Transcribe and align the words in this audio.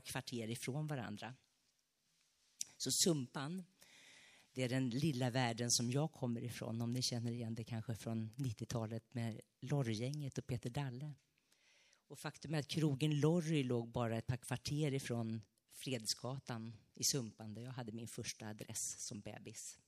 några 0.00 0.12
kvarter 0.12 0.50
ifrån 0.50 0.86
varandra. 0.86 1.34
Så 2.76 2.90
Sumpan, 2.90 3.64
det 4.54 4.62
är 4.62 4.68
den 4.68 4.90
lilla 4.90 5.30
världen 5.30 5.70
som 5.70 5.90
jag 5.90 6.12
kommer 6.12 6.42
ifrån, 6.42 6.82
om 6.82 6.92
ni 6.92 7.02
känner 7.02 7.32
igen 7.32 7.54
det 7.54 7.64
kanske 7.64 7.94
från 7.94 8.30
90-talet 8.36 9.14
med 9.14 9.40
Lorrygänget 9.60 10.38
och 10.38 10.46
Peter 10.46 10.70
Dalle. 10.70 11.14
Och 12.08 12.18
faktum 12.18 12.54
är 12.54 12.58
att 12.58 12.68
krogen 12.68 13.20
Lorry 13.20 13.62
låg 13.62 13.88
bara 13.88 14.18
ett 14.18 14.26
par 14.26 14.36
kvarter 14.36 14.92
ifrån 14.94 15.42
Fredsgatan 15.72 16.76
i 16.94 17.04
Sumpan 17.04 17.54
där 17.54 17.62
jag 17.62 17.72
hade 17.72 17.92
min 17.92 18.08
första 18.08 18.48
adress 18.48 18.98
som 18.98 19.20
bebis. 19.20 19.78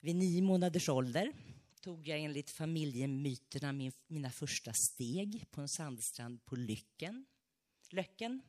Vid 0.00 0.16
nio 0.16 0.42
månaders 0.42 0.88
ålder 0.88 1.32
tog 1.80 2.08
jag 2.08 2.20
enligt 2.20 2.50
familjemyterna 2.50 3.72
min, 3.72 3.92
mina 4.06 4.30
första 4.30 4.72
steg 4.72 5.44
på 5.50 5.60
en 5.60 5.68
sandstrand 5.68 6.44
på 6.44 6.56
Lycken, 6.56 7.26
Löcken. 7.90 8.42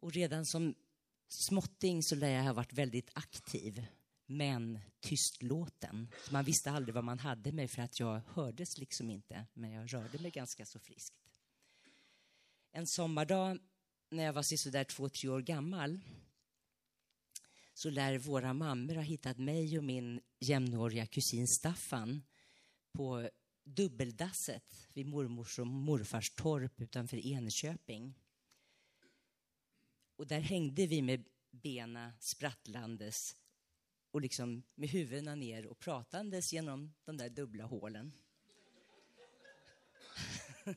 Och 0.00 0.12
redan 0.12 0.46
som 0.46 0.74
småtting 1.28 2.02
så 2.02 2.14
lär 2.14 2.30
jag 2.30 2.44
ha 2.44 2.52
varit 2.52 2.72
väldigt 2.72 3.10
aktiv, 3.12 3.86
men 4.26 4.78
tystlåten. 5.00 6.10
Man 6.30 6.44
visste 6.44 6.70
aldrig 6.70 6.94
vad 6.94 7.04
man 7.04 7.18
hade 7.18 7.52
mig 7.52 7.68
för 7.68 7.82
att 7.82 8.00
jag 8.00 8.20
hördes 8.26 8.78
liksom 8.78 9.10
inte, 9.10 9.46
men 9.52 9.70
jag 9.70 9.94
rörde 9.94 10.18
mig 10.18 10.30
ganska 10.30 10.66
så 10.66 10.78
friskt. 10.78 11.14
En 12.72 12.86
sommardag 12.86 13.58
när 14.10 14.24
jag 14.24 14.32
var 14.32 14.56
sådär 14.56 14.84
två, 14.84 15.08
tre 15.08 15.28
år 15.28 15.40
gammal 15.40 16.00
så 17.74 17.90
lär 17.90 18.18
våra 18.18 18.52
mammor 18.52 18.94
ha 18.94 19.02
hittat 19.02 19.38
mig 19.38 19.78
och 19.78 19.84
min 19.84 20.20
jämnåriga 20.40 21.06
kusin 21.06 21.48
Staffan 21.48 22.22
på 22.92 23.30
dubbeldasset 23.64 24.88
vid 24.94 25.06
mormors 25.06 25.58
och 25.58 25.66
morfars 25.66 26.30
torp 26.30 26.80
utanför 26.80 27.26
Enköping. 27.26 28.14
Och 30.20 30.26
där 30.26 30.40
hängde 30.40 30.86
vi 30.86 31.02
med 31.02 31.24
bena 31.50 32.12
sprattlandes 32.18 33.36
och 34.10 34.20
liksom 34.20 34.62
med 34.74 34.88
huvudena 34.88 35.34
ner 35.34 35.66
och 35.66 35.78
pratandes 35.78 36.52
genom 36.52 36.94
de 37.04 37.16
där 37.16 37.28
dubbla 37.28 37.64
hålen. 37.64 38.12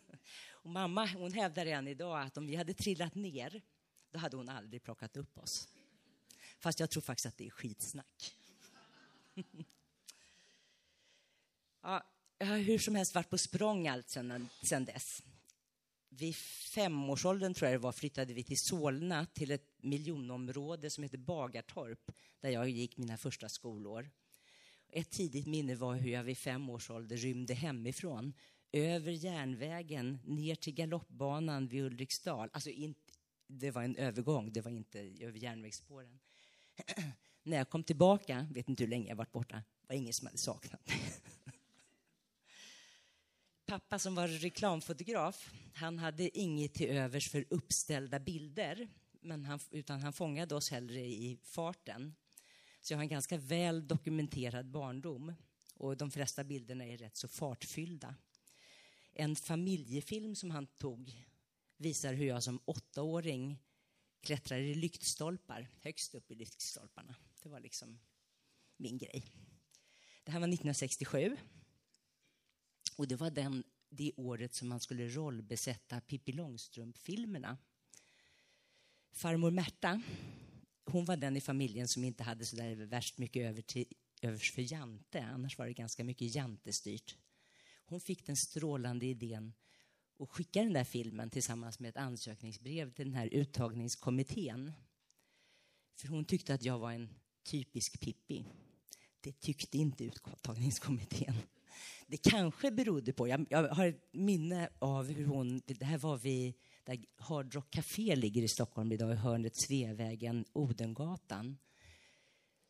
och 0.52 0.69
mamma 0.69 1.05
hon 1.05 1.33
hävdar 1.33 1.66
än 1.66 1.88
idag 1.88 2.21
att 2.21 2.38
om 2.38 2.47
vi 2.47 2.55
hade 2.55 2.73
trillat 2.73 3.16
ner, 3.16 3.61
då 4.11 4.19
hade 4.19 4.38
hon 4.38 4.49
aldrig 4.49 4.83
plockat 4.83 5.17
upp 5.17 5.38
oss. 5.38 5.67
Fast 6.59 6.80
jag 6.80 6.89
tror 6.89 7.02
faktiskt 7.02 7.25
att 7.25 7.38
det 7.38 7.47
är 7.47 7.52
skitsnack. 7.52 8.36
ja, 11.81 12.03
jag 12.38 12.47
har 12.47 12.58
hur 12.58 12.80
som 12.80 12.95
helst 12.95 13.16
varit 13.16 13.30
på 13.30 13.38
språng 13.38 13.88
allt 13.88 14.09
sedan, 14.09 14.49
sedan 14.61 14.86
dess. 14.86 15.23
Vid 16.17 16.36
femårsåldern 16.36 17.53
tror 17.53 17.72
jag 17.72 17.80
det 17.80 17.83
var, 17.83 17.92
flyttade 17.92 18.33
vi 18.33 18.44
till 18.44 18.59
Solna, 18.59 19.25
till 19.25 19.52
ett 19.52 19.69
miljonområde 19.78 20.89
som 20.89 21.03
heter 21.03 21.17
Bagartorp, 21.17 22.11
där 22.39 22.50
jag 22.50 22.70
gick 22.70 22.97
mina 22.97 23.17
första 23.17 23.50
skolår. 23.50 24.09
Ett 24.89 25.09
tidigt 25.09 25.47
minne 25.47 25.75
var 25.75 25.95
hur 25.95 26.11
jag 26.11 26.23
vid 26.23 26.38
fem 26.38 26.70
års 26.70 26.89
ålder 26.89 27.17
rymde 27.17 27.53
hemifrån, 27.53 28.33
över 28.72 29.11
järnvägen, 29.11 30.20
ner 30.25 30.55
till 30.55 30.73
galoppbanan 30.73 31.67
vid 31.67 31.83
Ulriksdal. 31.83 32.50
Alltså, 32.53 32.70
in, 32.70 32.95
det 33.48 33.72
var 33.72 33.83
en 33.83 33.95
övergång, 33.95 34.53
det 34.53 34.61
var 34.61 34.72
inte 34.72 35.00
över 35.00 35.39
järnvägsspåren. 35.39 36.20
När 37.44 37.58
jag 37.58 37.70
kom 37.70 37.83
tillbaka, 37.83 38.48
vet 38.52 38.70
inte 38.70 38.83
hur 38.83 38.89
länge 38.89 39.09
jag 39.09 39.16
varit 39.16 39.31
borta, 39.31 39.64
var 39.88 39.95
ingen 39.95 40.14
som 40.14 40.27
hade 40.27 40.38
saknat 40.38 40.88
mig. 40.88 40.98
Pappa 43.73 43.99
som 43.99 44.16
var 44.16 44.27
reklamfotograf, 44.27 45.53
han 45.73 45.99
hade 45.99 46.38
inget 46.39 46.73
till 46.73 46.89
övers 46.89 47.29
för 47.29 47.45
uppställda 47.49 48.19
bilder, 48.19 48.88
men 49.21 49.45
han, 49.45 49.59
utan 49.71 50.02
han 50.02 50.13
fångade 50.13 50.55
oss 50.55 50.71
hellre 50.71 50.99
i 50.99 51.39
farten. 51.43 52.15
Så 52.81 52.93
jag 52.93 52.97
har 52.97 53.03
en 53.03 53.09
ganska 53.09 53.38
väl 53.38 53.88
dokumenterad 53.88 54.71
barndom 54.71 55.33
och 55.75 55.98
de 55.98 56.11
flesta 56.11 56.43
bilderna 56.43 56.86
är 56.86 56.98
rätt 56.98 57.17
så 57.17 57.27
fartfyllda. 57.27 58.15
En 59.14 59.36
familjefilm 59.36 60.36
som 60.36 60.52
han 60.52 60.67
tog 60.67 61.25
visar 61.77 62.14
hur 62.14 62.25
jag 62.25 62.43
som 62.43 62.59
åttaåring 62.65 63.59
klättrar 64.21 64.58
i 64.58 64.75
lyktstolpar, 64.75 65.67
högst 65.81 66.15
upp 66.15 66.31
i 66.31 66.36
lyktstolparna. 66.36 67.15
Det 67.43 67.49
var 67.49 67.59
liksom 67.59 67.99
min 68.77 68.98
grej. 68.98 69.23
Det 70.23 70.31
här 70.31 70.39
var 70.39 70.48
1967. 70.48 71.37
Och 72.95 73.08
det 73.08 73.15
var 73.15 73.31
den, 73.31 73.64
det 73.89 74.11
året 74.15 74.54
som 74.54 74.70
man 74.70 74.80
skulle 74.80 75.08
rollbesätta 75.08 76.02
Pippi 76.02 76.31
Långstrump-filmerna. 76.31 77.58
Farmor 79.11 79.52
Märta, 79.52 80.02
hon 80.86 81.05
var 81.05 81.17
den 81.17 81.37
i 81.37 81.42
familjen 81.42 81.87
som 81.87 82.04
inte 82.04 82.23
hade 82.23 82.45
så 82.45 82.55
där 82.55 82.76
värst 82.76 83.17
mycket 83.17 83.49
över 83.49 83.61
till, 83.61 83.86
övers 84.21 84.52
för 84.52 84.71
Jante. 84.71 85.23
Annars 85.23 85.58
var 85.58 85.65
det 85.65 85.73
ganska 85.73 86.04
mycket 86.04 86.36
Jante-styrt. 86.36 87.15
Hon 87.86 88.02
fick 88.02 88.26
den 88.26 88.37
strålande 88.37 89.05
idén 89.05 89.54
att 90.20 90.30
skicka 90.30 90.64
den 90.64 90.73
där 90.73 90.83
filmen 90.83 91.30
tillsammans 91.30 91.80
med 91.80 91.89
ett 91.89 91.98
ansökningsbrev 91.98 92.93
till 92.93 93.05
den 93.05 93.14
här 93.14 93.27
uttagningskommittén. 93.27 94.71
För 95.95 96.08
hon 96.08 96.25
tyckte 96.25 96.54
att 96.54 96.64
jag 96.64 96.80
var 96.80 96.92
en 96.92 97.10
typisk 97.43 97.99
Pippi. 97.99 98.45
Det 99.21 99.39
tyckte 99.39 99.77
inte 99.77 100.04
uttagningskommittén. 100.04 101.36
Det 102.08 102.17
kanske 102.17 102.72
berodde 102.72 103.14
på, 103.14 103.28
jag, 103.28 103.45
jag 103.50 103.70
har 103.70 103.86
ett 103.86 104.10
minne 104.11 104.70
av 104.80 105.08
hur 105.08 105.26
hon, 105.26 105.61
det 105.66 105.86
här 105.86 105.98
var 105.98 106.17
vid 106.17 106.54
där 106.84 107.06
Hard 107.17 107.56
Rock 107.56 107.72
Café 107.72 108.16
ligger 108.16 108.42
i 108.42 108.48
Stockholm 108.48 108.92
idag, 108.92 109.14
i 109.14 109.16
hörnet 109.16 109.56
Sveavägen, 109.56 110.45
Odengatan. 110.54 111.58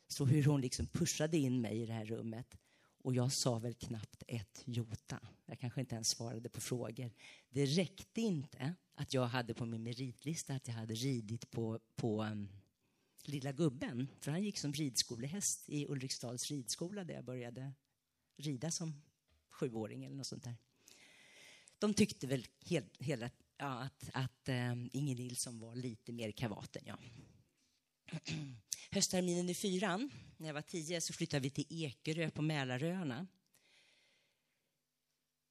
Så 0.07 0.25
hur 0.25 0.43
hon 0.43 0.61
liksom 0.61 0.87
pushade 0.87 1.37
in 1.37 1.61
mig 1.61 1.81
i 1.81 1.85
det 1.85 1.93
här 1.93 2.05
rummet. 2.05 2.57
Och 3.03 3.13
jag 3.13 3.31
sa 3.31 3.59
väl 3.59 3.73
knappt 3.73 4.23
ett 4.27 4.63
jota. 4.65 5.19
Jag 5.45 5.59
kanske 5.59 5.79
inte 5.79 5.95
ens 5.95 6.09
svarade 6.09 6.49
på 6.49 6.61
frågor. 6.61 7.11
Det 7.49 7.65
räckte 7.65 8.21
inte 8.21 8.75
att 8.95 9.13
jag 9.13 9.25
hade 9.25 9.53
på 9.53 9.65
min 9.65 9.83
meritlista 9.83 10.53
att 10.53 10.67
jag 10.67 10.75
hade 10.75 10.93
ridit 10.93 11.51
på, 11.51 11.79
på 11.95 12.23
um, 12.23 12.49
Lilla 13.25 13.51
gubben. 13.51 14.07
För 14.19 14.31
han 14.31 14.43
gick 14.43 14.57
som 14.57 14.73
ridskolehäst 14.73 15.69
i 15.69 15.87
Ulriksdals 15.87 16.51
ridskola 16.51 17.03
där 17.03 17.13
jag 17.13 17.25
började 17.25 17.73
rida 18.37 18.71
som 18.71 19.01
sjuåring 19.49 20.05
eller 20.05 20.15
något 20.15 20.27
sånt 20.27 20.43
där. 20.43 20.55
De 21.79 21.93
tyckte 21.93 22.27
väl 22.27 22.47
helt, 22.65 22.97
hela, 22.99 23.29
ja, 23.57 23.79
att, 23.79 24.09
att 24.13 24.49
eh, 24.49 24.71
um, 24.71 24.89
Inger 24.93 25.15
Nilsson 25.15 25.59
var 25.59 25.75
lite 25.75 26.11
mer 26.11 26.31
kavat 26.31 26.75
än 26.75 26.85
jag. 26.85 26.97
Höstterminen 28.91 29.49
i 29.49 29.55
fyran, 29.55 30.09
när 30.37 30.47
jag 30.47 30.53
var 30.53 30.61
tio, 30.61 31.01
så 31.01 31.13
flyttade 31.13 31.39
vi 31.41 31.49
till 31.49 31.65
Ekerö 31.69 32.31
på 32.31 32.41
Mälaröarna. 32.41 33.27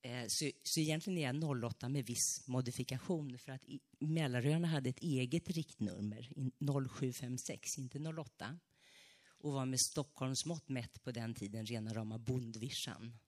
Eh, 0.03 0.25
så, 0.29 0.51
så 0.63 0.81
egentligen 0.81 1.19
är 1.19 1.47
jag 1.47 1.65
08 1.65 1.89
med 1.89 2.07
viss 2.07 2.43
modifikation 2.47 3.39
för 3.39 3.53
att 3.53 3.63
Mälaröarna 3.99 4.69
hade 4.69 4.91
ett 4.91 5.03
eget 5.03 5.51
riktnummer, 5.51 6.31
0756, 6.91 7.79
inte 7.79 7.99
08 7.99 8.59
och 9.43 9.53
var 9.53 9.67
med 9.67 9.81
Stockholms 9.81 10.45
mått 10.45 10.69
mätt 10.69 11.03
på 11.05 11.13
den 11.13 11.35
tiden 11.35 11.67
rena 11.67 11.95
rama 11.95 12.19
bondvischan. 12.19 13.19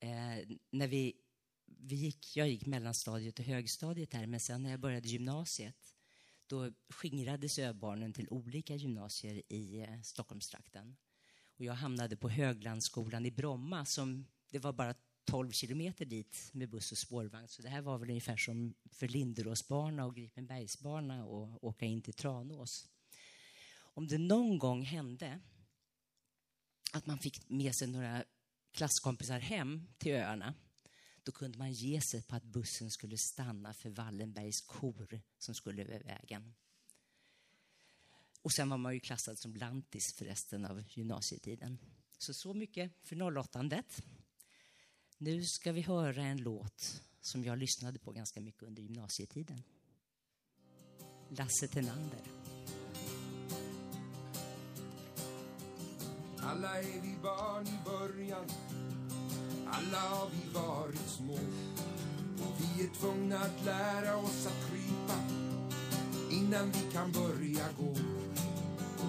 Eh, 0.00 0.56
när 0.70 0.88
vi, 0.88 1.14
vi 1.66 1.96
gick, 1.96 2.36
jag 2.36 2.48
gick 2.48 2.66
mellanstadiet 2.66 3.38
och 3.38 3.44
högstadiet 3.44 4.14
här, 4.14 4.26
men 4.26 4.40
sen 4.40 4.62
när 4.62 4.70
jag 4.70 4.80
började 4.80 5.08
gymnasiet 5.08 5.94
då 6.46 6.72
skingrades 6.88 7.58
öbarnen 7.58 8.12
till 8.12 8.28
olika 8.28 8.74
gymnasier 8.74 9.42
i 9.48 9.80
eh, 9.80 10.00
Stockholmstrakten. 10.02 10.96
Och 11.56 11.64
jag 11.64 11.74
hamnade 11.74 12.16
på 12.16 12.28
Höglandsskolan 12.28 13.26
i 13.26 13.30
Bromma. 13.30 13.84
Som, 13.84 14.26
det 14.50 14.58
var 14.58 14.72
bara 14.72 14.94
12 15.24 15.50
kilometer 15.50 16.04
dit 16.04 16.50
med 16.52 16.70
buss 16.70 16.92
och 16.92 16.98
spårvagn. 16.98 17.48
Så 17.48 17.62
det 17.62 17.68
här 17.68 17.80
var 17.80 17.98
väl 17.98 18.08
ungefär 18.08 18.36
som 18.36 18.74
för 18.90 19.08
Linderåsbarna 19.08 20.06
och 20.06 20.16
Gripenbergsbarna 20.16 21.22
att 21.22 21.62
åka 21.62 21.86
in 21.86 22.02
till 22.02 22.14
Tranås. 22.14 22.88
Om 23.98 24.06
det 24.06 24.18
någon 24.18 24.58
gång 24.58 24.82
hände 24.82 25.40
att 26.92 27.06
man 27.06 27.18
fick 27.18 27.48
med 27.48 27.74
sig 27.74 27.88
några 27.88 28.24
klasskompisar 28.72 29.38
hem 29.38 29.88
till 29.98 30.12
öarna 30.12 30.54
då 31.22 31.32
kunde 31.32 31.58
man 31.58 31.72
ge 31.72 32.00
sig 32.00 32.22
på 32.22 32.36
att 32.36 32.42
bussen 32.42 32.90
skulle 32.90 33.18
stanna 33.18 33.74
för 33.74 33.90
Wallenbergs 33.90 34.60
kor 34.60 35.20
som 35.38 35.54
skulle 35.54 35.82
över 35.82 36.04
vägen. 36.04 36.54
Och 38.42 38.52
sen 38.52 38.68
var 38.68 38.78
man 38.78 38.94
ju 38.94 39.00
klassad 39.00 39.38
som 39.38 39.56
lantis 39.56 40.14
för 40.14 40.24
resten 40.24 40.64
av 40.64 40.84
gymnasietiden. 40.88 41.78
Så 42.18 42.34
så 42.34 42.54
mycket 42.54 42.92
för 43.02 43.38
08 43.38 43.58
-andet. 43.58 44.02
Nu 45.16 45.44
ska 45.44 45.72
vi 45.72 45.80
höra 45.80 46.22
en 46.22 46.42
låt 46.42 47.02
som 47.20 47.44
jag 47.44 47.58
lyssnade 47.58 47.98
på 47.98 48.12
ganska 48.12 48.40
mycket 48.40 48.62
under 48.62 48.82
gymnasietiden. 48.82 49.62
Lasse 51.30 51.68
Tenander. 51.68 52.37
Alla 56.42 56.78
är 56.78 57.00
vi 57.02 57.16
barn 57.22 57.66
i 57.66 57.78
början 57.84 58.44
alla 59.70 59.98
har 59.98 60.28
vi 60.30 60.58
varit 60.58 61.08
små 61.08 61.34
och 62.38 62.54
vi 62.58 62.84
är 62.84 62.88
tvungna 63.00 63.36
att 63.36 63.64
lära 63.64 64.16
oss 64.16 64.46
att 64.46 64.70
krypa 64.70 65.18
innan 66.30 66.70
vi 66.70 66.92
kan 66.92 67.12
börja 67.12 67.64
gå. 67.78 67.94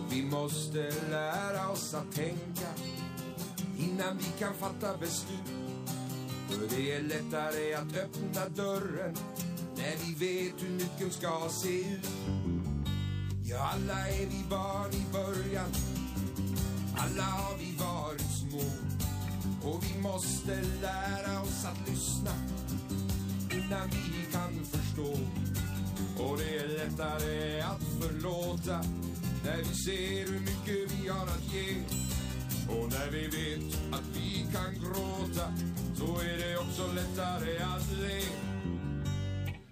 Vi 0.09 0.25
måste 0.25 0.93
lära 1.09 1.69
oss 1.69 1.93
att 1.93 2.11
tänka 2.11 2.67
innan 3.77 4.17
vi 4.17 4.39
kan 4.39 4.53
fatta 4.53 4.97
beslut. 4.97 5.89
För 6.49 6.75
det 6.75 6.95
är 6.95 7.01
lättare 7.01 7.73
att 7.73 7.97
öppna 7.97 8.49
dörren 8.49 9.15
när 9.77 9.95
vi 10.05 10.13
vet 10.13 10.63
hur 10.63 10.69
nyckeln 10.69 11.11
ska 11.11 11.49
se 11.49 11.79
ut. 11.79 12.09
Ja, 13.43 13.71
alla 13.73 14.07
är 14.09 14.25
vi 14.25 14.43
barn 14.49 14.91
i 14.93 15.13
början. 15.13 15.98
Alla 17.01 17.23
har 17.23 17.57
vi 17.57 17.75
varit 17.77 18.31
små. 18.31 18.65
Och 19.69 19.83
vi 19.83 20.01
måste 20.01 20.61
lära 20.81 21.41
oss 21.41 21.65
att 21.65 21.89
lyssna 21.89 22.31
innan 23.51 23.89
vi 23.89 24.31
kan 24.31 24.65
förstå. 24.65 25.11
Och 26.23 26.37
det 26.37 26.57
är 26.57 26.67
lättare 26.67 27.61
att 27.61 27.83
förlåta 28.01 28.81
när 29.45 29.57
vi 29.57 29.75
ser 29.75 30.31
hur 30.31 30.39
mycket 30.39 30.91
vi 30.93 31.07
har 31.07 31.25
att 31.25 31.53
ge. 31.53 31.75
Och 32.69 32.91
när 32.91 33.11
vi 33.11 33.27
vet 33.27 33.93
att 33.93 34.07
vi 34.13 34.47
kan 34.53 34.73
gråta 34.73 35.53
så 35.95 36.19
är 36.19 36.37
det 36.37 36.57
också 36.57 36.93
lättare 36.93 37.57
att 37.57 37.91
le. 38.01 38.21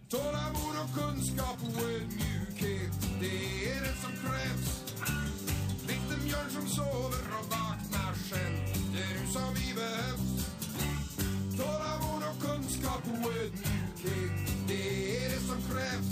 Tålamod 0.10 0.76
och 0.84 1.00
kunskap 1.00 1.58
och 1.62 1.82
ödmjukhet, 1.82 3.20
det 3.20 3.70
är 3.72 3.82
det 3.82 3.96
som 4.02 4.12
krävs. 4.12 4.77
Björn 6.28 6.50
som 6.50 6.68
sover 6.68 7.24
och 7.40 7.46
vaknar 7.50 8.14
själv, 8.30 8.60
det 8.94 9.02
är 9.02 9.20
du 9.20 9.32
som 9.34 9.54
vi 9.54 9.74
behövs. 9.74 10.48
Tålamod 11.58 12.24
och 12.30 12.42
kunskap 12.46 13.04
och 13.08 13.32
ödmjukhet, 13.32 14.32
det 14.68 15.26
är 15.26 15.30
det 15.30 15.40
som 15.40 15.58
krävs. 15.70 16.10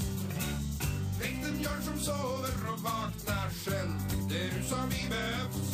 Likt 1.22 1.44
den 1.44 1.58
björn 1.58 1.82
som 1.84 2.00
sover 2.00 2.54
och 2.74 2.80
vaknar 2.80 3.50
själv, 3.64 4.00
det 4.30 4.40
är 4.40 4.52
du 4.58 4.64
som 4.70 4.90
vi 4.90 5.10
behövs. 5.10 5.70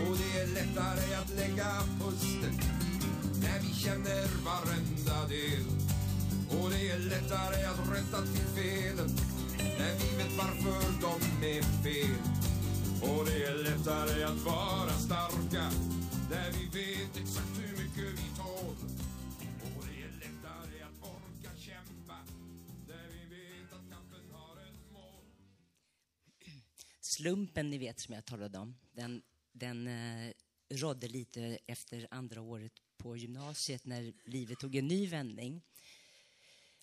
Och 0.00 0.16
det 0.18 0.40
är 0.40 0.46
lättare 0.46 1.14
att 1.14 1.30
lägga 1.30 1.70
pusten 2.00 2.60
när 3.42 3.60
vi 3.60 3.74
känner 3.74 4.28
varenda 4.44 5.28
del. 5.28 5.64
Och 6.50 6.70
det 6.70 6.90
är 6.90 6.98
lättare 6.98 7.64
att 7.64 7.92
rätta 7.92 8.22
till 8.22 8.46
felen 8.56 9.37
när 9.78 9.94
vi 10.00 10.16
vet 10.16 10.32
varför 10.38 11.00
de 11.00 11.46
är 11.46 11.62
fel. 11.62 12.20
Och 13.02 13.24
det 13.26 13.44
är 13.44 13.56
lättare 13.64 14.22
att 14.22 14.38
vara 14.38 14.90
starka 14.90 15.70
när 16.30 16.50
vi 16.52 16.64
vet 16.80 17.16
exakt 17.16 17.58
hur 17.58 17.72
mycket 17.82 18.20
vi 18.20 18.36
tål. 18.36 18.76
Och 19.76 19.84
det 19.86 20.02
är 20.02 20.12
lättare 20.12 20.82
att 20.82 21.02
orka 21.02 21.50
kämpa 21.56 22.18
när 22.88 23.08
vi 23.08 23.36
vet 23.36 23.72
att 23.72 23.90
kampen 23.90 24.30
har 24.32 24.56
ett 24.56 24.92
mål. 24.92 25.24
Slumpen, 27.00 27.70
ni 27.70 27.78
vet, 27.78 28.00
som 28.00 28.14
jag 28.14 28.24
talade 28.24 28.58
om, 28.58 28.76
den, 28.92 29.22
den 29.52 29.86
eh, 29.86 30.32
rådde 30.70 31.08
lite 31.08 31.58
efter 31.66 32.08
andra 32.10 32.40
året 32.40 32.72
på 32.96 33.16
gymnasiet 33.16 33.86
när 33.86 34.12
livet 34.24 34.58
tog 34.58 34.76
en 34.76 34.88
ny 34.88 35.06
vändning. 35.06 35.62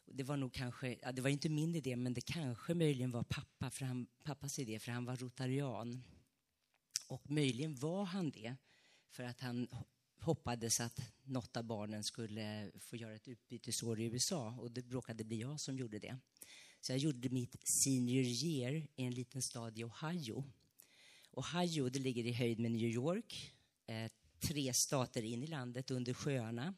Det 0.06 0.24
var 0.24 0.38
nog 0.38 0.54
kanske, 0.54 0.98
ja, 1.02 1.12
det 1.12 1.22
var 1.22 1.30
inte 1.30 1.50
min 1.50 1.76
idé, 1.76 1.96
men 1.96 2.14
det 2.14 2.22
kanske 2.22 2.74
möjligen 2.74 3.12
var 3.12 3.24
pappa, 3.24 3.70
för 3.70 3.86
han, 3.86 4.08
pappas 4.24 4.60
idé, 4.60 4.80
för 4.80 4.92
han 4.92 5.06
var 5.06 5.16
rotarian. 5.16 6.04
Och 7.08 7.32
möjligen 7.32 7.76
var 7.76 8.06
han 8.06 8.32
det, 8.32 8.56
för 9.10 9.24
att 9.24 9.40
han 9.42 9.68
hoppades 10.20 10.80
att 10.80 11.00
något 11.24 11.58
av 11.58 11.64
barnen 11.64 12.04
skulle 12.04 12.72
få 12.80 12.96
göra 12.96 13.16
ett 13.16 13.28
utbytesår 13.28 14.00
i 14.00 14.04
USA 14.04 14.52
och 14.60 14.72
det 14.72 14.82
råkade 14.82 15.24
bli 15.24 15.42
jag 15.42 15.60
som 15.60 15.78
gjorde 15.78 16.00
det. 16.00 16.18
Så 16.82 16.92
jag 16.92 17.00
gjorde 17.00 17.30
mitt 17.30 17.68
senior 17.68 18.24
year 18.24 18.74
i 18.96 19.04
en 19.04 19.14
liten 19.14 19.42
stad 19.42 19.80
i 19.80 19.84
Ohio. 19.84 20.44
Ohio 21.32 21.90
det 21.90 22.00
ligger 22.00 22.26
i 22.26 22.32
höjd 22.32 22.60
med 22.60 22.72
New 22.72 22.90
York, 22.90 23.54
eh, 23.86 24.12
tre 24.40 24.74
stater 24.74 25.24
in 25.24 25.44
i 25.44 25.48
landet 25.48 25.92
under 25.92 26.14
sjöarna. 26.14 26.74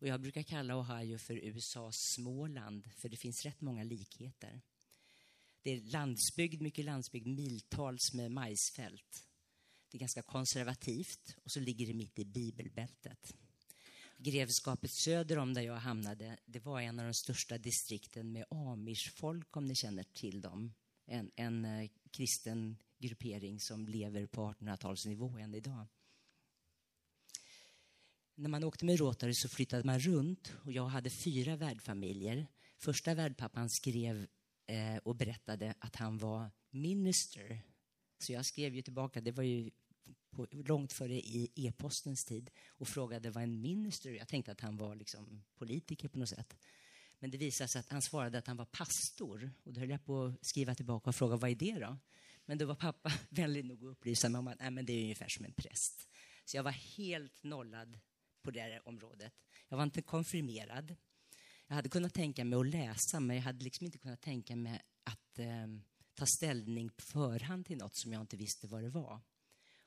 Och 0.00 0.06
jag 0.06 0.20
brukar 0.20 0.42
kalla 0.42 0.80
Ohio 0.80 1.18
för 1.18 1.34
USAs 1.34 1.96
Småland, 2.14 2.90
för 2.96 3.08
det 3.08 3.16
finns 3.16 3.44
rätt 3.44 3.60
många 3.60 3.84
likheter. 3.84 4.60
Det 5.62 5.70
är 5.70 5.80
landsbygd, 5.80 6.62
mycket 6.62 6.84
landsbygd, 6.84 7.26
miltals 7.26 8.14
med 8.14 8.30
majsfält. 8.30 9.26
Det 9.90 9.96
är 9.96 10.00
ganska 10.00 10.22
konservativt 10.22 11.36
och 11.44 11.50
så 11.50 11.60
ligger 11.60 11.86
det 11.86 11.94
mitt 11.94 12.18
i 12.18 12.24
bibelbältet. 12.24 13.34
Grevskapet 14.16 14.90
söder 14.90 15.38
om 15.38 15.54
där 15.54 15.62
jag 15.62 15.76
hamnade, 15.76 16.38
det 16.46 16.60
var 16.60 16.80
en 16.80 16.98
av 16.98 17.04
de 17.04 17.14
största 17.14 17.58
distrikten 17.58 18.32
med 18.32 18.44
amishfolk, 18.50 19.56
om 19.56 19.66
ni 19.66 19.74
känner 19.74 20.02
till 20.02 20.40
dem. 20.40 20.74
En, 21.06 21.30
en 21.36 21.64
eh, 21.64 21.90
kristen 22.10 22.76
gruppering 22.98 23.60
som 23.60 23.86
lever 23.88 24.26
på 24.26 24.52
1800-talsnivå 24.52 25.38
än 25.38 25.54
idag. 25.54 25.86
När 28.40 28.48
man 28.48 28.64
åkte 28.64 28.84
med 28.84 28.98
Rotary 28.98 29.34
så 29.34 29.48
flyttade 29.48 29.84
man 29.84 30.00
runt 30.00 30.52
och 30.64 30.72
jag 30.72 30.86
hade 30.86 31.10
fyra 31.10 31.56
värdfamiljer. 31.56 32.46
Första 32.78 33.14
värdpappan 33.14 33.70
skrev 33.70 34.26
eh, 34.66 34.96
och 34.96 35.16
berättade 35.16 35.74
att 35.78 35.96
han 35.96 36.18
var 36.18 36.50
minister. 36.70 37.62
Så 38.18 38.32
jag 38.32 38.46
skrev 38.46 38.74
ju 38.74 38.82
tillbaka, 38.82 39.20
det 39.20 39.32
var 39.32 39.42
ju 39.42 39.70
på, 40.30 40.46
långt 40.50 40.92
före 40.92 41.14
i 41.14 41.50
e-postens 41.54 42.24
tid, 42.24 42.50
och 42.68 42.88
frågade 42.88 43.30
vad 43.30 43.42
en 43.42 43.60
minister 43.60 44.10
Jag 44.10 44.28
tänkte 44.28 44.52
att 44.52 44.60
han 44.60 44.76
var 44.76 44.94
liksom 44.94 45.44
politiker 45.54 46.08
på 46.08 46.18
något 46.18 46.28
sätt. 46.28 46.56
Men 47.18 47.30
det 47.30 47.38
visade 47.38 47.68
sig 47.68 47.80
att 47.80 47.90
han 47.90 48.02
svarade 48.02 48.38
att 48.38 48.46
han 48.46 48.56
var 48.56 48.64
pastor. 48.64 49.50
Och 49.64 49.72
då 49.72 49.80
höll 49.80 49.90
jag 49.90 50.04
på 50.04 50.24
att 50.24 50.46
skriva 50.46 50.74
tillbaka 50.74 51.10
och 51.10 51.16
fråga 51.16 51.36
vad 51.36 51.50
är 51.50 51.54
det 51.54 51.78
då? 51.78 51.98
Men 52.46 52.58
då 52.58 52.66
var 52.66 52.74
pappa 52.74 53.12
vänlig 53.28 53.64
nog 53.64 53.84
att 53.84 53.92
upplysa 53.92 54.28
mig 54.28 54.38
om 54.38 54.48
att 54.48 54.60
Nej, 54.60 54.70
men 54.70 54.86
det 54.86 54.92
är 54.92 55.02
ungefär 55.02 55.28
som 55.28 55.44
en 55.44 55.52
präst. 55.52 56.08
Så 56.44 56.56
jag 56.56 56.62
var 56.62 56.96
helt 56.96 57.42
nollad 57.42 57.98
på 58.42 58.50
det 58.50 58.60
här 58.60 58.88
området. 58.88 59.32
Jag 59.68 59.76
var 59.76 59.84
inte 59.84 60.02
konfirmerad. 60.02 60.96
Jag 61.66 61.74
hade 61.74 61.88
kunnat 61.88 62.14
tänka 62.14 62.44
mig 62.44 62.58
att 62.58 62.66
läsa, 62.66 63.20
men 63.20 63.36
jag 63.36 63.42
hade 63.42 63.64
liksom 63.64 63.86
inte 63.86 63.98
kunnat 63.98 64.20
tänka 64.20 64.56
mig 64.56 64.80
att 65.04 65.38
eh, 65.38 65.66
ta 66.14 66.26
ställning 66.26 66.90
på 66.90 67.02
förhand 67.02 67.66
till 67.66 67.78
något 67.78 67.96
som 67.96 68.12
jag 68.12 68.20
inte 68.20 68.36
visste 68.36 68.66
vad 68.66 68.82
det 68.82 68.90
var. 68.90 69.20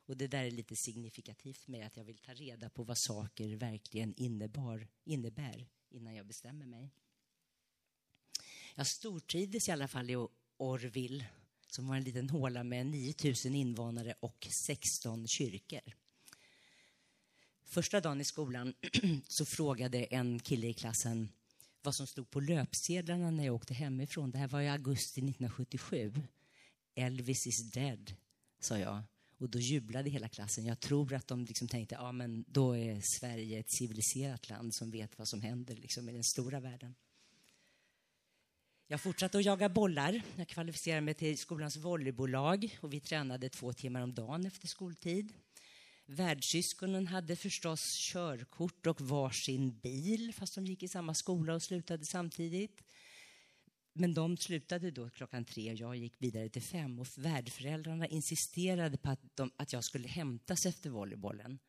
Och 0.06 0.18
det 0.18 0.28
där 0.28 0.44
är 0.44 0.52
lite 0.52 0.76
signifikativt 0.76 1.68
med 1.68 1.88
att 1.88 1.98
jag 1.98 2.04
vill 2.04 2.18
ta 2.18 2.34
reda 2.34 2.70
på 2.70 2.84
vad 2.84 2.98
saker 2.98 3.56
verkligen 3.56 4.14
innebar, 4.14 4.88
innebär 5.04 5.68
innan 5.90 6.16
jag 6.16 6.26
bestämmer 6.26 6.66
mig. 6.66 6.92
Jag 8.76 8.88
stortrivdes 8.88 9.68
i 9.68 9.72
alla 9.72 9.88
fall 9.88 10.10
i 10.10 10.28
Orville 10.58 11.26
som 11.68 11.88
var 11.88 11.96
en 11.96 12.04
liten 12.04 12.30
håla 12.30 12.64
med 12.64 12.86
9000 12.86 13.56
invånare 13.56 14.14
och 14.20 14.48
16 14.68 15.28
kyrkor. 15.28 16.03
Första 17.74 18.02
dagen 18.02 18.22
i 18.22 18.24
skolan 18.24 18.74
så 19.28 19.46
frågade 19.46 20.04
en 20.04 20.40
kille 20.40 20.68
i 20.68 20.74
klassen 20.74 21.30
vad 21.82 21.96
som 21.96 22.08
stod 22.08 22.30
på 22.30 22.40
löpsedlarna 22.40 23.32
när 23.32 23.46
jag 23.46 23.56
åkte 23.56 23.74
hemifrån. 23.74 24.32
Det 24.32 24.38
här 24.38 24.48
var 24.48 24.62
i 24.62 24.70
augusti 24.70 25.20
1977. 25.20 26.14
Elvis 26.96 27.48
is 27.48 27.72
dead, 27.72 28.14
sa 28.60 28.78
jag. 28.78 29.02
Och 29.38 29.50
då 29.50 29.60
jublade 29.60 30.10
hela 30.10 30.30
klassen. 30.30 30.66
Jag 30.66 30.80
tror 30.80 31.14
att 31.14 31.28
de 31.28 31.46
liksom 31.46 31.68
tänkte, 31.68 31.96
ja 31.96 32.12
men 32.12 32.46
då 32.48 32.78
är 32.78 33.02
Sverige 33.02 33.60
ett 33.60 33.72
civiliserat 33.72 34.50
land 34.50 34.74
som 34.74 34.92
vet 34.92 35.18
vad 35.18 35.28
som 35.28 35.42
händer 35.42 35.76
liksom, 35.76 36.10
i 36.10 36.12
den 36.12 36.24
stora 36.24 36.60
världen. 36.60 36.96
Jag 38.88 39.02
fortsatte 39.02 39.38
att 39.38 39.46
jaga 39.46 39.70
bollar. 39.70 40.22
Jag 40.36 40.48
kvalificerade 40.48 41.02
mig 41.02 41.14
till 41.14 41.38
skolans 41.38 41.78
volleybollag 41.78 42.78
och 42.82 42.94
vi 42.94 43.00
tränade 43.00 43.50
två 43.50 43.74
timmar 43.74 44.02
om 44.02 44.14
dagen 44.14 44.46
efter 44.46 44.68
skoltid. 44.68 45.34
Värdsyskonen 46.06 47.08
hade 47.08 47.36
förstås 47.36 47.98
körkort 47.98 48.88
och 48.88 49.02
varsin 49.02 49.80
bil 49.80 50.34
fast 50.34 50.56
de 50.56 50.66
gick 50.66 50.84
i 50.84 50.88
samma 50.88 51.14
skola 51.14 51.54
och 51.54 51.64
slutade 51.64 52.06
samtidigt. 52.06 52.84
Men 53.94 54.14
de 54.14 54.38
slutade 54.38 54.92
då 54.92 55.10
klockan 55.10 55.46
tre 55.46 55.72
och 55.72 55.78
jag 55.78 55.96
gick 55.96 56.22
vidare 56.22 56.50
till 56.50 56.62
fem 56.62 57.00
och 57.00 57.08
värdföräldrarna 57.18 58.08
insisterade 58.08 58.98
på 58.98 59.10
att, 59.10 59.36
de, 59.36 59.52
att 59.58 59.74
jag 59.74 59.84
skulle 59.84 60.08
hämtas 60.08 60.66
efter 60.66 60.90
volleybollen. 60.90 61.60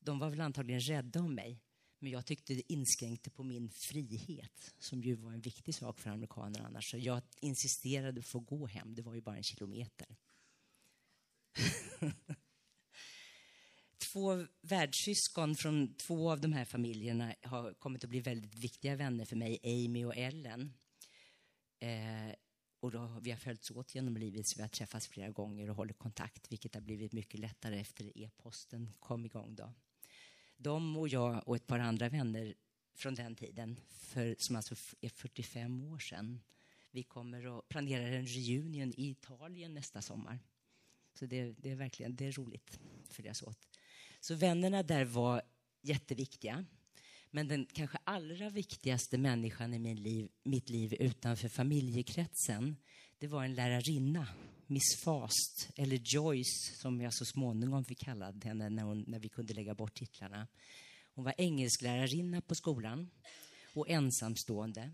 De 0.00 0.18
var 0.18 0.30
väl 0.30 0.40
antagligen 0.40 0.80
rädda 0.80 1.20
om 1.20 1.34
mig, 1.34 1.62
men 1.98 2.12
jag 2.12 2.26
tyckte 2.26 2.54
det 2.54 2.72
inskränkte 2.72 3.30
på 3.30 3.42
min 3.42 3.70
frihet 3.70 4.74
som 4.78 5.02
ju 5.02 5.14
var 5.14 5.32
en 5.32 5.40
viktig 5.40 5.74
sak 5.74 6.00
för 6.00 6.10
amerikaner 6.10 6.60
annars. 6.60 6.90
Så 6.90 6.98
jag 6.98 7.22
insisterade 7.40 8.12
på 8.12 8.20
att 8.20 8.26
få 8.26 8.40
gå 8.40 8.66
hem, 8.66 8.94
det 8.94 9.02
var 9.02 9.14
ju 9.14 9.20
bara 9.20 9.36
en 9.36 9.42
kilometer. 9.42 10.16
två 14.12 14.46
världssyskon 14.60 15.54
från 15.54 15.94
två 15.94 16.30
av 16.32 16.40
de 16.40 16.52
här 16.52 16.64
familjerna 16.64 17.34
har 17.42 17.74
kommit 17.74 18.04
att 18.04 18.10
bli 18.10 18.20
väldigt 18.20 18.54
viktiga 18.54 18.96
vänner 18.96 19.24
för 19.24 19.36
mig, 19.36 19.58
Amy 19.64 20.04
och 20.04 20.16
Ellen. 20.16 20.72
Eh, 21.78 22.34
och 22.80 22.90
då, 22.90 23.18
vi 23.22 23.30
har 23.30 23.38
följts 23.38 23.70
åt 23.70 23.94
genom 23.94 24.16
livet, 24.16 24.46
så 24.46 24.56
vi 24.56 24.62
har 24.62 24.68
träffats 24.68 25.08
flera 25.08 25.30
gånger 25.30 25.70
och 25.70 25.76
håller 25.76 25.94
kontakt, 25.94 26.52
vilket 26.52 26.74
har 26.74 26.80
blivit 26.80 27.12
mycket 27.12 27.40
lättare 27.40 27.80
efter 27.80 28.18
e-posten 28.18 28.92
kom 29.00 29.24
igång. 29.24 29.54
Då. 29.54 29.72
De 30.56 30.96
och 30.96 31.08
jag 31.08 31.48
och 31.48 31.56
ett 31.56 31.66
par 31.66 31.78
andra 31.78 32.08
vänner 32.08 32.54
från 32.94 33.14
den 33.14 33.36
tiden, 33.36 33.80
för, 33.88 34.36
som 34.38 34.56
alltså 34.56 34.74
är 35.00 35.08
45 35.08 35.84
år 35.84 35.98
sedan. 35.98 36.40
Vi 36.90 37.02
kommer 37.02 37.58
att 37.58 37.68
planera 37.68 38.02
en 38.02 38.26
reunion 38.26 38.92
i 38.96 39.10
Italien 39.10 39.74
nästa 39.74 40.02
sommar. 40.02 40.38
Så 41.14 41.26
det, 41.26 41.52
det 41.52 41.70
är 41.70 41.76
verkligen 41.76 42.16
det 42.16 42.26
är 42.26 42.32
roligt 42.32 42.80
att 43.02 43.14
följas 43.14 43.42
åt. 43.42 43.68
Så 44.20 44.34
vännerna 44.34 44.82
där 44.82 45.04
var 45.04 45.42
jätteviktiga. 45.82 46.64
Men 47.30 47.48
den 47.48 47.66
kanske 47.72 47.98
allra 48.04 48.50
viktigaste 48.50 49.18
människan 49.18 49.74
i 49.74 49.78
min 49.78 50.02
liv, 50.02 50.28
mitt 50.42 50.70
liv 50.70 50.94
utanför 51.00 51.48
familjekretsen, 51.48 52.76
det 53.18 53.26
var 53.26 53.44
en 53.44 53.54
lärarinna, 53.54 54.28
Miss 54.66 54.96
Fast, 55.04 55.70
eller 55.76 56.00
Joyce 56.04 56.74
som 56.80 57.00
jag 57.00 57.14
så 57.14 57.24
småningom 57.24 57.84
fick 57.84 57.98
kalla 57.98 58.32
henne 58.44 58.68
när, 58.68 58.82
hon, 58.82 59.04
när 59.06 59.18
vi 59.18 59.28
kunde 59.28 59.54
lägga 59.54 59.74
bort 59.74 59.94
titlarna. 59.94 60.46
Hon 61.14 61.24
var 61.24 61.34
engelsklärarinna 61.38 62.40
på 62.40 62.54
skolan 62.54 63.10
och 63.74 63.88
ensamstående. 63.88 64.90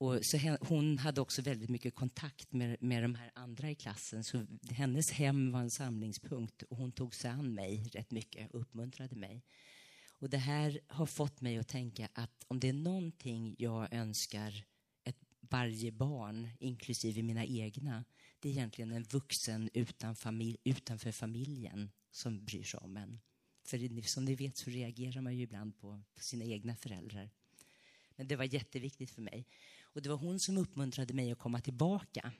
Och 0.00 0.26
så 0.26 0.56
hon 0.60 0.98
hade 0.98 1.20
också 1.20 1.42
väldigt 1.42 1.70
mycket 1.70 1.94
kontakt 1.94 2.52
med, 2.52 2.76
med 2.82 3.02
de 3.02 3.14
här 3.14 3.30
andra 3.34 3.70
i 3.70 3.74
klassen. 3.74 4.24
Så 4.24 4.46
hennes 4.70 5.10
hem 5.10 5.52
var 5.52 5.60
en 5.60 5.70
samlingspunkt 5.70 6.62
och 6.62 6.76
hon 6.76 6.92
tog 6.92 7.14
sig 7.14 7.30
an 7.30 7.54
mig 7.54 7.90
rätt 7.92 8.10
mycket 8.10 8.50
och 8.50 8.60
uppmuntrade 8.60 9.16
mig. 9.16 9.44
Och 10.18 10.30
det 10.30 10.38
här 10.38 10.80
har 10.86 11.06
fått 11.06 11.40
mig 11.40 11.58
att 11.58 11.68
tänka 11.68 12.08
att 12.12 12.44
om 12.48 12.60
det 12.60 12.68
är 12.68 12.72
någonting 12.72 13.54
jag 13.58 13.92
önskar 13.92 14.64
ett, 15.04 15.18
varje 15.40 15.92
barn, 15.92 16.48
inklusive 16.58 17.22
mina 17.22 17.44
egna, 17.44 18.04
det 18.38 18.48
är 18.48 18.52
egentligen 18.52 18.92
en 18.92 19.02
vuxen 19.02 19.70
utan 19.74 20.16
familj, 20.16 20.56
utanför 20.64 21.12
familjen 21.12 21.90
som 22.10 22.44
bryr 22.44 22.62
sig 22.62 22.80
om 22.80 22.96
en. 22.96 23.20
För 23.64 24.08
som 24.08 24.24
ni 24.24 24.34
vet 24.34 24.56
så 24.56 24.70
reagerar 24.70 25.20
man 25.20 25.36
ju 25.36 25.42
ibland 25.42 25.78
på, 25.78 26.02
på 26.14 26.22
sina 26.22 26.44
egna 26.44 26.76
föräldrar. 26.76 27.30
Men 28.16 28.28
det 28.28 28.36
var 28.36 28.44
jätteviktigt 28.44 29.10
för 29.10 29.22
mig. 29.22 29.46
Och 29.92 30.02
det 30.02 30.08
var 30.08 30.16
hon 30.16 30.40
som 30.40 30.58
uppmuntrade 30.58 31.14
mig 31.14 31.32
att 31.32 31.38
komma 31.38 31.60
tillbaka. 31.60 32.32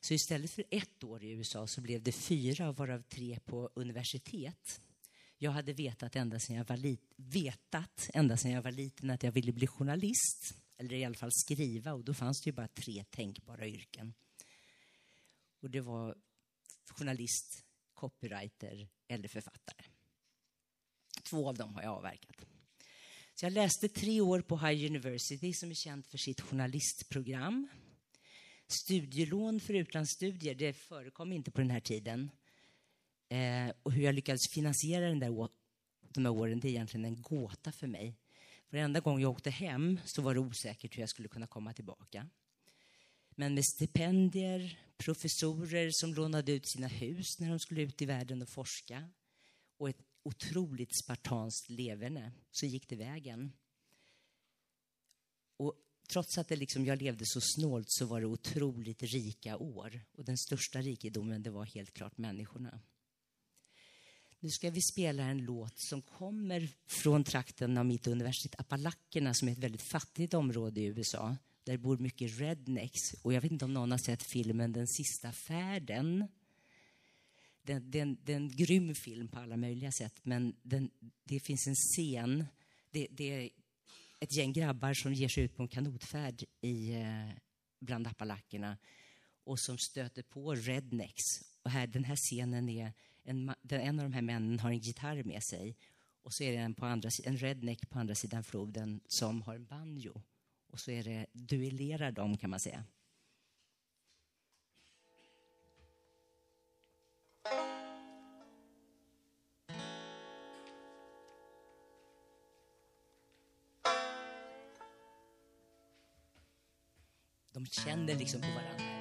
Så 0.00 0.14
istället 0.14 0.50
för 0.50 0.64
ett 0.70 1.04
år 1.04 1.24
i 1.24 1.30
USA 1.30 1.66
så 1.66 1.80
blev 1.80 2.02
det 2.02 2.12
fyra, 2.12 2.72
varav 2.72 3.02
tre 3.02 3.38
på 3.44 3.70
universitet. 3.74 4.80
Jag 5.38 5.50
hade 5.50 5.72
vetat 5.72 6.16
ända 6.16 6.40
sedan 6.40 6.56
jag 6.56 6.68
var, 6.68 6.76
lit, 6.76 7.12
vetat 7.16 8.10
ända 8.14 8.36
sedan 8.36 8.50
jag 8.50 8.62
var 8.62 8.70
liten 8.70 9.10
att 9.10 9.22
jag 9.22 9.32
ville 9.32 9.52
bli 9.52 9.66
journalist, 9.66 10.54
eller 10.76 10.96
i 10.96 11.04
alla 11.04 11.14
fall 11.14 11.32
skriva, 11.32 11.92
och 11.92 12.04
då 12.04 12.14
fanns 12.14 12.40
det 12.40 12.48
ju 12.48 12.52
bara 12.52 12.68
tre 12.68 13.04
tänkbara 13.04 13.66
yrken. 13.66 14.14
Och 15.60 15.70
det 15.70 15.80
var 15.80 16.16
journalist, 16.90 17.64
copywriter 17.94 18.88
eller 19.08 19.28
författare. 19.28 19.84
Två 21.22 21.48
av 21.48 21.54
dem 21.54 21.74
har 21.74 21.82
jag 21.82 21.92
avverkat. 21.92 22.55
Så 23.40 23.46
jag 23.46 23.52
läste 23.52 23.88
tre 23.88 24.20
år 24.20 24.40
på 24.40 24.58
High 24.58 24.86
University 24.86 25.52
som 25.52 25.70
är 25.70 25.74
känt 25.74 26.06
för 26.06 26.18
sitt 26.18 26.40
journalistprogram. 26.40 27.68
Studielån 28.66 29.60
för 29.60 29.74
utlandsstudier, 29.74 30.54
det 30.54 30.72
förekom 30.72 31.32
inte 31.32 31.50
på 31.50 31.60
den 31.60 31.70
här 31.70 31.80
tiden. 31.80 32.30
Eh, 33.28 33.74
och 33.82 33.92
hur 33.92 34.02
jag 34.02 34.14
lyckades 34.14 34.40
finansiera 34.54 35.08
den 35.08 35.18
där, 35.18 35.48
de 36.14 36.24
här 36.24 36.32
åren, 36.32 36.60
det 36.60 36.68
är 36.68 36.70
egentligen 36.70 37.04
en 37.04 37.22
gåta 37.22 37.72
för 37.72 37.86
mig. 37.86 38.16
Varenda 38.70 39.00
gång 39.00 39.20
jag 39.20 39.30
åkte 39.30 39.50
hem 39.50 40.00
så 40.04 40.22
var 40.22 40.34
det 40.34 40.40
osäkert 40.40 40.96
hur 40.96 41.00
jag 41.00 41.10
skulle 41.10 41.28
kunna 41.28 41.46
komma 41.46 41.72
tillbaka. 41.72 42.26
Men 43.30 43.54
med 43.54 43.64
stipendier, 43.64 44.80
professorer 44.96 45.90
som 45.92 46.14
lånade 46.14 46.52
ut 46.52 46.68
sina 46.68 46.86
hus 46.86 47.38
när 47.38 47.50
de 47.50 47.58
skulle 47.58 47.82
ut 47.82 48.02
i 48.02 48.06
världen 48.06 48.42
och 48.42 48.48
forska 48.48 49.08
och 49.78 49.88
ett 49.88 50.02
otroligt 50.26 50.98
spartanskt 51.04 51.70
leverne 51.70 52.32
så 52.50 52.66
gick 52.66 52.88
det 52.88 52.96
vägen. 52.96 53.52
Och 55.56 55.74
trots 56.08 56.38
att 56.38 56.48
det 56.48 56.56
liksom, 56.56 56.86
jag 56.86 57.02
levde 57.02 57.24
så 57.26 57.40
snålt 57.40 57.86
så 57.88 58.06
var 58.06 58.20
det 58.20 58.26
otroligt 58.26 59.02
rika 59.02 59.56
år. 59.56 60.00
Och 60.12 60.24
den 60.24 60.38
största 60.38 60.80
rikedomen 60.80 61.42
det 61.42 61.50
var 61.50 61.64
helt 61.64 61.94
klart 61.94 62.18
människorna. 62.18 62.80
Nu 64.40 64.50
ska 64.50 64.70
vi 64.70 64.82
spela 64.82 65.22
en 65.22 65.44
låt 65.44 65.78
som 65.78 66.02
kommer 66.02 66.68
från 66.86 67.24
trakten 67.24 67.78
av 67.78 67.86
mitt 67.86 68.06
universitet, 68.06 68.60
Appalacherna, 68.60 69.34
som 69.34 69.48
är 69.48 69.52
ett 69.52 69.58
väldigt 69.58 69.90
fattigt 69.90 70.34
område 70.34 70.80
i 70.80 70.84
USA. 70.84 71.36
Där 71.64 71.76
bor 71.76 71.98
mycket 71.98 72.38
rednecks. 72.38 73.14
Och 73.22 73.32
jag 73.32 73.40
vet 73.40 73.52
inte 73.52 73.64
om 73.64 73.74
någon 73.74 73.90
har 73.90 73.98
sett 73.98 74.22
filmen 74.22 74.72
Den 74.72 74.86
sista 74.86 75.32
färden 75.32 76.28
den, 77.66 77.90
den, 77.90 78.18
det 78.24 78.32
är 78.32 78.36
en 78.36 78.56
grym 78.56 78.94
film 78.94 79.28
på 79.28 79.38
alla 79.38 79.56
möjliga 79.56 79.92
sätt, 79.92 80.20
men 80.22 80.56
den, 80.62 80.90
det 81.24 81.40
finns 81.40 81.66
en 81.66 81.74
scen. 81.74 82.44
Det, 82.90 83.06
det, 83.10 83.30
är 83.30 83.50
ett 84.20 84.36
gäng 84.36 84.52
grabbar 84.52 84.94
som 84.94 85.14
ger 85.14 85.28
sig 85.28 85.44
ut 85.44 85.56
på 85.56 85.62
en 85.62 85.68
kanotfärd 85.68 86.44
i, 86.60 86.94
eh, 86.94 87.30
bland 87.80 88.06
Appalackerna 88.06 88.78
och 89.44 89.58
som 89.58 89.78
stöter 89.78 90.22
på 90.22 90.54
rednecks. 90.54 91.24
Och 91.62 91.70
här, 91.70 91.86
den 91.86 92.04
här 92.04 92.16
scenen 92.16 92.68
är 92.68 92.92
en, 93.24 93.54
en 93.68 93.98
av 93.98 94.04
de 94.04 94.12
här 94.12 94.22
männen 94.22 94.60
har 94.60 94.70
en 94.70 94.78
gitarr 94.78 95.22
med 95.22 95.42
sig 95.42 95.76
och 96.22 96.32
så 96.32 96.44
är 96.44 96.52
det 96.52 96.58
en, 96.58 96.74
på 96.74 96.86
andra, 96.86 97.10
en 97.24 97.36
redneck 97.36 97.90
på 97.90 97.98
andra 97.98 98.14
sidan 98.14 98.44
floden 98.44 99.00
som 99.06 99.42
har 99.42 99.54
en 99.54 99.66
banjo. 99.66 100.22
Och 100.66 100.80
så 100.80 100.90
är 100.90 101.04
det, 101.04 101.26
duellerar 101.32 102.12
de, 102.12 102.36
kan 102.36 102.50
man 102.50 102.60
säga. 102.60 102.84
Känner 117.70 118.14
liksom 118.14 118.40
på 118.40 118.46
varandra. 118.46 118.95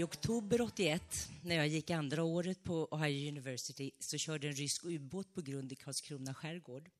I 0.00 0.02
oktober 0.02 0.60
81, 0.60 1.28
när 1.42 1.56
jag 1.56 1.68
gick 1.68 1.90
andra 1.90 2.22
året 2.22 2.64
på 2.64 2.88
Ohio 2.90 3.28
University, 3.28 3.90
så 3.98 4.18
körde 4.18 4.48
en 4.48 4.54
rysk 4.54 4.84
ubåt 4.84 5.34
på 5.34 5.40
grund 5.40 5.72
i 5.72 5.76
Karlskrona 5.76 6.34
skärgård. 6.34 6.90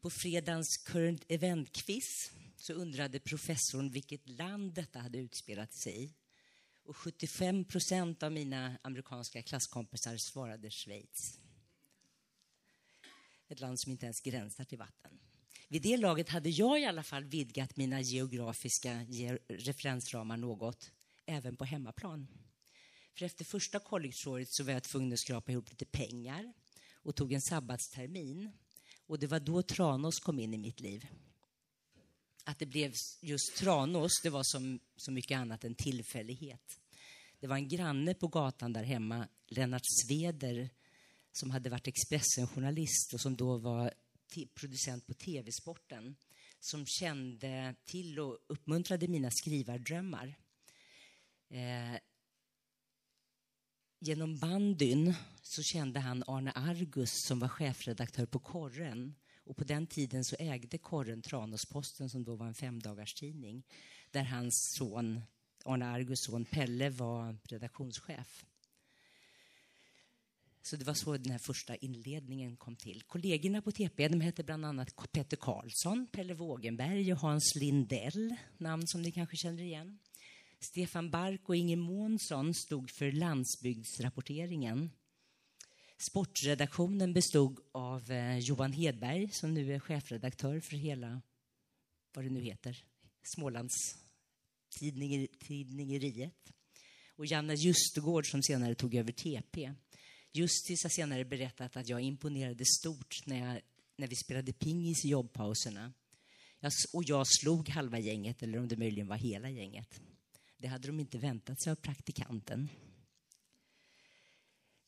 På 0.00 0.10
fredagens 0.10 0.76
current 0.76 1.24
event-quiz 1.28 2.30
så 2.56 2.72
undrade 2.72 3.20
professorn 3.20 3.90
vilket 3.90 4.28
land 4.28 4.74
detta 4.74 4.98
hade 4.98 5.18
utspelat 5.18 5.74
sig 5.74 6.04
i. 6.04 6.14
Och 6.84 6.96
75 6.96 7.64
procent 7.64 8.22
av 8.22 8.32
mina 8.32 8.78
amerikanska 8.82 9.42
klasskompisar 9.42 10.16
svarade 10.16 10.70
Schweiz. 10.70 11.38
Ett 13.48 13.60
land 13.60 13.80
som 13.80 13.92
inte 13.92 14.06
ens 14.06 14.20
gränsar 14.20 14.64
till 14.64 14.78
vatten. 14.78 15.18
Vid 15.68 15.82
det 15.82 15.96
laget 15.96 16.28
hade 16.28 16.50
jag 16.50 16.80
i 16.80 16.84
alla 16.84 17.02
fall 17.02 17.24
vidgat 17.24 17.76
mina 17.76 18.00
geografiska 18.00 19.06
referensramar 19.48 20.36
något, 20.36 20.90
även 21.26 21.56
på 21.56 21.64
hemmaplan. 21.64 22.28
För 23.18 23.24
efter 23.24 23.44
första 23.44 23.78
collegeåret 23.78 24.48
så 24.50 24.64
var 24.64 24.72
jag 24.72 24.82
tvungen 24.82 25.12
att 25.12 25.18
skrapa 25.18 25.52
ihop 25.52 25.70
lite 25.70 25.84
pengar 25.84 26.52
och 26.92 27.16
tog 27.16 27.32
en 27.32 27.42
sabbatstermin. 27.42 28.52
Och 29.06 29.18
det 29.18 29.26
var 29.26 29.40
då 29.40 29.62
Tranås 29.62 30.20
kom 30.20 30.38
in 30.38 30.54
i 30.54 30.58
mitt 30.58 30.80
liv. 30.80 31.06
Att 32.44 32.58
det 32.58 32.66
blev 32.66 32.92
just 33.22 33.56
Tranås, 33.56 34.20
det 34.22 34.30
var 34.30 34.42
som 34.44 34.80
så 34.96 35.12
mycket 35.12 35.36
annat 35.36 35.64
en 35.64 35.74
tillfällighet. 35.74 36.80
Det 37.40 37.46
var 37.46 37.56
en 37.56 37.68
granne 37.68 38.14
på 38.14 38.28
gatan 38.28 38.72
där 38.72 38.84
hemma, 38.84 39.28
Lennart 39.46 39.82
Sveder, 39.84 40.70
som 41.32 41.50
hade 41.50 41.70
varit 41.70 41.86
Expressen-journalist 41.86 43.14
och 43.14 43.20
som 43.20 43.36
då 43.36 43.58
var 43.58 43.92
producent 44.54 45.06
på 45.06 45.14
TV-sporten, 45.14 46.16
som 46.60 46.86
kände 46.86 47.74
till 47.84 48.20
och 48.20 48.38
uppmuntrade 48.46 49.08
mina 49.08 49.30
skrivardrömmar. 49.30 50.38
Eh, 51.54 51.98
genom 54.00 54.38
bandyn 54.38 55.14
så 55.42 55.62
kände 55.62 56.00
han 56.00 56.24
Arne 56.26 56.52
Argus 56.52 57.10
som 57.26 57.38
var 57.38 57.48
chefredaktör 57.48 58.26
på 58.26 58.38
Korren. 58.38 59.14
Och 59.44 59.56
på 59.56 59.64
den 59.64 59.86
tiden 59.86 60.24
så 60.24 60.36
ägde 60.38 60.78
Korren 60.78 61.22
Tranåsposten 61.22 62.10
som 62.10 62.24
då 62.24 62.36
var 62.36 62.46
en 62.46 62.54
femdagarstidning 62.54 63.62
där 64.10 64.22
hans 64.22 64.74
son, 64.78 65.20
Arne 65.64 65.86
Argus 65.86 66.24
son 66.24 66.44
Pelle 66.44 66.90
var 66.90 67.38
redaktionschef. 67.44 68.44
Så 70.62 70.76
det 70.76 70.84
var 70.84 70.94
så 70.94 71.16
den 71.16 71.32
här 71.32 71.38
första 71.38 71.76
inledningen 71.76 72.56
kom 72.56 72.76
till. 72.76 73.02
Kollegorna 73.02 73.62
på 73.62 73.72
TP 73.72 74.08
de 74.08 74.20
hette 74.20 74.44
bland 74.44 74.64
annat 74.66 75.12
Peter 75.12 75.36
Karlsson, 75.36 76.06
Pelle 76.12 76.34
Wågenberg 76.34 77.12
och 77.12 77.18
Hans 77.18 77.54
Lindell, 77.54 78.34
namn 78.58 78.86
som 78.86 79.02
ni 79.02 79.12
kanske 79.12 79.36
känner 79.36 79.62
igen. 79.62 79.98
Stefan 80.64 81.10
Bark 81.10 81.48
och 81.48 81.56
Inge 81.56 81.76
Månsson 81.76 82.54
stod 82.54 82.90
för 82.90 83.12
landsbygdsrapporteringen. 83.12 84.90
Sportredaktionen 85.98 87.12
bestod 87.12 87.60
av 87.72 88.10
eh, 88.10 88.38
Johan 88.38 88.72
Hedberg 88.72 89.28
som 89.28 89.54
nu 89.54 89.74
är 89.74 89.78
chefredaktör 89.78 90.60
för 90.60 90.76
hela, 90.76 91.22
vad 92.14 92.24
det 92.24 92.30
nu 92.30 92.40
heter, 92.40 92.84
Smålands 93.22 93.96
tidningeriet. 95.38 96.52
Och 97.16 97.26
Janne 97.26 97.54
Justegård 97.54 98.30
som 98.30 98.42
senare 98.42 98.74
tog 98.74 98.94
över 98.94 99.12
TP. 99.12 99.72
Justis 100.32 100.82
har 100.82 100.90
senare 100.90 101.24
berättat 101.24 101.76
att 101.76 101.88
jag 101.88 102.00
imponerade 102.00 102.64
stort 102.64 103.26
när, 103.26 103.46
jag, 103.46 103.60
när 103.96 104.06
vi 104.06 104.16
spelade 104.16 104.52
pingis 104.52 105.04
i 105.04 105.08
jobbpauserna. 105.08 105.92
Jag, 106.60 106.72
och 106.92 107.04
jag 107.06 107.26
slog 107.26 107.68
halva 107.68 107.98
gänget, 107.98 108.42
eller 108.42 108.58
om 108.58 108.68
det 108.68 108.76
möjligen 108.76 109.08
var 109.08 109.16
hela 109.16 109.50
gänget. 109.50 110.00
Det 110.64 110.68
hade 110.68 110.88
de 110.88 111.00
inte 111.00 111.18
väntat 111.18 111.62
sig 111.62 111.70
av 111.70 111.74
praktikanten. 111.74 112.68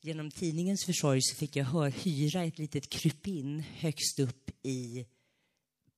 Genom 0.01 0.31
tidningens 0.31 0.85
försorg 0.85 1.21
så 1.21 1.35
fick 1.35 1.55
jag 1.55 1.65
hör, 1.65 1.89
hyra 1.89 2.43
ett 2.43 2.57
litet 2.57 2.89
krypin 2.89 3.59
högst 3.59 4.19
upp 4.19 4.51
i, 4.63 5.05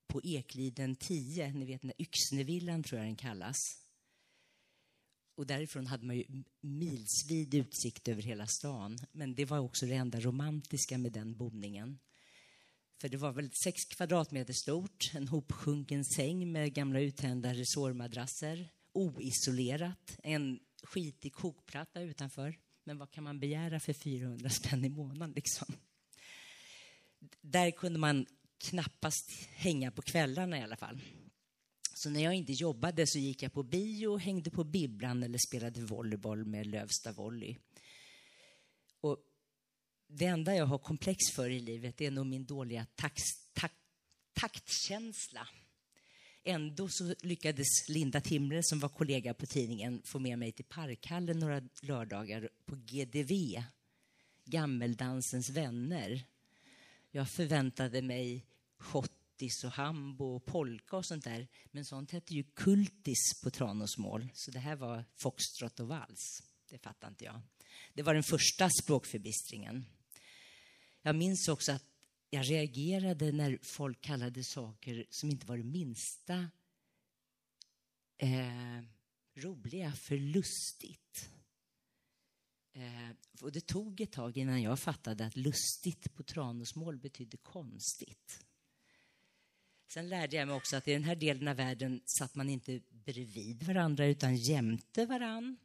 på 0.07 0.21
Ekliden 0.23 0.95
10. 0.95 1.53
Ni 1.53 1.65
vet, 1.65 1.81
den 1.81 1.91
Yxnevillan 1.97 2.83
tror 2.83 2.99
jag 2.99 3.07
den 3.07 3.15
kallas. 3.15 3.57
Och 5.35 5.47
därifrån 5.47 5.87
hade 5.87 6.05
man 6.05 6.17
ju 6.17 6.43
milsvid 6.61 7.53
utsikt 7.53 8.07
över 8.07 8.21
hela 8.21 8.47
stan. 8.47 8.97
Men 9.11 9.35
det 9.35 9.45
var 9.45 9.59
också 9.59 9.85
det 9.85 9.95
enda 9.95 10.19
romantiska 10.19 10.97
med 10.97 11.11
den 11.11 11.37
boningen. 11.37 11.99
För 13.01 13.09
det 13.09 13.17
var 13.17 13.31
väl 13.31 13.51
sex 13.63 13.85
kvadratmeter 13.85 14.53
stort, 14.53 15.11
en 15.13 15.27
hopsjunken 15.27 16.05
säng 16.05 16.51
med 16.51 16.73
gamla 16.73 16.99
uttända 16.99 17.53
resårmadrasser, 17.53 18.69
oisolerat, 18.99 20.17
en 20.23 20.59
skitig 20.83 21.33
kokplatta 21.33 22.01
utanför. 22.01 22.59
Men 22.83 22.97
vad 22.97 23.11
kan 23.11 23.23
man 23.23 23.39
begära 23.39 23.79
för 23.79 23.93
400 23.93 24.49
spänn 24.49 24.85
i 24.85 24.89
månaden 24.89 25.33
liksom? 25.35 25.67
Där 27.41 27.71
kunde 27.71 27.99
man 27.99 28.25
knappast 28.57 29.31
hänga 29.49 29.91
på 29.91 30.01
kvällarna 30.01 30.59
i 30.59 30.61
alla 30.61 30.77
fall. 30.77 31.01
Så 31.93 32.09
när 32.09 32.23
jag 32.23 32.33
inte 32.33 32.51
jobbade 32.51 33.07
så 33.07 33.19
gick 33.19 33.43
jag 33.43 33.53
på 33.53 33.63
bio, 33.63 34.17
hängde 34.17 34.51
på 34.51 34.63
bibblan 34.63 35.23
eller 35.23 35.37
spelade 35.47 35.81
volleyboll 35.81 36.45
med 36.45 36.67
Lövsta 36.67 37.11
Volley. 37.11 37.55
Och 39.01 39.17
det 40.07 40.25
enda 40.25 40.55
jag 40.55 40.65
har 40.65 40.77
komplex 40.77 41.17
för 41.35 41.49
i 41.49 41.59
livet 41.59 42.01
är 42.01 42.11
nog 42.11 42.25
min 42.25 42.45
dåliga 42.45 42.85
tax, 42.95 43.23
tak, 43.53 43.71
taktkänsla. 44.33 45.47
Ändå 46.43 46.87
så 46.87 47.15
lyckades 47.21 47.89
Linda 47.89 48.21
Timre, 48.21 48.63
som 48.63 48.79
var 48.79 48.89
kollega 48.89 49.33
på 49.33 49.45
tidningen, 49.45 50.01
få 50.05 50.19
med 50.19 50.39
mig 50.39 50.51
till 50.51 50.65
Parkhallen 50.65 51.39
några 51.39 51.61
lördagar 51.81 52.49
på 52.65 52.75
GDV, 52.75 53.63
Gammeldansens 54.45 55.49
vänner. 55.49 56.23
Jag 57.11 57.29
förväntade 57.29 58.01
mig 58.01 58.45
schottis 58.77 59.63
och 59.63 59.71
hambo 59.71 60.25
och 60.25 60.45
polka 60.45 60.97
och 60.97 61.05
sånt 61.05 61.23
där. 61.23 61.47
Men 61.71 61.85
sånt 61.85 62.11
hette 62.11 62.33
ju 62.33 62.43
kultis 62.43 63.41
på 63.43 63.49
Tranåsmål. 63.49 64.29
Så 64.33 64.51
det 64.51 64.59
här 64.59 64.75
var 64.75 65.05
foxtrot 65.15 65.79
och 65.79 65.87
vals. 65.87 66.43
Det 66.69 66.77
fattar 66.77 67.07
inte 67.07 67.25
jag. 67.25 67.41
Det 67.93 68.03
var 68.03 68.13
den 68.13 68.23
första 68.23 68.69
språkförbistringen. 68.69 69.85
Jag 71.01 71.15
minns 71.15 71.47
också 71.47 71.71
att 71.71 71.88
jag 72.29 72.49
reagerade 72.49 73.31
när 73.31 73.59
folk 73.61 74.01
kallade 74.01 74.43
saker 74.43 75.05
som 75.09 75.29
inte 75.29 75.45
var 75.45 75.57
det 75.57 75.63
minsta 75.63 76.49
eh, 78.17 78.83
roliga 79.35 79.91
för 79.91 80.17
lustigt. 80.17 81.29
Eh, 82.73 83.09
och 83.41 83.51
det 83.51 83.67
tog 83.67 84.01
ett 84.01 84.11
tag 84.11 84.37
innan 84.37 84.61
jag 84.61 84.79
fattade 84.79 85.25
att 85.25 85.37
lustigt 85.37 86.15
på 86.15 86.23
Tranåsmål 86.23 86.97
betydde 86.97 87.37
konstigt. 87.37 88.45
Sen 89.87 90.09
lärde 90.09 90.35
jag 90.35 90.47
mig 90.47 90.57
också 90.57 90.77
att 90.77 90.87
i 90.87 90.93
den 90.93 91.03
här 91.03 91.15
delen 91.15 91.47
av 91.47 91.55
världen 91.55 92.01
satt 92.05 92.35
man 92.35 92.49
inte 92.49 92.81
bredvid 92.89 93.63
varandra 93.63 94.05
utan 94.05 94.35
jämte 94.35 95.05
varann. 95.05 95.57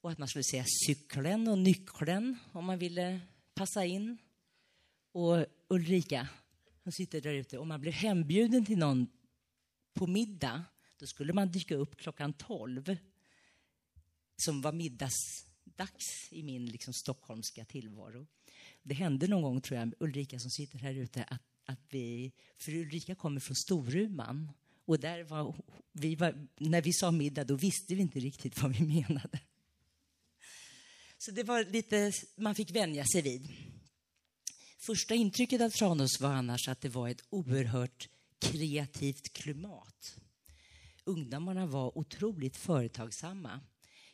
Och 0.00 0.10
att 0.10 0.18
man 0.18 0.28
skulle 0.28 0.44
säga 0.44 0.64
cykeln 0.86 1.48
och 1.48 1.58
nyckeln 1.58 2.36
om 2.52 2.64
man 2.64 2.78
ville 2.78 3.20
passa 3.54 3.84
in. 3.84 4.18
Och 5.16 5.46
Ulrika, 5.68 6.28
hon 6.84 6.92
sitter 6.92 7.20
där 7.20 7.34
ute. 7.34 7.58
Om 7.58 7.68
man 7.68 7.80
blev 7.80 7.92
hembjuden 7.92 8.66
till 8.66 8.78
någon 8.78 9.06
på 9.94 10.06
middag, 10.06 10.64
då 10.98 11.06
skulle 11.06 11.32
man 11.32 11.52
dyka 11.52 11.74
upp 11.74 11.96
klockan 11.96 12.32
tolv. 12.32 12.96
Som 14.36 14.60
var 14.60 14.72
middagsdags 14.72 16.28
i 16.30 16.42
min 16.42 16.66
liksom, 16.66 16.94
stockholmska 16.94 17.64
tillvaro. 17.64 18.26
Det 18.82 18.94
hände 18.94 19.28
någon 19.28 19.42
gång, 19.42 19.60
tror 19.60 19.78
jag, 19.80 19.92
Ulrika 20.00 20.38
som 20.38 20.50
sitter 20.50 20.78
här 20.78 20.94
ute, 20.94 21.24
att 21.24 21.42
att 21.68 21.80
vi, 21.90 22.32
för 22.58 22.74
Ulrika 22.74 23.14
kommer 23.14 23.40
från 23.40 23.56
Storuman 23.56 24.50
och 24.84 25.00
där 25.00 25.22
var, 25.22 25.56
vi 25.92 26.14
var, 26.14 26.46
när 26.56 26.82
vi 26.82 26.92
sa 26.92 27.10
middag 27.10 27.44
då 27.44 27.56
visste 27.56 27.94
vi 27.94 28.02
inte 28.02 28.20
riktigt 28.20 28.62
vad 28.62 28.76
vi 28.76 28.84
menade. 29.08 29.40
Så 31.18 31.30
det 31.30 31.42
var 31.42 31.64
lite, 31.64 32.12
man 32.36 32.54
fick 32.54 32.70
vänja 32.70 33.04
sig 33.04 33.22
vid. 33.22 33.75
Första 34.86 35.14
intrycket 35.14 35.60
av 35.60 35.70
Tranås 35.70 36.20
var 36.20 36.32
annars 36.32 36.68
att 36.68 36.80
det 36.80 36.88
var 36.88 37.08
ett 37.08 37.24
oerhört 37.30 38.08
kreativt 38.38 39.32
klimat. 39.32 40.16
Ungdomarna 41.04 41.66
var 41.66 41.98
otroligt 41.98 42.56
företagsamma. 42.56 43.60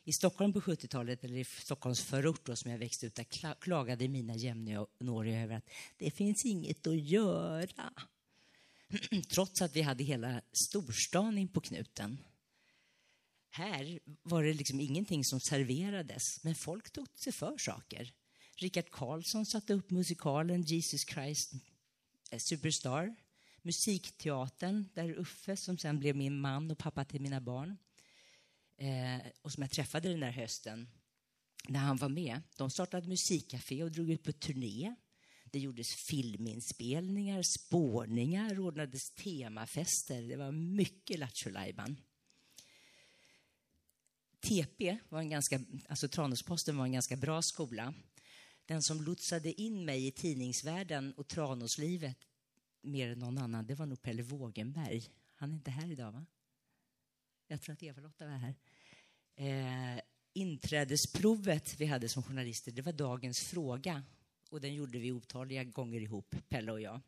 I 0.04 0.12
Stockholm 0.12 0.52
på 0.52 0.60
70-talet, 0.60 1.24
eller 1.24 1.36
i 1.36 1.44
Stockholms 1.44 2.00
förort 2.00 2.46
då, 2.46 2.56
som 2.56 2.70
jag 2.70 2.78
växte 2.78 3.06
upp, 3.06 3.14
där 3.14 3.54
klagade 3.60 4.08
mina 4.08 4.36
jämnåriga 4.36 5.42
över 5.42 5.56
att 5.56 5.70
det 5.96 6.10
finns 6.10 6.44
inget 6.44 6.86
att 6.86 7.00
göra. 7.00 7.92
Trots 9.28 9.62
att 9.62 9.76
vi 9.76 9.82
hade 9.82 10.04
hela 10.04 10.42
storstan 10.52 11.38
in 11.38 11.48
på 11.48 11.60
knuten. 11.60 12.18
Här 13.50 14.00
var 14.22 14.42
det 14.42 14.54
liksom 14.54 14.80
ingenting 14.80 15.24
som 15.24 15.40
serverades, 15.40 16.44
men 16.44 16.54
folk 16.54 16.90
tog 16.90 17.08
sig 17.18 17.32
för 17.32 17.58
saker. 17.58 18.12
Richard 18.56 18.90
Karlsson 18.90 19.46
satte 19.46 19.74
upp 19.74 19.90
musikalen 19.90 20.62
Jesus 20.62 21.00
Christ 21.06 21.52
eh, 22.30 22.38
Superstar. 22.38 23.14
Musikteatern, 23.62 24.88
där 24.94 25.18
Uffe, 25.18 25.56
som 25.56 25.78
sen 25.78 25.98
blev 25.98 26.16
min 26.16 26.40
man 26.40 26.70
och 26.70 26.78
pappa 26.78 27.04
till 27.04 27.20
mina 27.20 27.40
barn, 27.40 27.76
eh, 28.76 29.26
och 29.42 29.52
som 29.52 29.62
jag 29.62 29.70
träffade 29.70 30.08
den 30.08 30.20
där 30.20 30.30
hösten 30.30 30.88
när 31.68 31.80
han 31.80 31.96
var 31.96 32.08
med. 32.08 32.40
De 32.56 32.70
startade 32.70 33.08
musikcafé 33.08 33.82
och 33.82 33.92
drog 33.92 34.10
ut 34.10 34.22
på 34.22 34.32
turné. 34.32 34.94
Det 35.44 35.58
gjordes 35.58 35.94
filminspelningar, 35.94 37.42
spårningar, 37.42 38.60
ordnades 38.60 39.10
temafester. 39.10 40.22
Det 40.22 40.36
var 40.36 40.52
mycket 40.52 41.18
Lattjo 41.18 41.50
TP 44.40 44.98
var 45.08 45.18
en 45.18 45.30
ganska, 45.30 45.60
alltså 45.88 46.08
Tranåsposten 46.08 46.76
var 46.76 46.84
en 46.84 46.92
ganska 46.92 47.16
bra 47.16 47.42
skola. 47.42 47.94
Den 48.66 48.82
som 48.82 49.02
lotsade 49.02 49.60
in 49.60 49.84
mig 49.84 50.06
i 50.06 50.10
tidningsvärlden 50.10 51.12
och 51.12 51.28
Tranåslivet 51.28 52.18
mer 52.80 53.08
än 53.08 53.18
någon 53.18 53.38
annan, 53.38 53.66
det 53.66 53.74
var 53.74 53.86
nog 53.86 54.02
Pelle 54.02 54.22
Wågenberg. 54.22 55.08
Han 55.34 55.50
är 55.50 55.54
inte 55.54 55.70
här 55.70 55.90
idag, 55.90 56.12
va? 56.12 56.26
Jag 57.48 57.62
tror 57.62 57.72
att 57.72 57.82
Eva-Lotta 57.82 58.26
var 58.26 58.32
här. 58.32 58.54
Eh, 59.36 60.00
inträdesprovet 60.32 61.80
vi 61.80 61.86
hade 61.86 62.08
som 62.08 62.22
journalister, 62.22 62.72
det 62.72 62.82
var 62.82 62.92
dagens 62.92 63.40
fråga. 63.40 64.02
Och 64.50 64.60
den 64.60 64.74
gjorde 64.74 64.98
vi 64.98 65.12
otaliga 65.12 65.64
gånger 65.64 66.00
ihop, 66.00 66.34
Pelle 66.48 66.72
och 66.72 66.80
jag. 66.80 67.00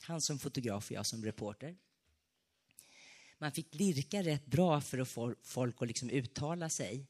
Han 0.00 0.20
som 0.20 0.38
fotograf 0.38 0.90
och 0.90 0.96
jag 0.96 1.06
som 1.06 1.24
reporter. 1.24 1.76
Man 3.38 3.52
fick 3.52 3.74
lirka 3.74 4.22
rätt 4.22 4.46
bra 4.46 4.80
för 4.80 4.98
att 4.98 5.08
få 5.08 5.34
folk 5.42 5.82
att 5.82 5.88
liksom 5.88 6.10
uttala 6.10 6.70
sig. 6.70 7.06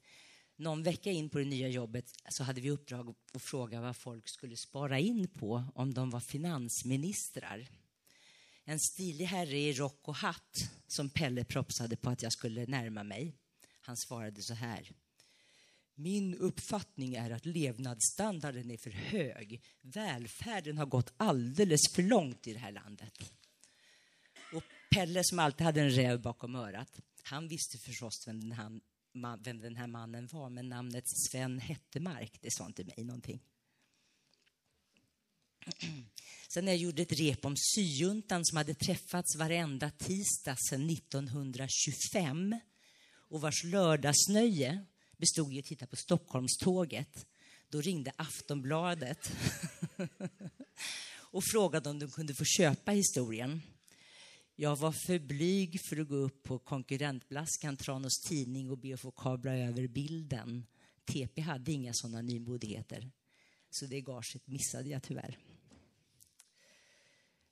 Någon 0.61 0.83
vecka 0.83 1.11
in 1.11 1.29
på 1.29 1.39
det 1.39 1.45
nya 1.45 1.69
jobbet 1.69 2.13
så 2.29 2.45
hade 2.45 2.61
vi 2.61 2.71
uppdrag 2.71 3.15
att 3.33 3.43
fråga 3.43 3.81
vad 3.81 3.97
folk 3.97 4.29
skulle 4.29 4.57
spara 4.57 4.99
in 4.99 5.29
på 5.29 5.65
om 5.75 5.95
de 5.95 6.11
var 6.11 6.21
finansministrar. 6.21 7.69
En 8.65 8.81
stilig 8.81 9.25
herre 9.25 9.59
i 9.59 9.73
rock 9.73 10.09
och 10.09 10.15
hatt 10.15 10.71
som 10.87 11.11
Pelle 11.11 11.45
propsade 11.45 11.97
på 11.97 12.11
att 12.11 12.23
jag 12.23 12.33
skulle 12.33 12.67
närma 12.67 13.05
mig. 13.05 13.35
Han 13.81 13.97
svarade 13.97 14.43
så 14.43 14.55
här. 14.55 14.91
Min 15.95 16.35
uppfattning 16.35 17.15
är 17.15 17.31
att 17.31 17.47
levnadsstandarden 17.47 18.71
är 18.71 18.77
för 18.77 18.91
hög. 18.91 19.63
Välfärden 19.83 20.79
har 20.79 20.87
gått 20.87 21.13
alldeles 21.17 21.93
för 21.93 22.03
långt 22.03 22.47
i 22.47 22.53
det 22.53 22.59
här 22.59 22.73
landet. 22.73 23.33
Och 24.53 24.63
Pelle, 24.91 25.21
som 25.25 25.39
alltid 25.39 25.65
hade 25.65 25.81
en 25.81 25.91
räv 25.91 26.23
bakom 26.23 26.55
örat, 26.55 27.01
han 27.23 27.49
visste 27.49 27.79
förstås 27.79 28.25
vem 28.27 28.41
den, 28.41 28.81
man, 29.13 29.43
vem 29.43 29.59
den 29.59 29.77
här 29.77 29.87
mannen 29.87 30.29
var, 30.33 30.51
men 30.51 30.69
namnet 30.69 31.05
Sven 31.07 31.59
Hettemark, 31.59 32.39
det 32.41 32.51
sa 32.51 32.67
inte 32.67 32.85
mig 32.85 33.05
någonting. 33.05 33.41
Sen 36.49 36.65
när 36.65 36.73
jag 36.73 36.81
gjorde 36.81 37.03
ett 37.03 37.13
rep 37.13 37.45
om 37.45 37.55
syjuntan 37.57 38.45
som 38.45 38.57
hade 38.57 38.75
träffats 38.75 39.37
varenda 39.37 39.91
tisdag 39.91 40.57
sedan 40.57 40.91
1925 40.91 42.61
och 43.13 43.41
vars 43.41 43.65
lördagsnöje 43.65 44.85
bestod 45.17 45.53
i 45.53 45.59
att 45.59 45.65
titta 45.65 45.87
på 45.87 45.97
Stockholmståget. 45.97 47.27
Då 47.69 47.81
ringde 47.81 48.13
Aftonbladet 48.17 49.33
och 51.13 51.45
frågade 51.45 51.91
om 51.91 51.99
de 51.99 52.11
kunde 52.11 52.35
få 52.35 52.45
köpa 52.45 52.91
historien. 52.91 53.63
Jag 54.63 54.77
var 54.77 54.93
för 54.93 55.19
blyg 55.19 55.81
för 55.81 56.01
att 56.01 56.09
gå 56.09 56.15
upp 56.15 56.43
på 56.43 56.59
konkurrentblaskan 56.59 57.77
Tranås 57.77 58.21
Tidning 58.21 58.71
och 58.71 58.79
be 58.79 58.95
att 58.95 59.01
få 59.01 59.11
kabla 59.11 59.57
över 59.57 59.87
bilden. 59.87 60.67
TP 61.05 61.41
hade 61.41 61.73
inga 61.73 61.93
sådana 61.93 62.23
nymodigheter. 62.23 63.11
Så 63.71 63.87
det 63.87 64.01
gaget 64.01 64.47
missade 64.47 64.89
jag 64.89 65.03
tyvärr. 65.03 65.39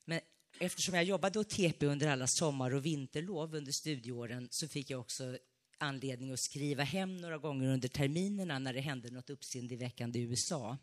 Men 0.04 0.20
eftersom 0.58 0.94
jag 0.94 1.04
jobbade 1.04 1.38
åt 1.38 1.50
TP 1.50 1.86
under 1.86 2.08
alla 2.08 2.26
sommar 2.26 2.74
och 2.74 2.86
vinterlov 2.86 3.54
under 3.54 3.72
studieåren 3.72 4.48
så 4.50 4.68
fick 4.68 4.90
jag 4.90 5.00
också 5.00 5.38
anledning 5.78 6.32
att 6.32 6.40
skriva 6.40 6.82
hem 6.82 7.16
några 7.16 7.38
gånger 7.38 7.68
under 7.68 7.88
terminerna 7.88 8.58
när 8.58 8.72
det 8.72 8.80
hände 8.80 9.10
något 9.10 9.30
uppseendeväckande 9.30 10.18
i 10.18 10.22
USA. 10.22 10.78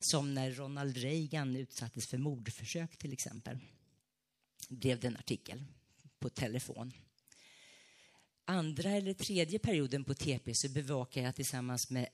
Som 0.00 0.34
när 0.34 0.50
Ronald 0.50 0.96
Reagan 0.96 1.56
utsattes 1.56 2.06
för 2.06 2.18
mordförsök 2.18 2.96
till 2.96 3.12
exempel. 3.12 3.58
Blev 4.68 5.00
det 5.00 5.06
en 5.06 5.16
artikel 5.16 5.64
på 6.18 6.28
telefon. 6.28 6.92
Andra 8.44 8.90
eller 8.90 9.14
tredje 9.14 9.58
perioden 9.58 10.04
på 10.04 10.14
TP 10.14 10.54
så 10.54 10.68
bevakade 10.68 11.26
jag 11.26 11.34
tillsammans 11.34 11.90
med 11.90 12.08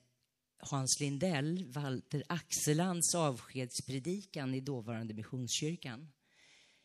Hans 0.59 1.01
Lindell, 1.01 1.65
Walter 1.65 2.25
Axelands 2.29 3.15
avskedspredikan 3.15 4.55
i 4.55 4.61
dåvarande 4.61 5.15
Missionskyrkan. 5.15 6.13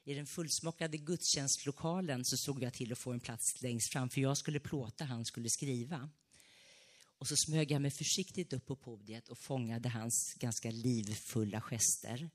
I 0.04 0.14
den 0.14 0.26
fullsmockade 0.26 0.98
gudstjänstlokalen 0.98 2.26
så 2.26 2.38
såg 2.38 2.64
jag 2.64 2.74
till 2.74 2.92
att 2.92 3.00
få 3.00 3.12
en 3.12 3.20
plats 3.20 3.62
längst 3.62 3.92
fram, 3.92 4.10
för 4.10 4.22
jag 4.22 4.38
skulle 4.38 4.60
plåta, 4.60 5.06
han 5.06 5.26
skulle 5.26 5.50
skriva. 5.50 6.10
Och 7.18 7.28
så 7.28 7.36
smög 7.36 7.72
jag 7.72 7.82
mig 7.82 7.92
försiktigt 7.92 8.54
upp 8.54 8.66
på 8.66 8.76
podiet 8.76 9.30
och 9.30 9.38
fångade 9.38 9.90
hans 9.90 10.36
ganska 10.40 10.72
livfulla 10.72 11.62
gester. 11.62 12.30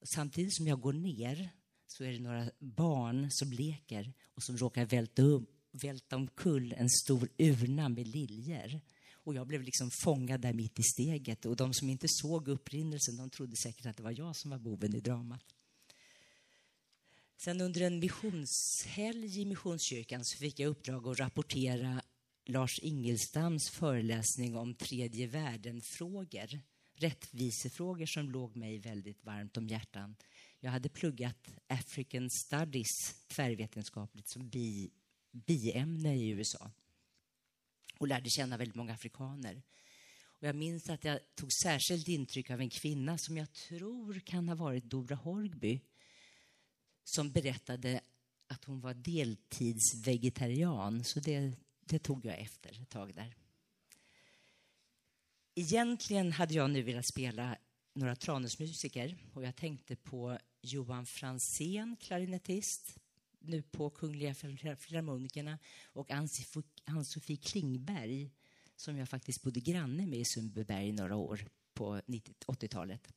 Och 0.00 0.08
samtidigt 0.08 0.54
som 0.54 0.66
jag 0.66 0.80
går 0.80 0.92
ner 0.92 1.50
så 1.86 2.04
är 2.04 2.12
det 2.12 2.20
några 2.20 2.50
barn 2.58 3.30
som 3.30 3.52
leker 3.52 4.12
och 4.34 4.42
som 4.42 4.56
råkar 4.56 4.84
välta, 4.84 5.22
upp, 5.22 5.50
välta 5.72 6.16
omkull 6.16 6.72
en 6.72 6.90
stor 6.90 7.28
urna 7.38 7.88
med 7.88 8.08
liljor. 8.08 8.80
Och 9.12 9.34
jag 9.34 9.46
blev 9.46 9.62
liksom 9.62 9.90
fångad 10.04 10.40
där 10.40 10.52
mitt 10.52 10.78
i 10.78 10.82
steget. 10.82 11.46
Och 11.46 11.56
de 11.56 11.74
som 11.74 11.90
inte 11.90 12.06
såg 12.08 12.48
upprinnelsen, 12.48 13.16
de 13.16 13.30
trodde 13.30 13.56
säkert 13.56 13.86
att 13.86 13.96
det 13.96 14.02
var 14.02 14.14
jag 14.18 14.36
som 14.36 14.50
var 14.50 14.58
boven 14.58 14.94
i 14.94 15.00
dramat. 15.00 15.54
Sen 17.36 17.60
under 17.60 17.80
en 17.80 17.98
missionshelg 17.98 19.40
i 19.40 19.44
Missionskyrkan 19.44 20.24
så 20.24 20.38
fick 20.38 20.58
jag 20.58 20.68
uppdrag 20.68 21.08
att 21.08 21.18
rapportera 21.18 22.02
Lars 22.46 22.78
Ingelstams 22.82 23.70
föreläsning 23.70 24.56
om 24.56 24.74
tredje 24.74 25.26
världen-frågor. 25.26 26.60
Rättvisefrågor 26.96 28.06
som 28.06 28.30
låg 28.30 28.56
mig 28.56 28.78
väldigt 28.78 29.24
varmt 29.24 29.56
om 29.56 29.68
hjärtan. 29.68 30.16
Jag 30.64 30.70
hade 30.70 30.88
pluggat 30.88 31.48
African 31.66 32.30
Studies 32.30 33.14
tvärvetenskapligt 33.26 34.28
som 34.28 34.48
bi, 34.48 34.90
biämne 35.32 36.16
i 36.16 36.28
USA 36.28 36.70
och 37.98 38.08
lärde 38.08 38.30
känna 38.30 38.56
väldigt 38.56 38.74
många 38.74 38.92
afrikaner. 38.92 39.62
Och 40.24 40.42
jag 40.42 40.56
minns 40.56 40.90
att 40.90 41.04
jag 41.04 41.20
tog 41.34 41.52
särskilt 41.62 42.08
intryck 42.08 42.50
av 42.50 42.60
en 42.60 42.70
kvinna 42.70 43.18
som 43.18 43.36
jag 43.36 43.52
tror 43.52 44.20
kan 44.20 44.48
ha 44.48 44.54
varit 44.54 44.84
Dora 44.84 45.16
Horgby 45.16 45.80
som 47.04 47.32
berättade 47.32 48.00
att 48.46 48.64
hon 48.64 48.80
var 48.80 48.94
deltidsvegetarian. 48.94 51.04
Så 51.04 51.20
det, 51.20 51.52
det 51.80 51.98
tog 51.98 52.24
jag 52.24 52.38
efter 52.38 52.82
ett 52.82 52.90
tag 52.90 53.14
där. 53.14 53.34
Egentligen 55.54 56.32
hade 56.32 56.54
jag 56.54 56.70
nu 56.70 56.82
velat 56.82 57.08
spela 57.08 57.58
några 57.94 58.16
Tranåsmusiker 58.16 59.16
och 59.32 59.42
jag 59.42 59.56
tänkte 59.56 59.96
på 59.96 60.38
Johan 60.62 61.06
Fransén, 61.06 61.96
klarinettist, 62.00 62.98
nu 63.38 63.62
på 63.62 63.90
Kungliga 63.90 64.34
Filharmonikerna 64.34 65.58
och 65.92 66.10
Ann-Sofie 66.84 67.36
Klingberg 67.36 68.30
som 68.76 68.98
jag 68.98 69.08
faktiskt 69.08 69.42
bodde 69.42 69.60
granne 69.60 70.06
med 70.06 70.18
i 70.18 70.24
Sundbyberg 70.24 70.92
några 70.92 71.16
år 71.16 71.48
på 71.74 72.00
80-talet. 72.46 73.12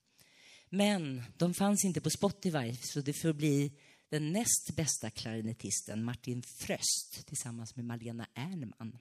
Men 0.69 1.23
de 1.37 1.53
fanns 1.53 1.85
inte 1.85 2.01
på 2.01 2.09
Spotify, 2.09 2.75
så 2.75 3.01
det 3.01 3.13
får 3.13 3.33
bli 3.33 3.71
den 4.09 4.31
näst 4.31 4.75
bästa 4.75 5.09
klarinettisten 5.09 6.03
Martin 6.03 6.43
Fröst 6.43 7.25
tillsammans 7.25 7.75
med 7.75 7.85
Malena 7.85 8.27
Ernman. 8.33 8.97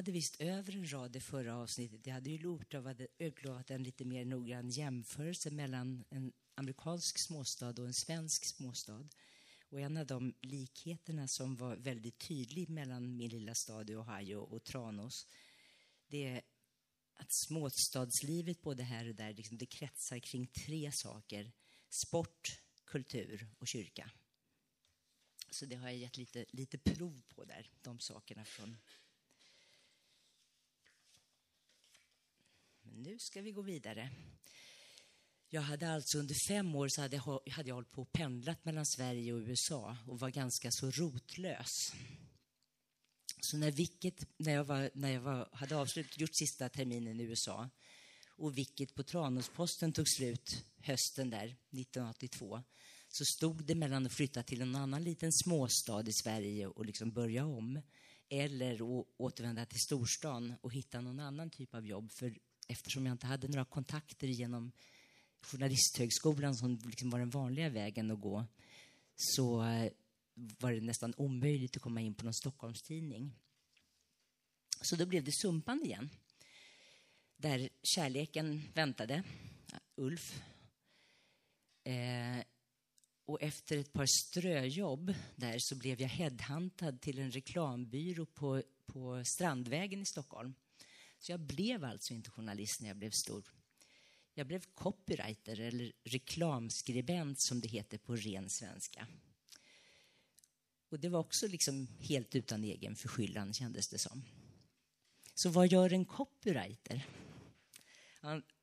Hoppade 0.00 0.12
visst 0.12 0.40
över 0.40 0.76
en 0.76 0.92
rad 0.92 1.16
i 1.16 1.20
förra 1.20 1.56
avsnittet. 1.56 2.06
Jag 2.06 2.14
hade 2.14 2.30
ju 2.30 2.54
utlovat, 2.54 2.96
utlovat 3.18 3.70
en 3.70 3.82
lite 3.82 4.04
mer 4.04 4.24
noggrann 4.24 4.70
jämförelse 4.70 5.50
mellan 5.50 6.04
en 6.10 6.32
amerikansk 6.54 7.18
småstad 7.18 7.68
och 7.68 7.86
en 7.86 7.94
svensk 7.94 8.44
småstad. 8.44 9.08
Och 9.70 9.80
en 9.80 9.96
av 9.96 10.06
de 10.06 10.34
likheterna 10.40 11.28
som 11.28 11.56
var 11.56 11.76
väldigt 11.76 12.18
tydlig 12.18 12.70
mellan 12.70 13.16
min 13.16 13.30
lilla 13.30 13.54
stad 13.54 13.90
i 13.90 13.94
Ohio 13.94 14.36
och 14.36 14.64
Tranås, 14.64 15.26
det 16.08 16.24
är 16.24 16.42
att 17.14 17.32
småstadslivet 17.32 18.62
både 18.62 18.82
här 18.82 19.08
och 19.08 19.14
där, 19.14 19.34
liksom, 19.34 19.58
det 19.58 19.66
kretsar 19.66 20.18
kring 20.18 20.46
tre 20.46 20.92
saker. 20.92 21.52
Sport, 21.88 22.60
kultur 22.84 23.48
och 23.58 23.68
kyrka. 23.68 24.10
Så 25.50 25.66
det 25.66 25.76
har 25.76 25.88
jag 25.88 25.98
gett 25.98 26.16
lite, 26.16 26.44
lite 26.48 26.78
prov 26.78 27.22
på 27.28 27.44
där, 27.44 27.70
de 27.82 28.00
sakerna 28.00 28.44
från... 28.44 28.76
Men 32.92 33.02
nu 33.02 33.18
ska 33.18 33.42
vi 33.42 33.52
gå 33.52 33.62
vidare. 33.62 34.10
Jag 35.48 35.62
hade 35.62 35.90
alltså 35.90 36.18
under 36.18 36.34
fem 36.48 36.74
år 36.74 36.88
så 36.88 37.00
hade 37.00 37.16
jag, 37.16 37.40
hade 37.50 37.68
jag 37.68 37.74
hållit 37.74 37.90
på 37.90 38.02
och 38.02 38.12
pendlat 38.12 38.64
mellan 38.64 38.86
Sverige 38.86 39.32
och 39.32 39.40
USA 39.40 39.96
och 40.06 40.20
var 40.20 40.30
ganska 40.30 40.70
så 40.70 40.90
rotlös. 40.90 41.92
Så 43.40 43.56
när, 43.56 43.70
vilket, 43.70 44.26
när 44.36 44.52
jag, 44.52 44.64
var, 44.64 44.90
när 44.94 45.10
jag 45.10 45.20
var, 45.20 45.48
hade 45.52 45.76
avslutat, 45.76 46.20
gjort 46.20 46.36
sista 46.36 46.68
terminen 46.68 47.20
i 47.20 47.22
USA 47.22 47.70
och 48.28 48.58
Wicket 48.58 48.94
på 48.94 49.02
Tranåsposten 49.02 49.92
tog 49.92 50.08
slut 50.08 50.64
hösten 50.78 51.30
där, 51.30 51.46
1982, 51.46 52.62
så 53.08 53.24
stod 53.24 53.64
det 53.64 53.74
mellan 53.74 54.06
att 54.06 54.12
flytta 54.12 54.42
till 54.42 54.62
en 54.62 54.76
annan 54.76 55.04
liten 55.04 55.32
småstad 55.32 56.08
i 56.08 56.12
Sverige 56.12 56.66
och 56.66 56.86
liksom 56.86 57.10
börja 57.12 57.46
om 57.46 57.80
eller 58.28 58.82
återvända 59.16 59.66
till 59.66 59.80
storstan 59.80 60.54
och 60.60 60.72
hitta 60.72 61.00
någon 61.00 61.20
annan 61.20 61.50
typ 61.50 61.74
av 61.74 61.86
jobb. 61.86 62.12
För 62.12 62.38
eftersom 62.70 63.06
jag 63.06 63.14
inte 63.14 63.26
hade 63.26 63.48
några 63.48 63.64
kontakter 63.64 64.26
genom 64.26 64.72
Journalisthögskolan 65.40 66.54
som 66.54 66.78
liksom 66.84 67.10
var 67.10 67.18
den 67.18 67.30
vanliga 67.30 67.68
vägen 67.68 68.10
att 68.10 68.20
gå 68.20 68.46
så 69.14 69.64
eh, 69.64 69.92
var 70.34 70.72
det 70.72 70.80
nästan 70.80 71.14
omöjligt 71.16 71.76
att 71.76 71.82
komma 71.82 72.00
in 72.00 72.14
på 72.14 72.24
någon 72.24 72.34
Stockholmstidning. 72.34 73.32
Så 74.80 74.96
då 74.96 75.06
blev 75.06 75.24
det 75.24 75.32
Sumpan 75.32 75.84
igen. 75.84 76.10
Där 77.36 77.68
kärleken 77.82 78.62
väntade, 78.74 79.22
Ulf. 79.94 80.42
Eh, 81.84 82.44
och 83.24 83.42
efter 83.42 83.76
ett 83.76 83.92
par 83.92 84.06
ströjobb 84.06 85.14
där 85.36 85.56
så 85.58 85.76
blev 85.76 86.00
jag 86.00 86.08
headhuntad 86.08 87.00
till 87.00 87.18
en 87.18 87.30
reklambyrå 87.30 88.26
på, 88.26 88.62
på 88.86 89.22
Strandvägen 89.24 90.02
i 90.02 90.06
Stockholm. 90.06 90.54
Så 91.20 91.32
jag 91.32 91.40
blev 91.40 91.84
alltså 91.84 92.14
inte 92.14 92.30
journalist 92.30 92.80
när 92.80 92.88
jag 92.88 92.96
blev 92.96 93.10
stor. 93.10 93.44
Jag 94.34 94.46
blev 94.46 94.64
copywriter, 94.74 95.60
eller 95.60 95.92
reklamskribent 96.04 97.40
som 97.40 97.60
det 97.60 97.68
heter 97.68 97.98
på 97.98 98.16
ren 98.16 98.50
svenska. 98.50 99.06
Och 100.88 101.00
det 101.00 101.08
var 101.08 101.20
också 101.20 101.48
liksom 101.48 101.88
helt 102.00 102.36
utan 102.36 102.64
egen 102.64 102.96
förskyllan, 102.96 103.52
kändes 103.52 103.88
det 103.88 103.98
som. 103.98 104.24
Så 105.34 105.50
vad 105.50 105.72
gör 105.72 105.92
en 105.92 106.04
copywriter? 106.04 107.06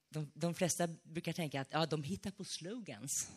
De, 0.10 0.32
de 0.34 0.56
flesta 0.56 0.88
brukar 0.88 1.34
tänka 1.34 1.62
att 1.62 1.68
ja, 1.72 1.86
de 1.86 2.04
hittar 2.04 2.32
på 2.32 2.44
slogans. 2.44 3.32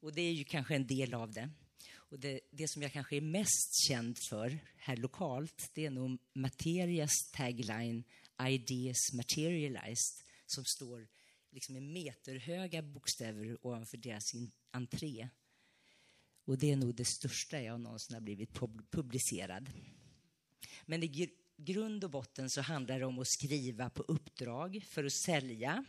Och 0.00 0.12
det 0.12 0.22
är 0.22 0.32
ju 0.32 0.44
kanske 0.44 0.74
en 0.74 0.86
del 0.86 1.14
av 1.14 1.32
det. 1.32 1.50
Och 1.92 2.20
det, 2.20 2.40
det, 2.50 2.68
som 2.68 2.82
jag 2.82 2.92
kanske 2.92 3.16
är 3.16 3.20
mest 3.20 3.86
känd 3.88 4.18
för 4.18 4.58
här 4.76 4.96
lokalt, 4.96 5.70
det 5.74 5.86
är 5.86 5.90
nog 5.90 6.18
Materias 6.32 7.30
tagline 7.32 8.04
Ideas 8.48 9.12
Materialized, 9.12 10.24
som 10.46 10.64
står 10.64 11.08
liksom 11.50 11.74
med 11.74 11.82
meterhöga 11.82 12.82
bokstäver 12.82 13.66
ovanför 13.66 13.96
deras 13.96 14.32
entré. 14.70 15.28
Och 16.44 16.58
det 16.58 16.72
är 16.72 16.76
nog 16.76 16.94
det 16.94 17.04
största 17.04 17.62
jag 17.62 17.80
någonsin 17.80 18.14
har 18.14 18.20
blivit 18.20 18.60
publicerad. 18.90 19.70
Men 20.86 21.02
i 21.02 21.30
grund 21.56 22.04
och 22.04 22.10
botten 22.10 22.50
så 22.50 22.60
handlar 22.60 22.98
det 22.98 23.06
om 23.06 23.18
att 23.18 23.28
skriva 23.28 23.90
på 23.90 24.02
uppdrag 24.02 24.84
för 24.86 25.04
att 25.04 25.12
sälja. 25.12 25.84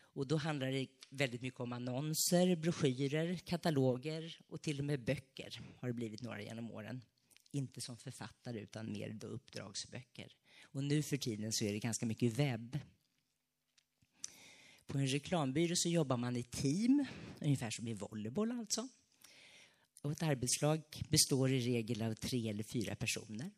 Och 0.00 0.26
då 0.26 0.36
handlar 0.36 0.72
det 0.72 0.86
väldigt 1.08 1.42
mycket 1.42 1.60
om 1.60 1.72
annonser, 1.72 2.56
broschyrer, 2.56 3.36
kataloger 3.36 4.38
och 4.48 4.62
till 4.62 4.78
och 4.78 4.84
med 4.84 5.04
böcker 5.04 5.60
har 5.76 5.88
det 5.88 5.94
blivit 5.94 6.22
några 6.22 6.42
genom 6.42 6.70
åren. 6.70 7.04
Inte 7.50 7.80
som 7.80 7.96
författare 7.96 8.60
utan 8.60 8.92
mer 8.92 9.10
då 9.12 9.26
uppdragsböcker. 9.26 10.36
Och 10.74 10.84
nu 10.84 11.02
för 11.02 11.16
tiden 11.16 11.52
så 11.52 11.64
är 11.64 11.72
det 11.72 11.78
ganska 11.78 12.06
mycket 12.06 12.32
webb. 12.32 12.78
På 14.86 14.98
en 14.98 15.06
reklambyrå 15.06 15.76
så 15.76 15.88
jobbar 15.88 16.16
man 16.16 16.36
i 16.36 16.42
team, 16.42 17.06
ungefär 17.40 17.70
som 17.70 17.88
i 17.88 17.94
volleyboll 17.94 18.52
alltså. 18.52 18.88
Och 20.02 20.12
ett 20.12 20.22
arbetslag 20.22 20.82
består 21.08 21.52
i 21.52 21.60
regel 21.60 22.02
av 22.02 22.14
tre 22.14 22.48
eller 22.48 22.62
fyra 22.62 22.96
personer. 22.96 23.50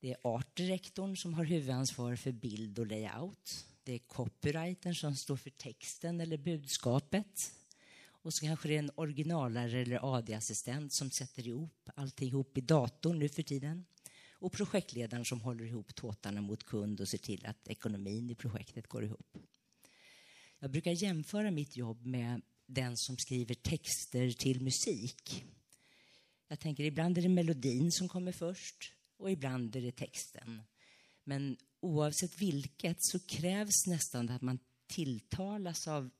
Det 0.00 0.10
är 0.10 0.16
artdirektorn 0.22 1.16
som 1.16 1.34
har 1.34 1.44
huvudansvar 1.44 2.16
för 2.16 2.32
bild 2.32 2.78
och 2.78 2.86
layout. 2.86 3.66
Det 3.84 3.92
är 3.92 3.98
copywritern 3.98 4.94
som 4.94 5.16
står 5.16 5.36
för 5.36 5.50
texten 5.50 6.20
eller 6.20 6.38
budskapet. 6.38 7.52
Och 8.06 8.34
så 8.34 8.46
kanske 8.46 8.68
det 8.68 8.74
är 8.74 8.78
en 8.78 8.90
originalare 8.94 9.80
eller 9.80 10.16
AD-assistent 10.16 10.92
som 10.92 11.10
sätter 11.10 11.48
ihop 11.48 11.90
alltihop 11.94 12.58
i 12.58 12.60
datorn 12.60 13.18
nu 13.18 13.28
för 13.28 13.42
tiden. 13.42 13.84
Och 14.40 14.52
projektledaren 14.52 15.24
som 15.24 15.40
håller 15.40 15.64
ihop 15.64 15.94
tåtarna 15.94 16.40
mot 16.40 16.64
kund 16.64 17.00
och 17.00 17.08
ser 17.08 17.18
till 17.18 17.46
att 17.46 17.68
ekonomin 17.68 18.30
i 18.30 18.34
projektet 18.34 18.86
går 18.86 19.04
ihop. 19.04 19.38
Jag 20.58 20.70
brukar 20.70 21.02
jämföra 21.02 21.50
mitt 21.50 21.76
jobb 21.76 22.06
med 22.06 22.42
den 22.66 22.96
som 22.96 23.16
skriver 23.18 23.54
texter 23.54 24.30
till 24.30 24.60
musik. 24.60 25.44
Jag 26.48 26.60
tänker 26.60 26.84
ibland 26.84 27.18
är 27.18 27.22
det 27.22 27.28
melodin 27.28 27.92
som 27.92 28.08
kommer 28.08 28.32
först 28.32 28.92
och 29.16 29.30
ibland 29.30 29.76
är 29.76 29.80
det 29.80 29.92
texten. 29.92 30.62
Men 31.24 31.56
oavsett 31.80 32.40
vilket 32.42 32.96
så 33.00 33.18
krävs 33.18 33.86
nästan 33.86 34.28
att 34.28 34.42
man 34.42 34.58
tilltalas 34.90 35.88
av 35.88 36.10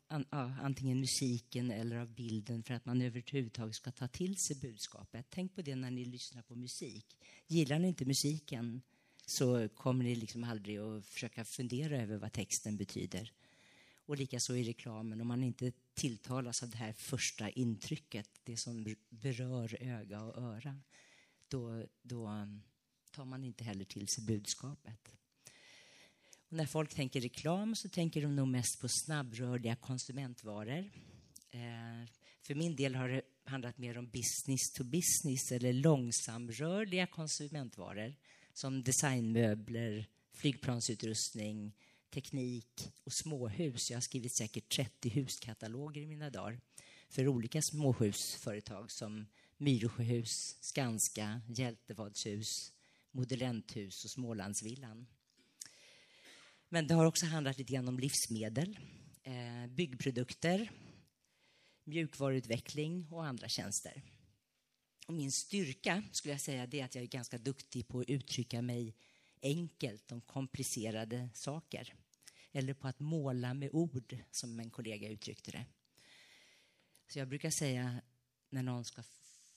antingen 0.61 1.01
musiken 1.01 1.71
eller 1.71 1.97
av 1.97 2.15
bilden 2.15 2.63
för 2.63 2.75
att 2.75 2.85
man 2.85 3.03
överhuvudtaget 3.03 3.75
ska 3.75 3.91
ta 3.91 4.09
till 4.09 4.37
sig 4.37 4.57
budskapet. 4.57 5.27
Tänk 5.31 5.55
på 5.55 5.63
det 5.63 5.77
när 5.77 5.91
ni 5.91 6.05
lyssnar 6.05 6.43
på 6.43 6.55
musik. 6.55 7.07
Gillar 7.47 7.79
ni 7.79 7.89
inte 7.89 8.05
musiken 8.05 8.83
så 9.27 9.69
kommer 9.69 10.05
ni 10.05 10.15
liksom 10.15 10.45
aldrig 10.45 10.79
att 10.79 11.07
försöka 11.07 11.45
fundera 11.45 12.03
över 12.03 12.17
vad 12.17 12.33
texten 12.33 12.77
betyder. 12.77 13.33
Och 14.07 14.17
likaså 14.17 14.57
i 14.57 14.65
reklamen, 14.65 15.21
om 15.21 15.29
man 15.29 15.43
inte 15.43 15.73
tilltalas 15.95 16.63
av 16.63 16.71
det 16.71 16.79
här 16.79 16.93
första 16.93 17.51
intrycket, 17.51 18.29
det 18.45 18.57
som 18.57 18.95
berör 19.09 19.77
öga 19.81 20.23
och 20.23 20.43
öra, 20.43 20.81
då, 21.49 21.87
då 22.03 22.27
mm, 22.27 22.63
tar 23.11 23.25
man 23.25 23.45
inte 23.45 23.65
heller 23.65 23.85
till 23.85 24.09
sig 24.09 24.25
budskapet. 24.25 25.20
Och 26.51 26.57
när 26.57 26.67
folk 26.67 26.95
tänker 26.95 27.21
reklam 27.21 27.77
så 27.77 27.89
tänker 27.89 28.23
de 28.23 28.37
nog 28.37 28.49
mest 28.49 28.81
på 28.81 28.89
snabbrörliga 28.89 29.77
konsumentvaror. 29.77 30.91
Eh, 31.51 32.09
för 32.43 32.55
min 32.55 32.77
del 32.77 32.95
har 32.95 33.09
det 33.09 33.23
handlat 33.45 33.79
mer 33.79 33.99
om 33.99 34.07
business 34.07 34.73
to 34.73 34.85
business 34.85 35.53
eller 35.53 35.73
långsamrörliga 35.73 37.07
konsumentvaror 37.07 38.15
som 38.53 38.83
designmöbler, 38.83 40.07
flygplansutrustning, 40.33 41.73
teknik 42.15 42.93
och 43.05 43.13
småhus. 43.13 43.91
Jag 43.91 43.97
har 43.97 44.03
skrivit 44.03 44.37
säkert 44.37 44.69
30 44.77 45.09
huskataloger 45.09 46.03
i 46.03 46.07
mina 46.07 46.31
dagar 46.31 46.61
för 47.09 47.29
olika 47.29 47.63
småhusföretag 47.63 48.91
som 48.91 49.27
Myresjöhus, 49.57 50.57
Skanska, 50.61 51.41
Hjältevadshus, 51.49 52.73
Modellenthus 53.11 54.05
och 54.05 54.11
Smålandsvillan. 54.11 55.07
Men 56.73 56.87
det 56.87 56.95
har 56.95 57.05
också 57.05 57.27
handlat 57.27 57.59
lite 57.59 57.73
grann 57.73 57.89
om 57.89 57.99
livsmedel, 57.99 58.79
eh, 59.23 59.67
byggprodukter, 59.69 60.71
mjukvaruutveckling 61.85 63.07
och 63.11 63.27
andra 63.27 63.49
tjänster. 63.49 64.03
Och 65.07 65.15
min 65.15 65.33
styrka 65.33 66.03
skulle 66.13 66.35
jag 66.35 66.41
säga 66.41 66.63
är 66.63 66.85
att 66.85 66.95
jag 66.95 67.05
är 67.05 67.09
ganska 67.09 67.39
duktig 67.39 67.89
på 67.89 68.01
att 68.01 68.11
uttrycka 68.11 68.63
mig 68.63 68.95
enkelt 69.43 70.13
om 70.13 70.21
komplicerade 70.21 71.29
saker. 71.35 71.95
Eller 72.53 72.75
på 72.75 72.89
att 72.89 73.01
måla 73.01 73.55
med 73.55 73.71
ord, 73.73 74.17
som 74.31 74.61
en 74.61 74.71
kollega 74.71 75.09
uttryckte 75.09 75.51
det. 75.51 75.67
Så 77.09 77.19
jag 77.19 77.29
brukar 77.29 77.51
säga 77.51 78.03
när 78.51 78.63
någon 78.63 78.85
ska 78.85 79.03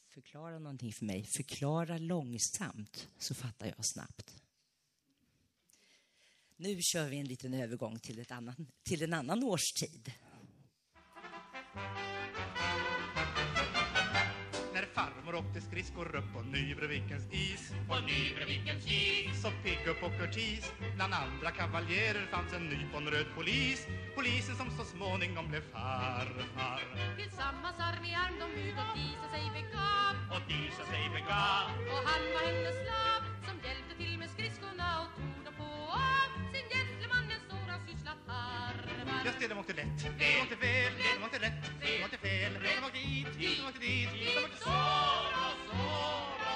förklara 0.08 0.60
någonting 0.60 0.94
för 0.94 1.06
mig, 1.06 1.24
förklara 1.24 1.98
långsamt 1.98 3.08
så 3.18 3.36
fattar 3.36 3.68
jag 3.68 3.86
snabbt. 3.86 4.44
Nu 6.64 6.78
kör 6.82 7.10
vi 7.10 7.20
en 7.20 7.26
liten 7.26 7.54
övergång 7.54 8.00
till, 8.00 8.20
ett 8.20 8.32
annan, 8.32 8.56
till 8.90 9.04
en 9.04 9.14
annan 9.14 9.44
årstid. 9.44 10.12
När 14.74 14.86
farmor 14.96 15.54
till 15.54 15.62
skridskor 15.62 16.16
upp 16.16 16.34
på 16.34 16.42
Nybrovikens 16.42 17.26
is 17.32 17.72
På 17.90 17.96
Nybrovikens 18.10 18.86
is. 18.88 19.42
Så 19.42 19.50
pigg 19.64 19.88
upp 19.92 20.04
och 20.04 20.16
kurtis. 20.20 20.72
Bland 20.96 21.14
andra 21.14 21.52
kavaljerer 21.52 22.26
fanns 22.32 22.54
en 22.54 22.66
nyponröd 22.70 23.28
polis. 23.36 23.88
Polisen 24.16 24.56
som 24.56 24.70
så 24.78 24.84
småningom 24.86 25.50
blev 25.50 25.62
farfar. 25.74 26.82
Tillsammans 27.22 27.78
arm 27.80 28.06
i 28.06 28.14
arm 28.24 28.36
de 28.44 28.48
ut 28.66 28.78
och 28.84 28.90
Disa 28.98 29.28
sig 29.34 29.46
begav. 29.58 30.14
Och 30.34 30.44
Disa 30.52 30.84
sig 30.92 31.04
begav. 31.18 31.66
Och 31.94 32.04
han 32.10 32.22
var 32.34 32.44
hennes 32.50 32.78
slav 32.84 33.22
Som 33.48 33.56
hjälpte 33.66 33.94
till 34.02 34.16
med 34.22 34.30
skridskorna 34.36 34.88
och 35.02 35.10
tog 35.18 35.33
det, 39.44 39.54
de 39.54 39.60
åkte 39.60 39.74
lätt 39.74 40.00
De 40.20 40.42
åkte 40.42 40.56
fel, 40.56 40.94
de 41.18 41.24
åkte 41.26 41.40
rätt 41.46 41.64
De 41.82 42.04
åkte 42.04 42.18
fel, 42.18 42.54
de 42.64 42.86
åkte 42.86 43.00
hit, 43.00 43.28
de 43.40 43.66
åkte 43.68 43.80
dit 43.80 44.10
De 44.36 44.44
åkte 44.44 44.58
så 44.68 44.76
och 45.46 45.58
så 45.70 45.84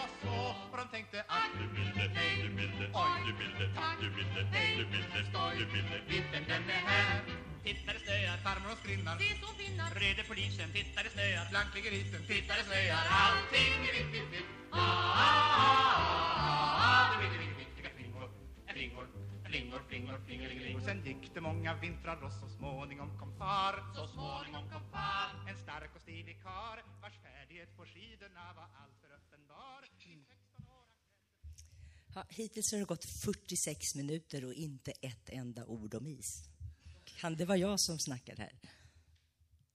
och 0.02 0.10
så 0.22 0.38
Och 0.72 0.78
de 0.78 0.88
tänkte 0.96 1.20
att 1.28 1.52
du 1.60 1.66
milde, 1.78 2.04
du 2.44 2.50
milde, 2.60 2.86
oj 3.04 3.20
du 3.28 3.34
milde, 3.42 3.66
tack 3.76 3.98
du 4.02 4.10
milde, 4.18 4.42
du 4.78 4.84
milde, 4.94 5.20
du 5.60 5.66
milde 5.74 5.98
Vintern 6.10 6.44
den 6.48 6.64
är 6.78 6.84
här 6.92 7.22
Titta 7.64 7.94
det 7.94 8.00
snöar, 8.06 8.38
farmor 8.46 8.72
och 8.72 8.80
skrinnar 8.84 9.18
Se 9.18 9.30
så 9.42 9.50
finnar 9.62 9.90
Rede 10.02 10.24
polisen, 10.28 10.68
titta 10.74 11.04
det 11.04 11.10
snöar 11.10 11.46
Blank 11.52 11.76
ligger 11.76 11.92
isen, 11.92 12.22
titta 12.28 12.54
det 12.58 12.66
snöar 12.70 13.06
Allting 13.24 13.80
är 13.90 13.94
vitt, 13.98 14.12
vitt, 14.16 14.30
vitt 14.34 14.50
Ah, 14.72 14.80
ah, 14.80 15.48
ah, 16.44 16.70
ah, 16.88 17.04
det 17.12 17.18
vitt, 17.24 17.36
vitt, 17.42 17.47
flingor, 19.58 19.82
flingor, 19.90 20.20
flingelingeling 20.26 20.82
Sen 20.82 21.06
gick 21.06 21.34
det 21.34 21.42
många 21.42 21.76
vintrar 21.76 22.24
och 22.24 22.32
så 22.32 22.50
småningom 22.58 23.20
kom 23.20 23.38
far 23.38 23.76
Så 23.96 24.08
småningom 24.08 24.70
kom 24.72 24.92
far 24.92 25.50
En 25.50 25.58
stark 25.58 25.96
och 25.96 26.02
stilig 26.02 26.42
kar 26.44 26.84
Vars 27.02 27.18
färdighet 27.24 27.78
på 27.78 27.86
skidorna 27.86 28.54
var 28.56 28.70
alltför 28.82 29.10
uppenbar 29.18 29.80
I 29.86 30.16
16 30.30 30.66
år 30.80 30.88
Ja, 32.16 32.26
hittills 32.30 32.72
har 32.72 32.80
det 32.80 32.86
gått 32.86 33.06
46 33.06 33.96
minuter 33.96 34.46
och 34.46 34.54
inte 34.54 34.92
ett 34.92 35.30
enda 35.30 35.66
ord 35.66 35.96
om 35.96 36.08
is. 36.08 36.44
Kan 37.06 37.36
det 37.36 37.46
vara 37.46 37.58
jag 37.58 37.80
som 37.80 38.00
snackar 38.00 38.36
här? 38.36 38.60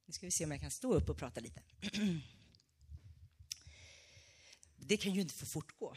Nu 0.06 0.12
ska 0.12 0.26
vi 0.26 0.30
se 0.30 0.44
om 0.44 0.50
jag 0.50 0.60
kan 0.60 0.70
stå 0.70 0.94
upp 0.94 1.08
och 1.08 1.16
prata 1.16 1.40
lite. 1.40 1.62
Det 4.76 4.96
kan 4.96 5.14
ju 5.14 5.20
inte 5.20 5.34
få 5.34 5.46
fortgå. 5.46 5.96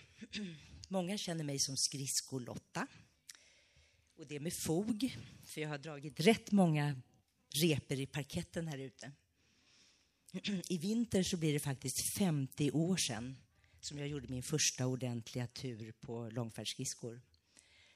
Många 0.87 1.17
känner 1.17 1.43
mig 1.43 1.59
som 1.59 1.75
skridsko-Lotta. 1.75 2.87
Och 4.15 4.27
det 4.27 4.39
med 4.39 4.53
fog, 4.53 5.17
för 5.43 5.61
jag 5.61 5.69
har 5.69 5.77
dragit 5.77 6.19
rätt 6.19 6.51
många 6.51 7.01
reper 7.49 7.99
i 7.99 8.05
parketten 8.05 8.67
här 8.67 8.77
ute. 8.77 9.11
I 10.69 10.77
vinter 10.77 11.23
så 11.23 11.37
blir 11.37 11.53
det 11.53 11.59
faktiskt 11.59 12.17
50 12.17 12.71
år 12.71 12.97
sedan 12.97 13.37
som 13.79 13.97
jag 13.97 14.07
gjorde 14.07 14.27
min 14.27 14.43
första 14.43 14.85
ordentliga 14.85 15.47
tur 15.47 15.91
på 15.91 16.29
långfärdsskridskor. 16.29 17.21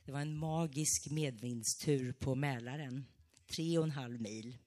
Det 0.06 0.12
var 0.12 0.22
en 0.22 0.38
magisk 0.38 1.10
medvindstur 1.10 2.12
på 2.12 2.36
Mälaren, 2.36 3.06
tre 3.48 3.78
och 3.78 3.84
en 3.84 3.92
halv 3.92 4.22
mil 4.22 4.58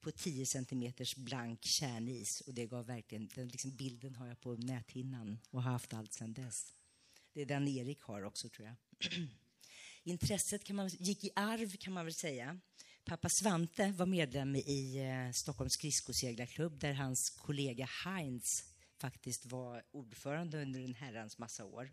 på 0.00 0.10
10 0.10 0.46
centimeters 0.46 1.16
blank 1.16 1.64
kärnis. 1.64 2.40
Och 2.40 2.54
det 2.54 2.66
gav 2.66 2.86
verkligen, 2.86 3.28
den 3.34 3.48
liksom 3.48 3.76
bilden 3.76 4.14
har 4.14 4.26
jag 4.26 4.40
på 4.40 4.54
näthinnan 4.54 5.38
och 5.50 5.62
har 5.62 5.72
haft 5.72 5.94
allt 5.94 6.12
sedan 6.12 6.32
dess. 6.32 6.74
Det 7.32 7.40
är 7.42 7.46
den 7.46 7.68
Erik 7.68 8.02
har 8.02 8.22
också, 8.22 8.48
tror 8.48 8.68
jag. 8.68 8.76
Intresset 10.04 10.64
kan 10.64 10.76
man, 10.76 10.88
gick 10.88 11.24
i 11.24 11.30
arv, 11.36 11.76
kan 11.76 11.92
man 11.92 12.04
väl 12.04 12.14
säga. 12.14 12.60
Pappa 13.04 13.28
Svante 13.28 13.92
var 13.92 14.06
medlem 14.06 14.56
i 14.56 14.96
eh, 14.98 15.32
Stockholms 15.32 15.72
skridskoseglarklubb 15.72 16.78
där 16.78 16.92
hans 16.92 17.30
kollega 17.30 17.88
Heinz 18.04 18.64
faktiskt 18.98 19.46
var 19.46 19.82
ordförande 19.90 20.62
under 20.62 20.80
en 20.80 20.94
herrans 20.94 21.38
massa 21.38 21.64
år. 21.64 21.92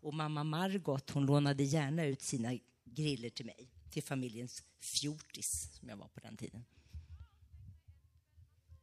Och 0.00 0.14
mamma 0.14 0.44
Margot 0.44 1.10
hon 1.10 1.26
lånade 1.26 1.62
gärna 1.62 2.04
ut 2.04 2.22
sina 2.22 2.58
griller 2.84 3.30
till 3.30 3.46
mig, 3.46 3.70
till 3.90 4.02
familjens 4.02 4.62
fjortis 4.80 5.70
som 5.72 5.88
jag 5.88 5.96
var 5.96 6.08
på 6.08 6.20
den 6.20 6.36
tiden. 6.36 6.64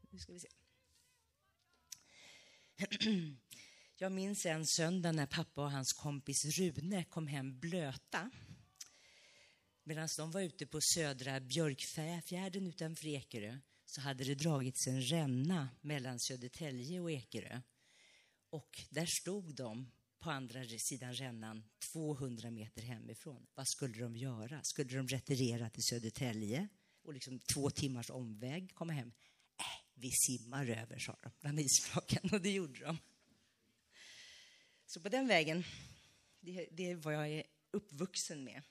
Nu 0.09 0.19
ska 0.19 0.33
vi 0.33 0.39
se. 0.39 0.47
Jag 3.97 4.11
minns 4.11 4.45
en 4.45 4.65
söndag 4.65 5.11
när 5.11 5.25
pappa 5.25 5.63
och 5.63 5.71
hans 5.71 5.93
kompis 5.93 6.45
Rune 6.45 7.03
kom 7.03 7.27
hem 7.27 7.59
blöta. 7.59 8.31
Medan 9.83 10.09
de 10.17 10.31
var 10.31 10.41
ute 10.41 10.65
på 10.65 10.79
södra 10.81 11.39
Björkfjärden 11.39 12.67
utanför 12.67 13.07
Ekerö 13.07 13.57
så 13.85 14.01
hade 14.01 14.23
det 14.23 14.35
dragits 14.35 14.87
en 14.87 15.01
ränna 15.01 15.69
mellan 15.81 16.19
Södertälje 16.19 16.99
och 16.99 17.11
Ekerö. 17.11 17.61
Och 18.49 18.81
där 18.89 19.05
stod 19.05 19.55
de 19.55 19.91
på 20.19 20.31
andra 20.31 20.63
sidan 20.77 21.13
rännan 21.13 21.63
200 21.91 22.51
meter 22.51 22.81
hemifrån. 22.81 23.47
Vad 23.55 23.67
skulle 23.67 23.99
de 23.99 24.15
göra? 24.15 24.63
Skulle 24.63 24.97
de 24.97 25.07
retirera 25.07 25.69
till 25.69 25.83
Södertälje 25.83 26.67
och 27.03 27.13
liksom 27.13 27.39
två 27.39 27.69
timmars 27.69 28.09
omväg 28.09 28.73
komma 28.73 28.93
hem? 28.93 29.11
Äh, 29.59 29.65
vi 29.93 30.11
simmar 30.11 30.65
över, 30.65 30.99
sa 30.99 31.17
de 31.23 31.31
bland 31.39 31.59
isflaken 31.59 32.29
och 32.31 32.41
det 32.41 32.51
gjorde 32.51 32.79
de. 32.79 32.97
Så 34.85 35.01
på 35.01 35.09
den 35.09 35.27
vägen, 35.27 35.63
det, 36.39 36.67
det 36.71 36.91
är 36.91 36.95
vad 36.95 37.13
jag 37.13 37.29
är 37.29 37.43
uppvuxen 37.71 38.43
med. 38.43 38.61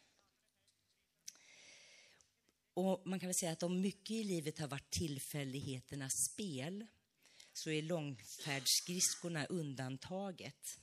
Och 2.80 3.06
man 3.06 3.20
kan 3.20 3.28
väl 3.28 3.34
säga 3.34 3.52
att 3.52 3.62
om 3.62 3.80
mycket 3.80 4.10
i 4.10 4.24
livet 4.24 4.58
har 4.58 4.68
varit 4.68 4.90
tillfälligheternas 4.90 6.24
spel 6.24 6.86
så 7.52 7.70
är 7.70 7.82
långfärdsskridskorna 7.82 9.44
undantaget. 9.44 10.78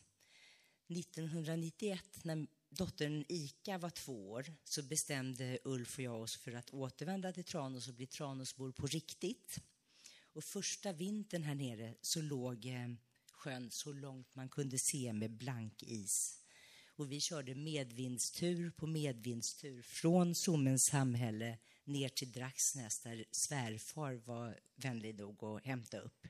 1991, 0.87 2.03
när 2.23 2.47
dottern 2.69 3.25
Ika 3.29 3.77
var 3.77 3.89
två 3.89 4.31
år, 4.31 4.45
så 4.63 4.83
bestämde 4.83 5.59
Ulf 5.63 5.97
och 5.97 6.03
jag 6.03 6.21
oss 6.21 6.37
för 6.37 6.51
att 6.51 6.69
återvända 6.69 7.33
till 7.33 7.43
Tranås 7.43 7.87
och 7.87 7.93
bli 7.93 8.07
Tranåsbor 8.07 8.71
på 8.71 8.87
riktigt. 8.87 9.57
Och 10.33 10.43
första 10.43 10.93
vintern 10.93 11.43
här 11.43 11.55
nere 11.55 11.95
så 12.01 12.21
låg 12.21 12.65
eh, 12.65 12.89
sjön 13.31 13.71
så 13.71 13.93
långt 13.93 14.35
man 14.35 14.49
kunde 14.49 14.77
se 14.79 15.13
med 15.13 15.31
blank 15.31 15.83
is. 15.83 16.43
Och 16.95 17.11
vi 17.11 17.21
körde 17.21 17.55
medvindstur 17.55 18.71
på 18.71 18.87
medvindstur 18.87 19.81
från 19.81 20.35
Sommens 20.35 20.85
samhälle 20.85 21.57
ner 21.87 22.09
till 22.09 22.31
Draxnäs, 22.31 22.99
där 22.99 23.25
svärfar 23.31 24.13
var 24.13 24.59
vänlig 24.75 25.15
nog 25.15 25.43
att 25.43 25.65
hämta 25.65 25.99
upp. 25.99 26.27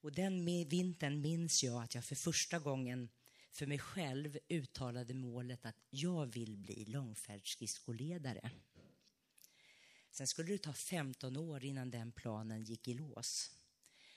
Och 0.00 0.12
den 0.12 0.44
vintern 0.68 1.20
minns 1.20 1.62
jag 1.62 1.82
att 1.82 1.94
jag 1.94 2.04
för 2.04 2.14
första 2.14 2.58
gången 2.58 3.08
för 3.50 3.66
mig 3.66 3.78
själv 3.78 4.38
uttalade 4.48 5.14
målet 5.14 5.66
att 5.66 5.76
jag 5.90 6.26
vill 6.26 6.56
bli 6.56 6.84
långfärdsskridskoledare. 6.84 8.50
Sen 10.10 10.26
skulle 10.26 10.52
det 10.52 10.58
ta 10.58 10.72
15 10.72 11.36
år 11.36 11.64
innan 11.64 11.90
den 11.90 12.12
planen 12.12 12.64
gick 12.64 12.88
i 12.88 12.94
lås. 12.94 13.50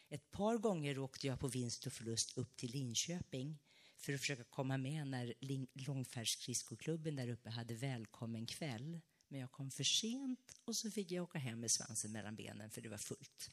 Ett 0.09 0.32
par 0.32 0.57
gånger 0.57 0.99
åkte 0.99 1.27
jag 1.27 1.39
på 1.39 1.47
vinst 1.47 1.86
och 1.86 1.93
förlust 1.93 2.38
upp 2.38 2.57
till 2.57 2.71
Linköping 2.71 3.59
för 3.97 4.13
att 4.13 4.19
försöka 4.19 4.43
komma 4.43 4.77
med 4.77 5.07
när 5.07 5.34
långfärdsskridskoklubben 5.73 7.15
där 7.15 7.29
uppe 7.29 7.49
hade 7.49 7.73
välkommen 7.73 8.45
kväll. 8.45 8.99
Men 9.32 9.39
jag 9.39 9.51
kom 9.51 9.71
för 9.71 9.84
sent 9.84 10.59
och 10.65 10.75
så 10.75 10.91
fick 10.91 11.11
jag 11.11 11.23
åka 11.23 11.39
hem 11.39 11.59
med 11.59 11.71
svansen 11.71 12.11
mellan 12.11 12.36
benen 12.36 12.69
för 12.69 12.82
det 12.82 12.89
var 12.89 12.97
fullt. 12.97 13.51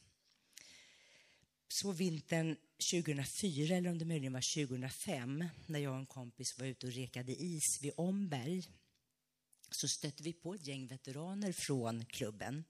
Så 1.67 1.91
vintern 1.91 2.57
2004, 2.91 3.75
eller 3.75 3.89
om 3.89 3.97
det 3.97 4.05
möjligen 4.05 4.33
var 4.33 4.65
2005, 4.65 5.45
när 5.65 5.79
jag 5.79 5.93
och 5.93 5.99
en 5.99 6.05
kompis 6.05 6.59
var 6.59 6.65
ute 6.65 6.87
och 6.87 6.93
rekade 6.93 7.31
is 7.31 7.79
vid 7.81 7.91
Omberg, 7.97 8.69
så 9.69 9.87
stötte 9.87 10.23
vi 10.23 10.33
på 10.33 10.53
ett 10.53 10.67
gäng 10.67 10.87
veteraner 10.87 11.51
från 11.51 12.05
klubben 12.05 12.65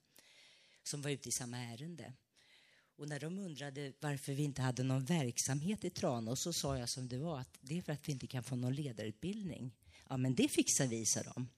som 0.83 1.01
var 1.01 1.09
ute 1.09 1.29
i 1.29 1.31
samma 1.31 1.57
ärende. 1.57 2.13
Och 2.95 3.09
när 3.09 3.19
de 3.19 3.39
undrade 3.39 3.93
varför 3.99 4.33
vi 4.33 4.43
inte 4.43 4.61
hade 4.61 4.83
någon 4.83 5.05
verksamhet 5.05 5.83
i 5.83 5.89
Tranås 5.89 6.41
så 6.41 6.53
sa 6.53 6.77
jag 6.77 6.89
som 6.89 7.07
det 7.07 7.17
var 7.17 7.39
att 7.39 7.57
det 7.61 7.77
är 7.77 7.81
för 7.81 7.93
att 7.93 8.07
vi 8.07 8.11
inte 8.11 8.27
kan 8.27 8.43
få 8.43 8.55
någon 8.55 8.75
ledarutbildning. 8.75 9.75
Ja, 10.09 10.17
men 10.17 10.35
det 10.35 10.47
fixar 10.47 10.87
vi, 10.87 11.05
sa 11.05 11.23
de. 11.23 11.49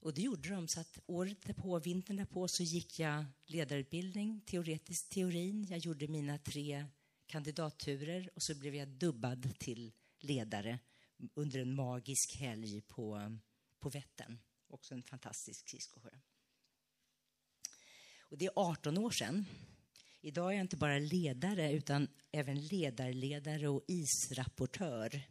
Och 0.00 0.14
det 0.14 0.22
gjorde 0.22 0.48
de, 0.48 0.68
så 0.68 0.80
att 0.80 0.98
året 1.06 1.42
därpå, 1.42 1.78
vintern 1.78 2.16
därpå, 2.16 2.48
så 2.48 2.62
gick 2.62 2.98
jag 2.98 3.24
ledarutbildning, 3.46 4.40
teoretisk 4.40 5.08
teorin. 5.08 5.66
Jag 5.70 5.78
gjorde 5.78 6.08
mina 6.08 6.38
tre 6.38 6.86
kandidatturer 7.26 8.30
och 8.34 8.42
så 8.42 8.54
blev 8.54 8.74
jag 8.74 8.88
dubbad 8.88 9.58
till 9.58 9.92
ledare 10.20 10.78
under 11.34 11.60
en 11.60 11.74
magisk 11.74 12.36
helg 12.36 12.80
på, 12.80 13.36
på 13.78 13.88
Vättern. 13.88 14.38
Också 14.68 14.94
en 14.94 15.02
fantastisk 15.02 15.60
skridskosjö. 15.60 16.10
Och 18.20 18.38
det 18.38 18.46
är 18.46 18.52
18 18.56 18.98
år 18.98 19.10
sedan. 19.10 19.44
Idag 20.20 20.52
är 20.52 20.56
jag 20.56 20.64
inte 20.64 20.76
bara 20.76 20.98
ledare 20.98 21.72
utan 21.72 22.08
även 22.32 22.66
ledarledare 22.66 23.68
och 23.68 23.84
israpportör. 23.88 25.22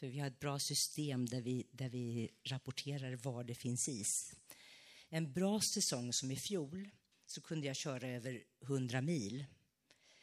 För 0.00 0.06
vi 0.06 0.18
har 0.18 0.26
ett 0.26 0.40
bra 0.40 0.58
system 0.58 1.26
där 1.26 1.40
vi, 1.40 1.66
där 1.72 1.88
vi 1.88 2.30
rapporterar 2.44 3.16
var 3.16 3.44
det 3.44 3.54
finns 3.54 3.88
is. 3.88 4.34
En 5.08 5.32
bra 5.32 5.60
säsong 5.60 6.12
som 6.12 6.30
i 6.30 6.36
fjol 6.36 6.90
så 7.26 7.40
kunde 7.40 7.66
jag 7.66 7.76
köra 7.76 8.08
över 8.08 8.44
100 8.62 9.00
mil. 9.00 9.44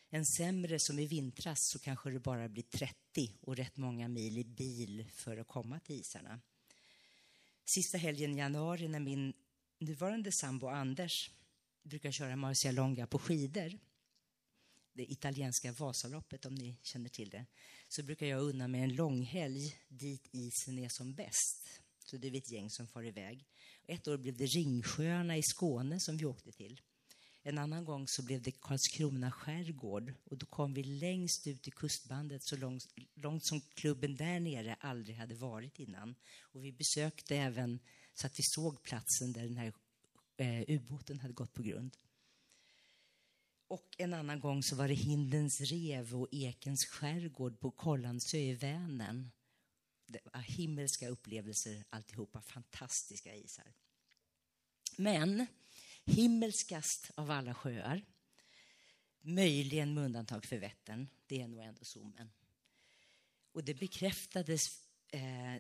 En 0.10 0.26
sämre 0.26 0.80
som 0.80 1.00
i 1.00 1.06
vintras 1.06 1.68
så 1.68 1.80
kanske 1.80 2.10
det 2.10 2.20
bara 2.20 2.50
blir 2.50 2.64
30 2.64 3.34
och 3.42 3.56
rätt 3.56 3.78
många 3.78 4.08
mil 4.08 4.38
i 4.38 4.44
bil 4.44 5.06
för 5.12 5.38
att 5.38 5.48
komma 5.48 5.80
till 5.80 5.96
isarna. 5.96 6.40
Sista 7.66 7.98
helgen 7.98 8.36
i 8.36 8.38
januari 8.38 8.88
när 8.88 9.00
min 9.00 9.34
nuvarande 9.80 10.32
sambo 10.32 10.68
Anders 10.68 11.32
brukar 11.84 12.12
köra 12.12 12.36
Marcialonga 12.36 13.08
på 13.08 13.20
skidor, 13.20 13.80
det 14.94 15.12
italienska 15.12 15.72
Vasaloppet 15.72 16.46
om 16.46 16.56
ni 16.56 16.78
känner 16.82 17.10
till 17.10 17.30
det, 17.30 17.46
så 17.88 18.04
brukar 18.04 18.26
jag 18.26 18.42
unna 18.42 18.68
mig 18.68 18.82
en 18.82 18.96
långhelg 18.96 19.78
dit 19.88 20.30
isen 20.32 20.80
är 20.80 20.90
som 20.90 21.14
bäst. 21.14 21.82
Så 22.06 22.18
det 22.18 22.28
är 22.28 22.32
vi 22.32 22.38
ett 22.38 22.52
gäng 22.52 22.70
som 22.70 22.88
far 22.88 23.04
iväg. 23.04 23.46
Ett 23.88 24.08
år 24.08 24.18
blev 24.18 24.38
det 24.38 24.46
Ringsjöarna 24.46 25.38
i 25.38 25.44
Skåne 25.44 26.00
som 26.00 26.18
vi 26.18 26.26
åkte 26.26 26.52
till. 26.52 26.82
En 27.44 27.58
annan 27.58 27.86
gång 27.86 28.08
så 28.08 28.24
blev 28.24 28.42
det 28.42 28.52
Karlskrona 28.52 29.32
skärgård 29.32 30.14
och 30.24 30.38
då 30.38 30.46
kom 30.46 30.74
vi 30.74 30.84
längst 30.84 31.48
ut 31.48 31.68
i 31.68 31.72
kustbandet 31.72 32.44
så 32.44 32.58
långt, 32.58 32.84
långt 33.16 33.46
som 33.46 33.62
klubben 33.62 34.16
där 34.16 34.40
nere 34.40 34.76
aldrig 34.80 35.16
hade 35.16 35.36
varit 35.36 35.80
innan. 35.80 36.16
Och 36.42 36.66
vi 36.66 36.72
besökte 36.72 37.36
även 37.36 37.80
så 38.14 38.28
att 38.28 38.40
vi 38.40 38.44
såg 38.44 38.84
platsen 38.84 39.34
där 39.34 39.44
den 39.44 39.58
här 39.58 39.74
eh, 40.38 40.76
ubåten 40.76 41.20
hade 41.20 41.34
gått 41.34 41.54
på 41.54 41.64
grund. 41.64 41.98
Och 43.68 43.96
en 43.98 44.14
annan 44.14 44.40
gång 44.40 44.64
så 44.64 44.76
var 44.76 44.88
det 44.88 44.94
Hindens 44.94 45.62
rev 45.62 46.16
och 46.16 46.28
Ekens 46.32 46.86
skärgård 46.86 47.60
på 47.60 47.72
Kållandsö 47.72 48.38
i 48.38 48.54
Vänern. 48.54 49.32
Det 50.06 50.20
var 50.34 50.42
himmelska 50.42 51.10
upplevelser 51.10 51.84
alltihopa, 51.90 52.42
fantastiska 52.42 53.36
isar. 53.36 53.74
Men 54.98 55.48
himmelskast 56.06 57.12
av 57.16 57.32
alla 57.32 57.54
sjöar, 57.54 58.06
möjligen 59.22 59.94
med 59.94 60.06
undantag 60.06 60.46
för 60.46 60.58
Vättern, 60.58 61.08
det 61.28 61.42
är 61.42 61.48
nog 61.48 61.60
ändå 61.60 61.84
Sommen. 61.84 62.30
Och 63.52 63.64
det 63.64 63.74
bekräftades, 63.74 64.62
eh, 65.12 65.56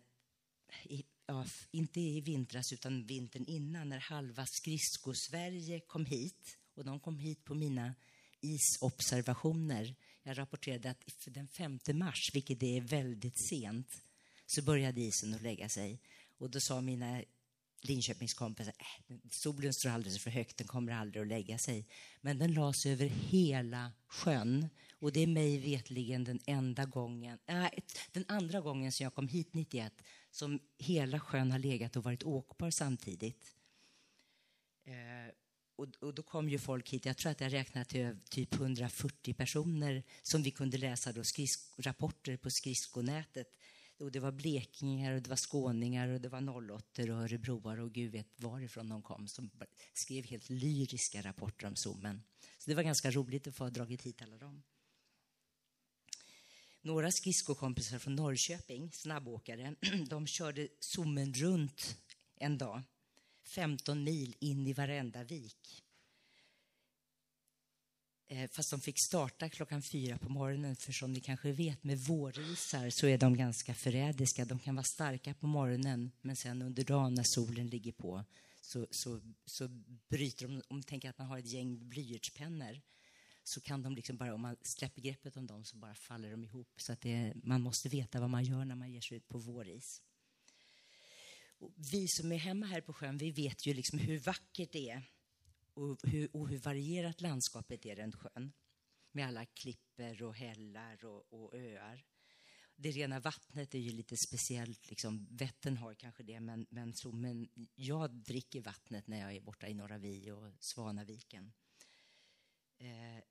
i, 0.83 1.05
ja, 1.25 1.45
inte 1.71 1.99
i 1.99 2.21
vintras 2.21 2.73
utan 2.73 3.05
vintern 3.05 3.45
innan, 3.47 3.89
när 3.89 3.99
halva 3.99 4.45
skridskosverige 4.45 5.79
kom 5.79 6.05
hit. 6.05 6.57
Och 6.77 6.85
de 6.85 6.99
kom 6.99 7.17
hit 7.17 7.43
på 7.43 7.55
mina 7.55 7.95
isobservationer. 8.41 9.95
Jag 10.23 10.37
rapporterade 10.37 10.89
att 10.89 11.03
den 11.25 11.47
5 11.47 11.79
mars, 11.93 12.31
vilket 12.33 12.63
är 12.63 12.81
väldigt 12.81 13.47
sent, 13.49 14.01
så 14.45 14.61
började 14.61 15.01
isen 15.01 15.33
att 15.33 15.41
lägga 15.41 15.69
sig. 15.69 16.01
Och 16.37 16.49
då 16.49 16.59
sa 16.59 16.81
mina 16.81 17.23
Linköpingskompisar, 17.81 18.73
äh, 18.79 19.15
solen 19.31 19.73
står 19.73 19.89
alldeles 19.89 20.23
för 20.23 20.31
högt, 20.31 20.57
den 20.57 20.67
kommer 20.67 20.91
aldrig 20.91 21.21
att 21.21 21.27
lägga 21.27 21.57
sig. 21.57 21.87
Men 22.21 22.39
den 22.39 22.53
lades 22.53 22.85
över 22.85 23.05
hela 23.05 23.91
sjön. 24.07 24.69
Och 24.99 25.11
det 25.11 25.19
är 25.19 25.27
mig 25.27 25.59
vetligen 25.59 26.23
den 26.23 26.39
enda 26.45 26.85
gången, 26.85 27.39
äh, 27.45 27.67
den 28.11 28.25
andra 28.27 28.61
gången 28.61 28.91
som 28.91 29.03
jag 29.03 29.13
kom 29.15 29.27
hit 29.27 29.53
91 29.53 30.03
som 30.31 30.59
hela 30.77 31.19
sjön 31.19 31.51
har 31.51 31.59
legat 31.59 31.95
och 31.95 32.03
varit 32.03 32.23
åkbar 32.23 32.71
samtidigt. 32.71 33.55
Eh, 34.83 35.33
och, 35.77 35.87
och, 35.99 36.13
då 36.13 36.23
kom 36.23 36.49
ju 36.49 36.59
folk 36.59 36.89
hit, 36.89 37.05
jag 37.05 37.17
tror 37.17 37.31
att 37.31 37.41
jag 37.41 37.53
räknade 37.53 37.85
till 37.85 38.17
typ 38.29 38.53
140 38.53 39.33
personer 39.33 40.03
som 40.21 40.43
vi 40.43 40.51
kunde 40.51 40.77
läsa 40.77 41.11
då 41.11 41.23
rapporter 41.77 42.37
på 42.37 42.49
skridskonätet 42.49 43.47
och 43.99 44.11
det 44.11 44.19
var 44.19 44.31
blekingar, 44.31 45.13
och 45.13 45.21
det 45.21 45.29
var 45.29 45.35
skåningar, 45.35 46.07
och 46.07 46.21
det 46.21 46.29
var 46.29 46.71
08 46.71 47.01
och 47.01 47.07
örebroare 47.07 47.83
och 47.83 47.93
gud 47.93 48.11
vet 48.11 48.27
varifrån 48.35 48.89
de 48.89 49.01
kom 49.01 49.27
som 49.27 49.49
skrev 49.93 50.25
helt 50.25 50.49
lyriska 50.49 51.21
rapporter 51.21 51.67
om 51.67 51.75
Zoomen. 51.75 52.23
Så 52.57 52.69
det 52.69 52.75
var 52.75 52.83
ganska 52.83 53.11
roligt 53.11 53.47
att 53.47 53.55
få 53.55 53.63
ha 53.63 53.69
dragit 53.69 54.01
hit 54.01 54.21
alla 54.21 54.37
dem. 54.37 54.63
Några 56.81 57.11
skridskokompisar 57.11 57.99
från 57.99 58.15
Norrköping, 58.15 58.91
snabbåkare, 58.91 59.75
de 60.09 60.27
körde 60.27 60.67
Zoomen 60.79 61.33
runt 61.33 61.97
en 62.35 62.57
dag. 62.57 62.83
15 63.47 64.03
mil 64.03 64.35
in 64.39 64.67
i 64.67 64.73
varenda 64.73 65.23
vik. 65.23 65.83
Eh, 68.29 68.49
fast 68.49 68.71
de 68.71 68.81
fick 68.81 68.99
starta 68.99 69.49
klockan 69.49 69.81
fyra 69.81 70.17
på 70.17 70.29
morgonen, 70.29 70.75
för 70.75 70.91
som 70.91 71.13
ni 71.13 71.19
kanske 71.19 71.51
vet 71.51 71.83
med 71.83 71.99
vårisar 71.99 72.89
så 72.89 73.07
är 73.07 73.17
de 73.17 73.37
ganska 73.37 73.73
förrädiska. 73.73 74.45
De 74.45 74.59
kan 74.59 74.75
vara 74.75 74.83
starka 74.83 75.33
på 75.33 75.47
morgonen, 75.47 76.11
men 76.21 76.35
sen 76.35 76.61
under 76.61 76.83
dagen 76.83 77.13
när 77.13 77.23
solen 77.23 77.67
ligger 77.67 77.91
på 77.91 78.25
så, 78.61 78.87
så, 78.91 79.21
så 79.45 79.67
bryter 80.09 80.47
de. 80.47 80.53
Om 80.53 80.61
man 80.69 80.83
tänker 80.83 81.09
att 81.09 81.17
man 81.17 81.27
har 81.27 81.37
ett 81.37 81.53
gäng 81.53 81.89
blyertspennor 81.89 82.81
så 83.43 83.61
kan 83.61 83.83
de 83.83 83.95
liksom 83.95 84.17
bara, 84.17 84.33
om 84.33 84.41
man 84.41 84.55
släpper 84.61 85.01
greppet 85.01 85.37
om 85.37 85.47
dem 85.47 85.63
så 85.63 85.77
bara 85.77 85.95
faller 85.95 86.31
de 86.31 86.43
ihop. 86.43 86.73
Så 86.77 86.93
att 86.93 87.01
det, 87.01 87.33
man 87.43 87.61
måste 87.61 87.89
veta 87.89 88.19
vad 88.19 88.29
man 88.29 88.43
gör 88.43 88.65
när 88.65 88.75
man 88.75 88.91
ger 88.91 89.01
sig 89.01 89.17
ut 89.17 89.27
på 89.27 89.37
våris. 89.37 90.01
Och 91.59 91.73
vi 91.91 92.07
som 92.07 92.31
är 92.31 92.37
hemma 92.37 92.65
här 92.65 92.81
på 92.81 92.93
sjön, 92.93 93.17
vi 93.17 93.31
vet 93.31 93.65
ju 93.65 93.73
liksom 93.73 93.99
hur 93.99 94.19
vackert 94.19 94.71
det 94.71 94.89
är 94.89 95.03
och 95.73 95.97
hur, 96.03 96.35
och 96.35 96.49
hur 96.49 96.57
varierat 96.57 97.21
landskapet 97.21 97.85
är 97.85 97.95
runt 97.95 98.15
sjön 98.15 98.53
med 99.11 99.27
alla 99.27 99.45
klipper 99.45 100.23
och 100.23 100.35
hällar 100.35 101.05
och, 101.05 101.33
och, 101.33 101.53
öar. 101.53 102.05
Det 102.75 102.91
rena 102.91 103.19
vattnet 103.19 103.75
är 103.75 103.79
ju 103.79 103.91
lite 103.91 104.17
speciellt. 104.17 104.89
Liksom, 104.89 105.27
Vättern 105.31 105.77
har 105.77 105.93
kanske 105.93 106.23
det, 106.23 106.39
men, 106.39 106.67
men, 106.69 106.93
så, 106.93 107.11
men 107.11 107.49
jag 107.75 108.11
dricker 108.11 108.61
vattnet 108.61 109.07
när 109.07 109.19
jag 109.19 109.35
är 109.35 109.41
borta 109.41 109.67
i 109.67 109.73
Norra 109.73 109.97
Vi 109.97 110.31
och 110.31 110.53
Svanaviken. 110.59 111.53
Eh, 112.79 113.23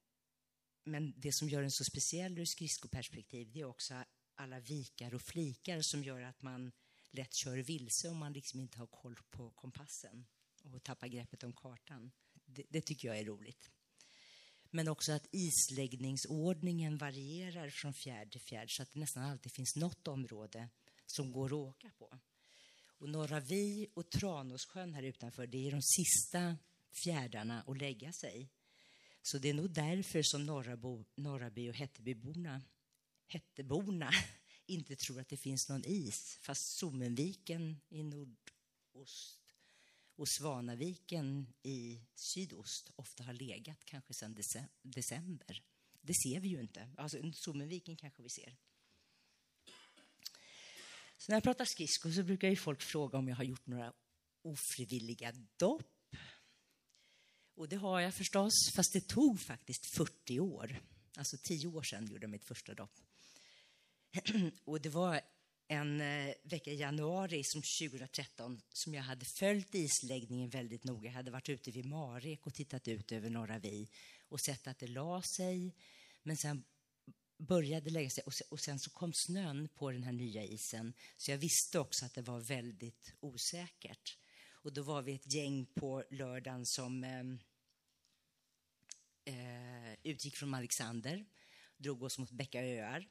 men 0.84 1.14
det 1.16 1.32
som 1.32 1.48
gör 1.48 1.62
den 1.62 1.70
så 1.70 1.84
speciell 1.84 2.38
ur 2.38 2.44
skridskoperspektiv 2.44 3.52
det 3.52 3.60
är 3.60 3.64
också 3.64 4.04
alla 4.34 4.60
vikar 4.60 5.14
och 5.14 5.22
flikar 5.22 5.80
som 5.80 6.04
gör 6.04 6.22
att 6.22 6.42
man 6.42 6.72
lätt 7.16 7.34
kör 7.34 7.56
vilse 7.56 8.08
om 8.08 8.16
man 8.16 8.32
liksom 8.32 8.60
inte 8.60 8.78
har 8.78 8.86
koll 8.86 9.16
på 9.30 9.50
kompassen 9.50 10.26
och 10.62 10.82
tappar 10.82 11.08
greppet 11.08 11.42
om 11.42 11.52
kartan. 11.52 12.12
Det, 12.46 12.62
det, 12.68 12.80
tycker 12.80 13.08
jag 13.08 13.18
är 13.18 13.24
roligt. 13.24 13.70
Men 14.70 14.88
också 14.88 15.12
att 15.12 15.26
isläggningsordningen 15.32 16.98
varierar 16.98 17.70
från 17.70 17.94
fjärd 17.94 18.32
till 18.32 18.40
fjärd 18.40 18.70
så 18.70 18.82
att 18.82 18.92
det 18.92 19.00
nästan 19.00 19.22
alltid 19.22 19.52
finns 19.52 19.76
något 19.76 20.08
område 20.08 20.68
som 21.06 21.32
går 21.32 21.46
att 21.46 21.52
åka 21.52 21.90
på. 21.98 22.18
Och 22.98 23.08
Norra 23.08 23.40
Vi 23.40 23.88
och 23.94 24.10
Tranåssjön 24.10 24.94
här 24.94 25.02
utanför, 25.02 25.46
det 25.46 25.66
är 25.66 25.70
de 25.70 25.82
sista 25.82 26.56
fjärdarna 27.04 27.62
att 27.66 27.78
lägga 27.78 28.12
sig. 28.12 28.50
Så 29.22 29.38
det 29.38 29.48
är 29.48 29.54
nog 29.54 29.70
därför 29.70 30.22
som 30.22 30.46
Norrabo, 30.46 31.04
Norraby 31.14 31.70
och 31.70 31.74
Hättebyborna, 31.74 32.62
Hätteborna 33.26 34.10
inte 34.66 34.96
tror 34.96 35.20
att 35.20 35.28
det 35.28 35.36
finns 35.36 35.68
någon 35.68 35.84
is, 35.84 36.38
fast 36.40 36.78
Sommenviken 36.78 37.80
i 37.88 38.02
nordost 38.02 39.40
och 40.16 40.28
Svanaviken 40.28 41.46
i 41.62 42.00
sydost 42.14 42.90
ofta 42.96 43.24
har 43.24 43.32
legat 43.32 43.84
kanske 43.84 44.14
sedan 44.14 44.34
december. 44.82 45.62
Det 46.00 46.14
ser 46.14 46.40
vi 46.40 46.48
ju 46.48 46.60
inte. 46.60 46.88
Alltså, 46.96 47.32
Sommenviken 47.32 47.96
kanske 47.96 48.22
vi 48.22 48.28
ser. 48.28 48.56
Så 51.18 51.32
när 51.32 51.36
jag 51.36 51.42
pratar 51.42 51.64
skridskor 51.64 52.10
så 52.10 52.22
brukar 52.22 52.48
ju 52.48 52.56
folk 52.56 52.82
fråga 52.82 53.18
om 53.18 53.28
jag 53.28 53.36
har 53.36 53.44
gjort 53.44 53.66
några 53.66 53.92
ofrivilliga 54.42 55.32
dopp. 55.56 56.16
Och 57.54 57.68
det 57.68 57.76
har 57.76 58.00
jag 58.00 58.14
förstås, 58.14 58.52
fast 58.74 58.92
det 58.92 59.08
tog 59.08 59.40
faktiskt 59.40 59.86
40 59.96 60.40
år. 60.40 60.82
Alltså 61.16 61.36
tio 61.42 61.66
år 61.66 61.82
sedan 61.82 62.06
gjorde 62.06 62.24
jag 62.24 62.30
mitt 62.30 62.44
första 62.44 62.74
dopp. 62.74 63.00
Och 64.64 64.80
det 64.80 64.88
var 64.88 65.20
en 65.68 66.00
eh, 66.00 66.34
vecka 66.42 66.70
i 66.70 66.76
januari 66.76 67.44
som 67.44 67.62
2013 67.62 68.60
som 68.68 68.94
jag 68.94 69.02
hade 69.02 69.24
följt 69.24 69.74
isläggningen 69.74 70.50
väldigt 70.50 70.84
noga. 70.84 71.08
Jag 71.08 71.14
hade 71.14 71.30
varit 71.30 71.48
ute 71.48 71.70
vid 71.70 71.86
Marek 71.86 72.46
och 72.46 72.54
tittat 72.54 72.88
ut 72.88 73.12
över 73.12 73.30
Norra 73.30 73.58
Vi 73.58 73.88
och 74.28 74.40
sett 74.40 74.66
att 74.66 74.78
det 74.78 74.86
la 74.86 75.22
sig. 75.22 75.74
Men 76.22 76.36
sen 76.36 76.64
började 77.38 77.90
lägga 77.90 78.10
sig 78.10 78.24
och 78.50 78.60
sen 78.60 78.78
så 78.78 78.90
kom 78.90 79.12
snön 79.14 79.68
på 79.68 79.90
den 79.90 80.02
här 80.02 80.12
nya 80.12 80.44
isen. 80.44 80.94
Så 81.16 81.30
jag 81.30 81.38
visste 81.38 81.78
också 81.78 82.04
att 82.04 82.14
det 82.14 82.22
var 82.22 82.40
väldigt 82.40 83.14
osäkert. 83.20 84.18
Och 84.50 84.72
då 84.72 84.82
var 84.82 85.02
vi 85.02 85.14
ett 85.14 85.32
gäng 85.32 85.66
på 85.66 86.04
lördagen 86.10 86.66
som 86.66 87.04
eh, 87.04 87.20
eh 89.34 89.94
utgick 90.02 90.36
från 90.36 90.54
Alexander, 90.54 91.26
drog 91.76 92.02
oss 92.02 92.18
mot 92.18 92.30
Bäcka 92.30 92.62
öar 92.62 93.08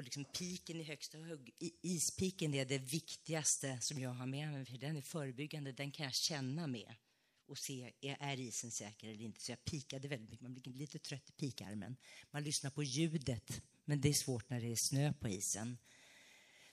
och 0.00 0.04
liksom 0.04 0.24
piken 0.24 0.80
i 0.80 0.82
högsta 0.82 1.18
hugg. 1.18 1.50
Ispiken 1.82 2.54
är 2.54 2.64
det 2.64 2.78
viktigaste 2.78 3.78
som 3.80 3.98
jag 3.98 4.10
har 4.10 4.26
med 4.26 4.52
mig, 4.52 4.64
för 4.64 4.78
den 4.78 4.96
är 4.96 5.02
förebyggande. 5.02 5.72
Den 5.72 5.90
kan 5.90 6.04
jag 6.04 6.14
känna 6.14 6.66
med 6.66 6.94
och 7.46 7.58
se, 7.58 7.92
är 8.00 8.40
isen 8.40 8.70
säker 8.70 9.08
eller 9.08 9.22
inte? 9.22 9.40
Så 9.40 9.52
jag 9.52 9.64
pikade 9.64 10.08
väldigt 10.08 10.30
mycket. 10.30 10.42
Man 10.42 10.54
blir 10.54 10.72
lite 10.72 10.98
trött 10.98 11.30
i 11.30 11.32
pikarmen. 11.32 11.96
Man 12.30 12.44
lyssnar 12.44 12.70
på 12.70 12.82
ljudet, 12.82 13.62
men 13.84 14.00
det 14.00 14.08
är 14.08 14.24
svårt 14.24 14.50
när 14.50 14.60
det 14.60 14.72
är 14.72 14.90
snö 14.90 15.12
på 15.12 15.28
isen. 15.28 15.78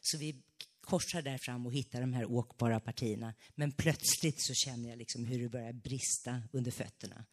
Så 0.01 0.17
vi 0.17 0.41
korsar 0.82 1.21
där 1.21 1.38
fram 1.38 1.65
och 1.65 1.73
hittar 1.73 2.01
de 2.01 2.13
här 2.13 2.25
åkbara 2.25 2.80
partierna. 2.80 3.34
Men 3.55 3.71
plötsligt 3.71 4.41
så 4.41 4.53
känner 4.53 4.89
jag 4.89 4.97
liksom 4.97 5.25
hur 5.25 5.39
det 5.39 5.49
börjar 5.49 5.73
brista 5.73 6.41
under 6.51 6.71
fötterna. 6.71 7.25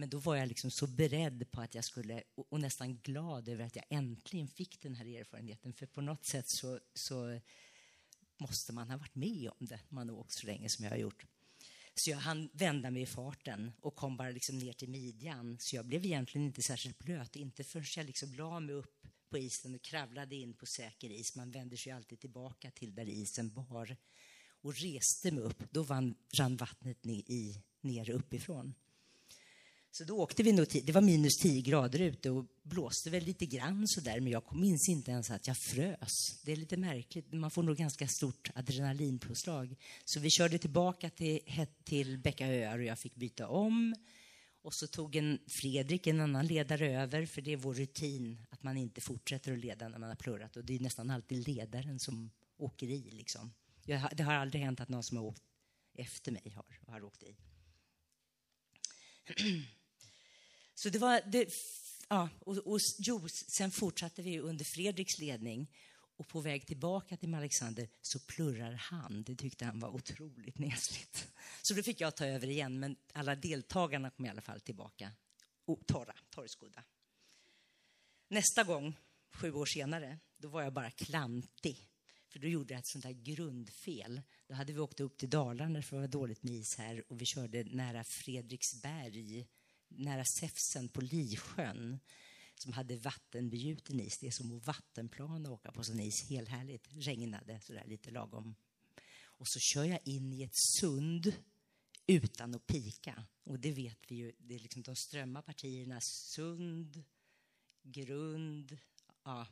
Men 0.00 0.08
då 0.08 0.18
var 0.18 0.36
jag 0.36 0.48
liksom 0.48 0.70
så 0.70 0.86
beredd 0.86 1.50
på 1.50 1.60
att 1.60 1.74
jag 1.74 1.84
skulle, 1.84 2.22
och, 2.34 2.52
och 2.52 2.60
nästan 2.60 2.98
glad 2.98 3.48
över 3.48 3.64
att 3.64 3.76
jag 3.76 3.84
äntligen 3.88 4.48
fick 4.48 4.80
den 4.82 4.94
här 4.94 5.06
erfarenheten. 5.06 5.72
För 5.72 5.86
på 5.86 6.00
något 6.00 6.24
sätt 6.24 6.48
så, 6.48 6.80
så 6.94 7.40
måste 8.38 8.72
man 8.72 8.90
ha 8.90 8.96
varit 8.96 9.14
med 9.14 9.50
om 9.58 9.66
det, 9.66 9.80
man 9.88 10.08
har 10.08 10.16
åkt 10.16 10.32
så 10.32 10.46
länge 10.46 10.68
som 10.68 10.84
jag 10.84 10.92
har 10.92 10.98
gjort. 10.98 11.26
Så 11.94 12.10
jag 12.10 12.18
hann 12.18 12.50
vända 12.52 12.90
mig 12.90 13.02
i 13.02 13.06
farten 13.06 13.72
och 13.80 13.96
kom 13.96 14.16
bara 14.16 14.30
liksom 14.30 14.58
ner 14.58 14.72
till 14.72 14.88
midjan. 14.88 15.58
Så 15.60 15.76
jag 15.76 15.86
blev 15.86 16.04
egentligen 16.04 16.46
inte 16.46 16.62
särskilt 16.62 16.98
blöt, 16.98 17.36
inte 17.36 17.64
förrän 17.64 17.84
jag 17.96 18.06
liksom 18.06 18.34
la 18.34 18.60
mig 18.60 18.74
upp 18.74 19.06
på 19.30 19.38
isen 19.38 19.74
och 19.74 19.82
kravlade 19.82 20.36
in 20.36 20.54
på 20.54 20.66
säker 20.66 21.10
is. 21.10 21.36
Man 21.36 21.50
vänder 21.50 21.76
sig 21.76 21.92
alltid 21.92 22.20
tillbaka 22.20 22.70
till 22.70 22.94
där 22.94 23.08
isen 23.08 23.50
bar. 23.50 23.96
Och 24.62 24.74
reste 24.74 25.30
mig 25.30 25.44
upp, 25.44 25.62
då 25.70 25.82
vann, 25.82 26.14
rann 26.32 26.56
vattnet 26.56 27.04
ner, 27.04 27.30
i, 27.30 27.62
ner 27.80 28.10
uppifrån. 28.10 28.74
Så 29.92 30.04
då 30.04 30.18
åkte 30.18 30.42
vi 30.42 30.52
nog, 30.52 30.66
det 30.84 30.92
var 30.92 31.00
minus 31.00 31.36
10 31.36 31.62
grader 31.62 32.00
ute 32.00 32.30
och 32.30 32.46
blåste 32.62 33.10
väl 33.10 33.24
lite 33.24 33.46
grann 33.46 33.88
sådär, 33.88 34.20
men 34.20 34.32
jag 34.32 34.56
minns 34.56 34.88
inte 34.88 35.10
ens 35.10 35.30
att 35.30 35.46
jag 35.46 35.56
frös. 35.56 36.42
Det 36.44 36.52
är 36.52 36.56
lite 36.56 36.76
märkligt, 36.76 37.32
man 37.32 37.50
får 37.50 37.62
nog 37.62 37.76
ganska 37.76 38.08
stort 38.08 38.50
adrenalinpåslag. 38.54 39.76
Så 40.04 40.20
vi 40.20 40.30
körde 40.30 40.58
tillbaka 40.58 41.10
till, 41.10 41.40
till 41.84 42.18
Bäckaöar 42.18 42.78
och 42.78 42.84
jag 42.84 42.98
fick 42.98 43.14
byta 43.14 43.48
om. 43.48 43.94
Och 44.62 44.74
så 44.74 44.86
tog 44.86 45.16
en 45.16 45.38
Fredrik, 45.46 46.06
en 46.06 46.20
annan 46.20 46.46
ledare, 46.46 47.02
över, 47.02 47.26
för 47.26 47.42
det 47.42 47.52
är 47.52 47.56
vår 47.56 47.74
rutin 47.74 48.46
att 48.50 48.62
man 48.62 48.76
inte 48.76 49.00
fortsätter 49.00 49.52
att 49.52 49.58
leda 49.58 49.88
när 49.88 49.98
man 49.98 50.08
har 50.08 50.16
plurrat. 50.16 50.56
Och 50.56 50.64
det 50.64 50.74
är 50.74 50.80
nästan 50.80 51.10
alltid 51.10 51.48
ledaren 51.48 51.98
som 51.98 52.30
åker 52.56 52.86
i. 52.86 53.10
Liksom. 53.10 53.52
Jag, 53.84 54.16
det 54.16 54.22
har 54.22 54.34
aldrig 54.34 54.62
hänt 54.62 54.80
att 54.80 54.88
någon 54.88 55.04
som 55.04 55.16
har 55.16 55.24
åkt 55.24 55.42
efter 55.94 56.32
mig 56.32 56.52
har, 56.54 56.92
har 56.92 57.04
åkt 57.04 57.22
i. 57.22 57.36
Så 60.82 60.88
det 60.88 60.98
var... 60.98 61.22
Det, 61.26 61.52
ja, 62.08 62.28
och, 62.40 62.56
och, 62.56 62.80
jo, 62.98 63.28
sen 63.28 63.70
fortsatte 63.70 64.22
vi 64.22 64.38
under 64.38 64.64
Fredriks 64.64 65.18
ledning 65.18 65.70
och 66.16 66.28
på 66.28 66.40
väg 66.40 66.66
tillbaka 66.66 67.16
till 67.16 67.34
Alexander 67.34 67.88
så 68.00 68.18
plurrar 68.18 68.72
han. 68.72 69.22
Det 69.22 69.36
tyckte 69.36 69.64
han 69.64 69.80
var 69.80 69.88
otroligt 69.88 70.58
nesligt. 70.58 71.28
Så 71.62 71.74
då 71.74 71.82
fick 71.82 72.00
jag 72.00 72.16
ta 72.16 72.26
över 72.26 72.46
igen, 72.46 72.80
men 72.80 72.96
alla 73.12 73.34
deltagarna 73.34 74.10
kom 74.10 74.26
i 74.26 74.28
alla 74.28 74.40
fall 74.40 74.60
tillbaka 74.60 75.12
och 75.64 75.86
torra, 75.86 76.14
torrskodda. 76.30 76.84
Nästa 78.28 78.64
gång, 78.64 78.96
sju 79.34 79.52
år 79.52 79.66
senare, 79.66 80.18
då 80.36 80.48
var 80.48 80.62
jag 80.62 80.72
bara 80.72 80.90
klantig. 80.90 81.88
För 82.28 82.38
då 82.38 82.48
gjorde 82.48 82.74
jag 82.74 82.78
ett 82.78 82.86
sånt 82.86 83.04
där 83.04 83.12
grundfel. 83.12 84.22
Då 84.46 84.54
hade 84.54 84.72
vi 84.72 84.78
åkt 84.78 85.00
upp 85.00 85.18
till 85.18 85.30
Dalarna 85.30 85.82
för 85.82 85.96
det 85.96 86.00
var 86.00 86.08
dåligt 86.08 86.42
med 86.42 86.52
is 86.52 86.78
här 86.78 87.04
och 87.08 87.20
vi 87.20 87.26
körde 87.26 87.64
nära 87.64 88.04
Fredriksberg 88.04 89.46
nära 89.90 90.24
Säfsen 90.24 90.88
på 90.88 91.00
Lisjön 91.00 92.00
som 92.54 92.72
hade 92.72 92.96
vattenbegjuten 92.96 94.00
is. 94.00 94.18
Det 94.18 94.26
är 94.26 94.30
som 94.30 94.56
att 94.56 94.66
vattenplan 94.66 95.46
och 95.46 95.52
åka 95.52 95.72
på 95.72 95.84
sån 95.84 96.00
is. 96.00 96.30
Helt 96.30 96.48
härligt. 96.48 96.88
Regnade 96.90 97.60
sådär 97.60 97.84
lite 97.86 98.10
lagom. 98.10 98.54
Och 99.22 99.48
så 99.48 99.60
kör 99.60 99.84
jag 99.84 100.00
in 100.04 100.32
i 100.32 100.42
ett 100.42 100.56
sund 100.78 101.34
utan 102.06 102.54
att 102.54 102.66
pika. 102.66 103.24
Och 103.44 103.60
det 103.60 103.72
vet 103.72 103.98
vi 104.08 104.14
ju, 104.14 104.32
det 104.38 104.54
är 104.54 104.58
liksom 104.58 104.82
de 104.82 104.96
strömma 104.96 105.42
partierna, 105.42 106.00
sund, 106.00 107.04
grund, 107.82 108.78
ja, 109.24 109.46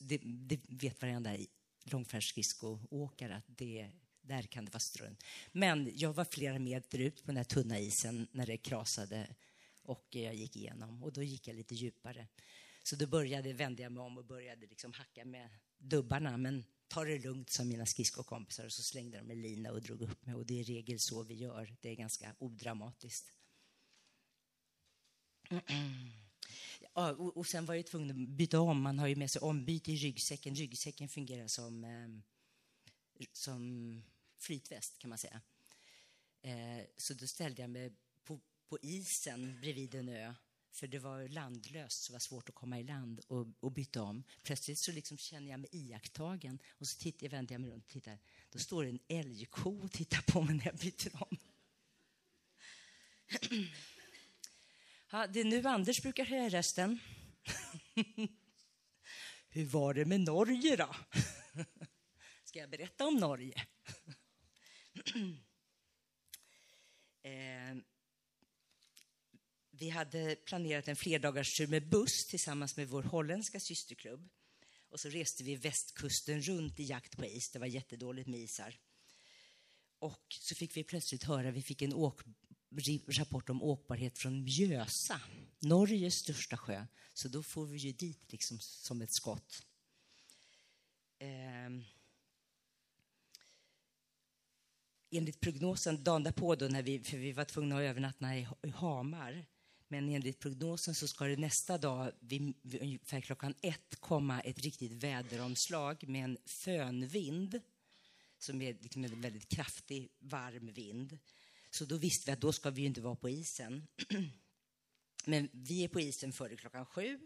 det, 0.00 0.18
det 0.24 0.60
vet 0.68 1.02
varenda 1.02 1.36
långfärdsskridskoåkare 1.84 3.36
att 3.36 3.44
det 3.46 3.90
där 4.22 4.42
kan 4.42 4.64
det 4.64 4.72
vara 4.72 4.80
strunt. 4.80 5.24
Men 5.52 5.92
jag 5.94 6.12
var 6.12 6.24
flera 6.24 6.58
meter 6.58 6.98
ut 6.98 7.22
på 7.22 7.26
den 7.26 7.36
här 7.36 7.44
tunna 7.44 7.78
isen 7.78 8.28
när 8.32 8.46
det 8.46 8.56
krasade 8.56 9.34
och 9.82 10.06
jag 10.10 10.34
gick 10.34 10.56
igenom 10.56 11.02
och 11.02 11.12
då 11.12 11.22
gick 11.22 11.48
jag 11.48 11.56
lite 11.56 11.74
djupare. 11.74 12.26
Så 12.82 12.96
då 12.96 13.06
började, 13.06 13.52
vände 13.52 13.82
jag 13.82 13.92
mig 13.92 14.02
om 14.02 14.18
och 14.18 14.24
började 14.24 14.66
liksom 14.66 14.92
hacka 14.92 15.24
med 15.24 15.48
dubbarna. 15.78 16.36
Men 16.36 16.64
ta 16.88 17.04
det 17.04 17.18
lugnt, 17.18 17.50
sa 17.50 17.64
mina 17.64 17.86
skridskokompisar 17.86 18.64
och 18.64 18.72
så 18.72 18.82
slängde 18.82 19.18
de 19.18 19.30
en 19.30 19.42
lina 19.42 19.72
och 19.72 19.82
drog 19.82 20.02
upp 20.02 20.26
mig. 20.26 20.34
Och 20.34 20.46
det 20.46 20.54
är 20.54 20.70
i 20.70 20.74
regel 20.74 20.98
så 20.98 21.22
vi 21.22 21.34
gör. 21.34 21.76
Det 21.80 21.88
är 21.88 21.94
ganska 21.94 22.34
odramatiskt. 22.38 23.32
Ja, 26.94 27.12
och, 27.12 27.36
och 27.36 27.46
sen 27.46 27.66
var 27.66 27.74
jag 27.74 27.86
tvungen 27.86 28.10
att 28.10 28.28
byta 28.28 28.60
om. 28.60 28.82
Man 28.82 28.98
har 28.98 29.06
ju 29.06 29.16
med 29.16 29.30
sig 29.30 29.40
ombyte 29.40 29.92
i 29.92 29.96
ryggsäcken. 29.96 30.54
Ryggsäcken 30.54 31.08
fungerar 31.08 31.46
som, 31.46 31.84
eh, 31.84 32.08
som 33.32 34.02
flytväst 34.38 34.98
kan 34.98 35.08
man 35.08 35.18
säga. 35.18 35.40
Eh, 36.42 36.84
så 36.96 37.14
då 37.14 37.26
ställde 37.26 37.62
jag 37.62 37.70
mig 37.70 37.92
på, 38.24 38.40
på, 38.68 38.78
isen 38.82 39.60
bredvid 39.60 39.94
en 39.94 40.08
ö 40.08 40.34
för 40.72 40.86
det 40.86 40.98
var 40.98 41.28
landlöst, 41.28 42.02
så 42.02 42.12
det 42.12 42.14
var 42.14 42.20
svårt 42.20 42.48
att 42.48 42.54
komma 42.54 42.78
i 42.78 42.82
land 42.82 43.20
och, 43.28 43.46
och 43.60 43.72
byta 43.72 44.02
om. 44.02 44.24
Plötsligt 44.42 44.78
så 44.78 44.92
liksom 44.92 45.18
känner 45.18 45.50
jag 45.50 45.60
mig 45.60 45.68
iakttagen 45.72 46.58
och 46.70 46.86
så 46.88 46.98
tittar, 46.98 47.26
jag 47.26 47.30
vänder 47.30 47.54
jag 47.54 47.60
mig 47.60 47.70
runt 47.70 47.84
och 47.84 47.90
tittar. 47.90 48.18
Då 48.50 48.58
står 48.58 48.84
det 48.84 48.90
en 48.90 49.00
älgko 49.08 49.84
och 49.84 49.92
tittar 49.92 50.22
på 50.22 50.42
mig 50.42 50.54
när 50.54 50.66
jag 50.66 50.76
byter 50.76 51.22
om. 51.22 51.36
ja, 55.10 55.26
det 55.26 55.40
är 55.40 55.44
nu 55.44 55.66
Anders 55.66 56.02
brukar 56.02 56.24
höja 56.24 56.48
rösten. 56.48 56.98
Hur 59.48 59.64
var 59.64 59.94
det 59.94 60.04
med 60.04 60.20
Norge 60.20 60.76
då? 60.76 60.96
Ska 62.50 62.58
jag 62.58 62.70
berätta 62.70 63.06
om 63.06 63.16
Norge? 63.16 63.54
eh, 67.22 67.76
vi 69.70 69.88
hade 69.88 70.36
planerat 70.36 70.88
en 70.88 70.96
flerdagarstur 70.96 71.66
med 71.66 71.88
buss 71.88 72.26
tillsammans 72.26 72.76
med 72.76 72.88
vår 72.88 73.02
holländska 73.02 73.60
systerklubb. 73.60 74.28
Och 74.88 75.00
så 75.00 75.08
reste 75.08 75.44
vi 75.44 75.56
västkusten 75.56 76.42
runt 76.42 76.80
i 76.80 76.84
jakt 76.84 77.16
på 77.16 77.26
is. 77.26 77.50
Det 77.50 77.58
var 77.58 77.66
jättedåligt 77.66 78.28
med 78.28 78.40
isar. 78.40 78.78
Och 79.98 80.26
så 80.28 80.54
fick 80.54 80.76
vi 80.76 80.84
plötsligt 80.84 81.24
höra, 81.24 81.50
vi 81.50 81.62
fick 81.62 81.82
en 81.82 81.94
åk, 81.94 82.20
rapport 83.08 83.50
om 83.50 83.62
åkbarhet 83.62 84.18
från 84.18 84.44
Mjösa, 84.44 85.20
Norges 85.58 86.14
största 86.14 86.56
sjö. 86.56 86.86
Så 87.14 87.28
då 87.28 87.42
får 87.42 87.66
vi 87.66 87.78
ju 87.78 87.92
dit 87.92 88.32
liksom 88.32 88.58
som 88.60 89.02
ett 89.02 89.12
skott. 89.12 89.66
Eh, 91.18 91.70
enligt 95.10 95.40
prognosen 95.40 96.04
dagen 96.04 96.22
därpå, 96.22 96.54
då 96.54 96.68
när 96.68 96.82
vi, 96.82 96.98
för 96.98 97.16
vi 97.16 97.32
var 97.32 97.44
tvungna 97.44 97.76
att 97.76 97.82
övernatta 97.82 98.36
i, 98.36 98.46
Hamar, 98.74 99.46
men 99.88 100.08
enligt 100.08 100.38
prognosen 100.38 100.94
så 100.94 101.08
ska 101.08 101.24
det 101.24 101.36
nästa 101.36 101.78
dag 101.78 102.12
vid, 102.20 102.54
vid 102.62 102.82
ungefär 102.82 103.20
klockan 103.20 103.54
ett 103.62 104.00
komma 104.00 104.40
ett 104.40 104.58
riktigt 104.58 104.92
väderomslag 104.92 106.08
med 106.08 106.24
en 106.24 106.38
fönvind 106.46 107.60
som 108.38 108.62
är 108.62 108.76
liksom 108.80 109.04
en 109.04 109.20
väldigt 109.20 109.48
kraftig, 109.48 110.08
varm 110.18 110.72
vind. 110.72 111.18
Så 111.70 111.84
då 111.84 111.96
visste 111.96 112.30
vi 112.30 112.32
att 112.32 112.40
då 112.40 112.52
ska 112.52 112.70
vi 112.70 112.80
ju 112.80 112.86
inte 112.86 113.00
vara 113.00 113.16
på 113.16 113.28
isen. 113.28 113.86
Men 115.24 115.48
vi 115.52 115.84
är 115.84 115.88
på 115.88 116.00
isen 116.00 116.32
före 116.32 116.56
klockan 116.56 116.86
sju 116.86 117.20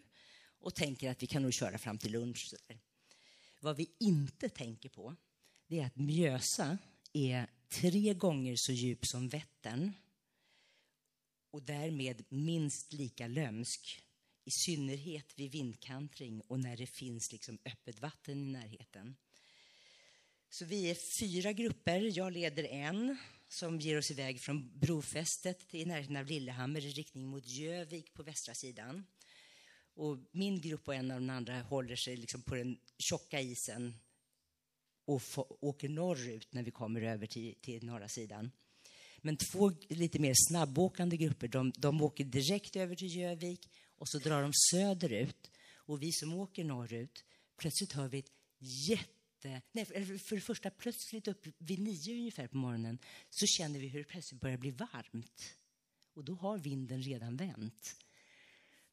och 0.59 0.75
tänker 0.75 1.11
att 1.11 1.23
vi 1.23 1.27
kan 1.27 1.43
nog 1.43 1.53
köra 1.53 1.79
fram 1.79 1.99
till 1.99 2.13
lunch. 2.13 2.55
Vad 3.61 3.77
vi 3.77 3.91
inte 3.99 4.49
tänker 4.49 4.89
på 4.89 5.17
det 5.67 5.81
är 5.81 5.87
att 5.87 5.97
Mjösa 5.97 6.79
är 7.13 7.51
tre 7.75 8.15
gånger 8.15 8.57
så 8.57 8.73
djup 8.73 9.07
som 9.07 9.29
Vättern 9.29 9.93
och 11.51 11.63
därmed 11.63 12.25
minst 12.29 12.93
lika 12.93 13.27
lömsk, 13.27 14.01
i 14.45 14.51
synnerhet 14.51 15.39
vid 15.39 15.53
vindkantring 15.53 16.41
och 16.41 16.61
när 16.61 16.77
det 16.77 16.87
finns 16.87 17.33
liksom 17.33 17.59
öppet 17.65 18.01
vatten 18.01 18.49
i 18.49 18.53
närheten. 18.53 19.17
Så 20.51 20.65
vi 20.65 20.91
är 20.91 20.95
fyra 20.95 21.53
grupper. 21.53 22.19
Jag 22.19 22.33
leder 22.33 22.65
en 22.65 23.17
som 23.49 23.81
ger 23.81 23.99
oss 23.99 24.11
iväg 24.11 24.41
från 24.41 24.79
brofästet 24.79 25.75
i 25.75 25.85
närheten 25.85 26.17
av 26.17 26.27
Lillehammer 26.27 26.87
i 26.87 26.91
riktning 26.91 27.27
mot 27.27 27.47
Jövik 27.47 28.15
på 28.15 28.23
västra 28.23 28.55
sidan. 28.55 29.07
Och 29.95 30.19
min 30.33 30.61
grupp 30.61 30.89
och 30.89 30.95
en 30.95 31.11
av 31.11 31.21
de 31.21 31.31
andra 31.31 31.63
håller 31.63 31.97
sig 31.97 32.17
liksom 32.17 32.43
på 32.43 32.55
den 32.55 32.79
tjocka 32.99 33.41
isen 33.41 33.95
och 35.05 35.23
åker 35.61 35.89
norrut 35.89 36.53
när 36.53 36.63
vi 36.63 36.71
kommer 36.71 37.03
över 37.03 37.27
till, 37.27 37.55
till 37.61 37.85
norra 37.85 38.09
sidan. 38.09 38.51
Men 39.19 39.37
två 39.37 39.73
lite 39.89 40.19
mer 40.19 40.33
snabbåkande 40.49 41.17
grupper, 41.17 41.49
de, 41.49 41.73
de 41.77 42.03
åker 42.03 42.25
direkt 42.25 42.77
över 42.77 42.95
till 42.95 43.17
Jövik 43.17 43.69
och 43.97 44.09
så 44.09 44.19
drar 44.19 44.43
de 44.43 44.53
söderut. 44.71 45.51
Och 45.75 46.03
vi 46.03 46.13
som 46.13 46.35
åker 46.35 46.65
norrut, 46.65 47.25
plötsligt 47.57 47.93
hör 47.93 48.09
vi 48.09 48.19
ett 48.19 48.33
jätte... 48.59 49.63
Nej, 49.73 49.85
för 49.85 50.35
det 50.35 50.41
första, 50.41 50.71
plötsligt 50.71 51.29
upp 51.29 51.47
vid 51.59 51.79
nio 51.79 52.15
ungefär 52.15 52.47
på 52.47 52.57
morgonen 52.57 52.99
så 53.31 53.47
känner 53.47 53.81
vi 53.81 53.89
hur 53.89 53.99
det 53.99 54.05
plötsligt 54.05 54.41
börjar 54.41 54.57
bli 54.57 54.71
varmt. 54.71 55.55
Och 56.15 56.25
då 56.25 56.35
har 56.35 56.59
vinden 56.59 57.03
redan 57.03 57.37
vänt. 57.37 57.97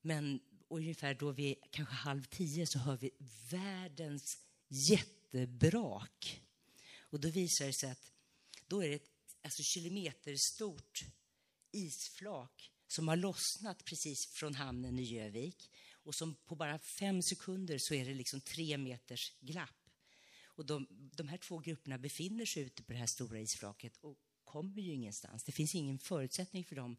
Men 0.01 0.39
ungefär 0.67 1.13
då 1.13 1.31
vi 1.31 1.55
kanske 1.71 1.95
halv 1.95 2.23
tio 2.23 2.67
så 2.67 2.79
hör 2.79 2.97
vi 2.97 3.11
världens 3.51 4.37
jätte 4.67 5.20
jättebrak. 5.33 6.41
Och 6.99 7.19
då 7.19 7.29
visar 7.29 7.65
det 7.65 7.73
sig 7.73 7.89
att 7.89 8.11
då 8.67 8.83
är 8.83 8.89
det 8.89 8.95
ett 8.95 9.11
alltså, 9.41 9.63
kilometerstort 9.63 11.03
isflak 11.71 12.71
som 12.87 13.07
har 13.07 13.15
lossnat 13.15 13.85
precis 13.85 14.27
från 14.31 14.55
hamnen 14.55 14.99
i 14.99 15.03
Gjövik 15.03 15.71
och 16.03 16.15
som 16.15 16.35
på 16.35 16.55
bara 16.55 16.79
fem 16.79 17.21
sekunder 17.21 17.77
så 17.79 17.93
är 17.93 18.05
det 18.05 18.13
liksom 18.13 18.41
tre 18.41 18.77
meters 18.77 19.33
glapp. 19.39 19.69
Och 20.43 20.65
de, 20.65 20.87
de 20.89 21.27
här 21.27 21.37
två 21.37 21.59
grupperna 21.59 21.97
befinner 21.97 22.45
sig 22.45 22.63
ute 22.63 22.83
på 22.83 22.93
det 22.93 22.99
här 22.99 23.07
stora 23.07 23.39
isflaket 23.39 23.97
och 23.97 24.17
kommer 24.43 24.81
ju 24.81 24.93
ingenstans. 24.93 25.43
Det 25.43 25.51
finns 25.51 25.75
ingen 25.75 25.99
förutsättning 25.99 26.65
för 26.65 26.75
dem 26.75 26.97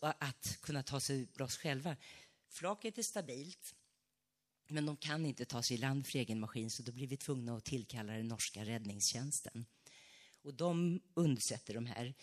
att 0.00 0.58
kunna 0.60 0.82
ta 0.82 1.00
sig 1.00 1.28
loss 1.34 1.56
själva. 1.56 1.96
Flaket 2.48 2.98
är 2.98 3.02
stabilt, 3.02 3.74
men 4.68 4.86
de 4.86 4.96
kan 4.96 5.26
inte 5.26 5.44
ta 5.44 5.62
sig 5.62 5.76
i 5.76 5.80
land 5.80 6.06
för 6.06 6.18
egen 6.18 6.40
maskin 6.40 6.70
så 6.70 6.82
då 6.82 6.92
blir 6.92 7.06
vi 7.06 7.16
tvungna 7.16 7.56
att 7.56 7.64
tillkalla 7.64 8.12
den 8.12 8.28
norska 8.28 8.64
räddningstjänsten. 8.64 9.66
Och 10.42 10.54
de 10.54 11.00
undsätter 11.14 11.74
de 11.74 11.86
här. 11.86 12.14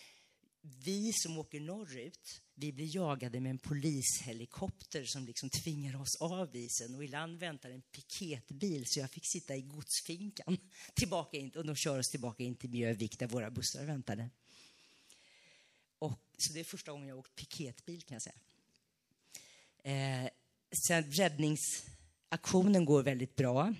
Vi 0.61 1.13
som 1.13 1.37
åker 1.37 1.59
norrut, 1.59 2.41
vi 2.53 2.71
blir 2.71 2.95
jagade 2.95 3.39
med 3.39 3.49
en 3.49 3.57
polishelikopter 3.57 5.05
som 5.05 5.25
liksom 5.25 5.49
tvingar 5.49 6.01
oss 6.01 6.15
av 6.15 6.55
isen 6.55 6.95
och 6.95 7.03
i 7.03 7.07
land 7.07 7.39
väntar 7.39 7.69
en 7.69 7.81
piketbil 7.81 8.83
så 8.85 8.99
jag 8.99 9.11
fick 9.11 9.25
sitta 9.25 9.55
i 9.55 9.61
godsfinkan 9.61 10.57
tillbaka 10.93 11.37
in, 11.37 11.49
och 11.49 11.65
de 11.65 11.75
kör 11.75 11.99
oss 11.99 12.09
tillbaka 12.09 12.43
in 12.43 12.55
till 12.55 12.69
Mjövik 12.69 13.19
där 13.19 13.27
våra 13.27 13.51
bussar 13.51 13.85
väntade. 13.85 14.29
Och, 15.99 16.19
så 16.37 16.53
det 16.53 16.59
är 16.59 16.63
första 16.63 16.91
gången 16.91 17.07
jag 17.07 17.15
har 17.15 17.19
åkt 17.19 17.35
piketbil 17.35 18.01
kan 18.01 18.15
jag 18.15 18.21
säga. 18.21 18.35
Eh, 19.83 20.29
sen 20.87 21.11
Aktionen 22.34 22.86
går 22.86 23.03
väldigt 23.03 23.36
bra. 23.36 23.73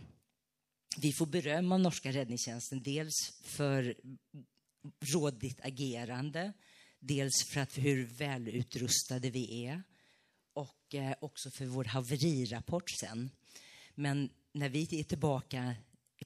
Vi 0.98 1.14
får 1.14 1.26
beröm 1.26 1.72
av 1.72 1.80
norska 1.80 2.12
räddningstjänsten, 2.12 2.84
dels 2.84 3.14
för 3.44 3.96
rådigt 5.00 5.60
agerande, 5.64 6.54
dels 7.00 7.46
för 7.50 7.62
att 7.62 7.78
hur 7.78 8.06
välutrustade 8.06 9.30
vi 9.30 9.66
är 9.66 9.84
och 10.54 10.96
eh, 10.96 11.14
också 11.22 11.52
för 11.52 11.66
vår 11.66 11.84
haverirapport 11.84 12.90
sen. 12.90 13.30
Men 13.96 14.30
när 14.54 14.70
vi 14.70 15.00
är 15.00 15.04
tillbaka 15.04 15.76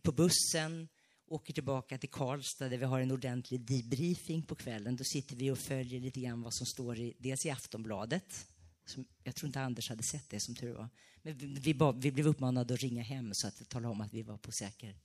på 0.02 0.12
bussen, 0.12 0.88
åker 1.28 1.54
tillbaka 1.54 1.98
till 1.98 2.10
Karlstad 2.10 2.70
där 2.70 2.78
vi 2.78 2.86
har 2.86 3.00
en 3.00 3.12
ordentlig 3.12 3.62
debriefing 3.62 4.44
på 4.44 4.56
kvällen, 4.56 4.96
då 4.96 5.04
sitter 5.04 5.36
vi 5.36 5.52
och 5.52 5.60
följer 5.60 6.00
lite 6.00 6.20
grann 6.20 6.42
vad 6.42 6.54
som 6.54 6.66
står 6.66 7.00
i, 7.00 7.14
dels 7.20 7.46
i 7.46 7.50
Aftonbladet, 7.50 8.48
som, 8.86 9.06
jag 9.24 9.36
tror 9.36 9.48
inte 9.48 9.62
Anders 9.62 9.90
hade 9.90 10.04
sett 10.04 10.30
det 10.30 10.40
som 10.40 10.56
tur 10.56 10.74
var. 10.74 10.90
Men 11.22 11.38
vi, 11.38 11.74
vi, 11.74 11.92
vi 11.96 12.12
blev 12.12 12.28
uppmanade 12.28 12.74
att 12.74 12.80
ringa 12.80 13.04
hem 13.04 13.32
så 13.34 13.48
att 13.48 13.70
tala 13.70 13.90
om 13.90 14.02
att 14.02 14.14
vi 14.14 14.24
var 14.24 14.38
på 14.38 14.52
säker, 14.52 14.96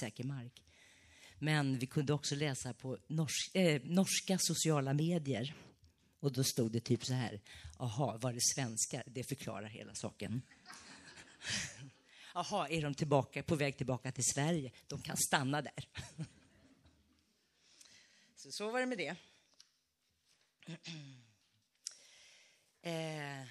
säker 0.00 0.24
mark. 0.24 0.62
Men 1.38 1.78
vi 1.78 1.86
kunde 1.86 2.12
också 2.12 2.34
läsa 2.34 2.74
på 2.74 2.98
norsk, 3.06 3.54
eh, 3.54 3.82
norska 3.84 4.38
sociala 4.38 4.94
medier. 4.94 5.54
Och 6.20 6.32
då 6.32 6.44
stod 6.44 6.72
det 6.72 6.80
typ 6.80 7.04
så 7.04 7.12
här. 7.12 7.40
Aha, 7.78 8.18
var 8.20 8.32
det 8.32 8.40
svenskar? 8.54 9.02
Det 9.06 9.24
förklarar 9.28 9.68
hela 9.68 9.94
saken. 9.94 10.42
Jaha, 12.34 12.68
är 12.68 12.82
de 12.82 12.94
tillbaka, 12.94 13.42
på 13.42 13.56
väg 13.56 13.76
tillbaka 13.76 14.12
till 14.12 14.24
Sverige? 14.24 14.72
De 14.86 15.02
kan 15.02 15.16
stanna 15.16 15.62
där. 15.62 15.88
Så, 18.36 18.52
så 18.52 18.70
var 18.70 18.80
det 18.80 18.86
med 18.86 18.98
det. 18.98 19.16
Eh, 22.82 23.46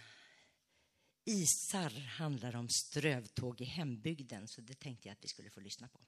isar 1.25 2.07
handlar 2.07 2.55
om 2.55 2.69
strövtåg 2.69 3.61
i 3.61 3.65
hembygden, 3.65 4.47
så 4.47 4.61
det 4.61 4.79
tänkte 4.79 5.07
jag 5.07 5.13
att 5.13 5.23
vi 5.23 5.27
skulle 5.27 5.49
få 5.49 5.59
lyssna 5.59 5.87
på. 5.87 5.99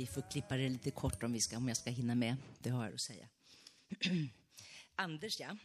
Vi 0.00 0.06
får 0.06 0.30
klippa 0.30 0.56
det 0.56 0.68
lite 0.68 0.90
kort 0.90 1.22
om, 1.22 1.32
vi 1.32 1.40
ska, 1.40 1.56
om 1.56 1.68
jag 1.68 1.76
ska 1.76 1.90
hinna 1.90 2.14
med. 2.14 2.36
Det 2.58 2.70
har 2.70 2.84
jag 2.84 2.94
att 2.94 3.00
säga. 3.00 3.28
Anders, 4.94 5.40
ja. 5.40 5.56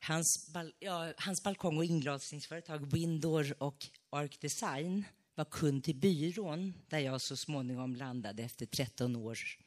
Hans, 0.00 0.50
bal 0.52 0.72
ja, 0.78 1.12
hans 1.16 1.42
balkong 1.42 1.78
och 1.78 1.84
inglasningsföretag 1.84 2.92
Windor 2.92 3.62
och 3.62 3.86
Arc 4.10 4.38
Design 4.38 5.04
var 5.34 5.44
kund 5.44 5.84
till 5.84 5.96
byrån 5.96 6.74
där 6.88 6.98
jag 6.98 7.20
så 7.20 7.36
småningom 7.36 7.96
landade 7.96 8.42
efter 8.42 8.66
13 8.66 9.16
års 9.16 9.58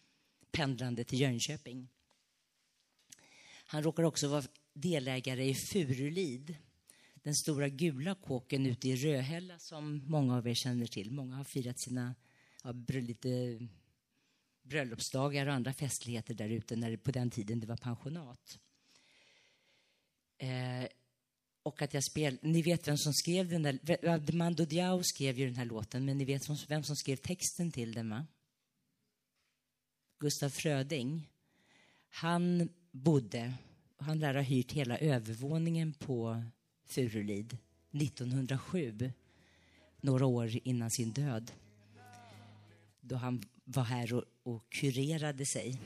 pendlande 0.51 1.03
till 1.03 1.19
Jönköping. 1.19 1.89
Han 3.65 3.83
råkar 3.83 4.03
också 4.03 4.27
vara 4.27 4.43
delägare 4.73 5.49
i 5.49 5.55
Furulid, 5.55 6.55
den 7.23 7.35
stora 7.35 7.69
gula 7.69 8.15
kåken 8.15 8.65
ute 8.65 8.89
i 8.89 8.95
Röhälla 8.95 9.59
som 9.59 10.03
många 10.07 10.37
av 10.37 10.47
er 10.47 10.53
känner 10.53 10.87
till. 10.87 11.11
Många 11.11 11.35
har 11.35 11.43
firat 11.43 11.79
sina 11.79 12.15
ja, 12.61 12.73
lite 12.87 13.59
bröllopsdagar 14.63 15.47
och 15.47 15.53
andra 15.53 15.73
festligheter 15.73 16.33
där 16.33 16.49
ute 16.49 16.75
när 16.75 16.97
på 16.97 17.11
den 17.11 17.29
tiden 17.29 17.59
det 17.59 17.67
var 17.67 17.77
pensionat. 17.77 18.59
Eh, 20.37 20.87
och 21.63 21.81
att 21.81 21.93
jag 21.93 22.03
spel... 22.03 22.39
Ni 22.41 22.61
vet 22.61 22.87
vem 22.87 22.97
som 22.97 23.13
skrev 23.13 23.49
den 23.49 23.63
där... 23.63 24.31
Mando 24.31 24.65
Diao 24.65 25.03
skrev 25.03 25.39
ju 25.39 25.45
den 25.45 25.55
här 25.55 25.65
låten, 25.65 26.05
men 26.05 26.17
ni 26.17 26.25
vet 26.25 26.49
vem- 26.49 26.57
vem 26.67 26.83
som 26.83 26.95
skrev 26.95 27.15
texten 27.15 27.71
till 27.71 27.93
den, 27.93 28.09
va? 28.09 28.27
Gustaf 30.19 30.53
Fröding. 30.53 31.29
Han 32.09 32.69
bodde... 32.91 33.53
Han 33.97 34.19
lär 34.19 34.33
ha 34.33 34.41
hyrt 34.41 34.71
hela 34.71 34.97
övervåningen 34.97 35.93
på 35.93 36.43
Furulid 36.85 37.57
1907, 37.91 39.11
några 40.01 40.25
år 40.25 40.51
innan 40.63 40.91
sin 40.91 41.11
död 41.11 41.51
då 43.01 43.15
han 43.15 43.43
var 43.63 43.83
här 43.83 44.13
och, 44.13 44.23
och 44.43 44.69
kurerade 44.69 45.45
sig. 45.45 45.79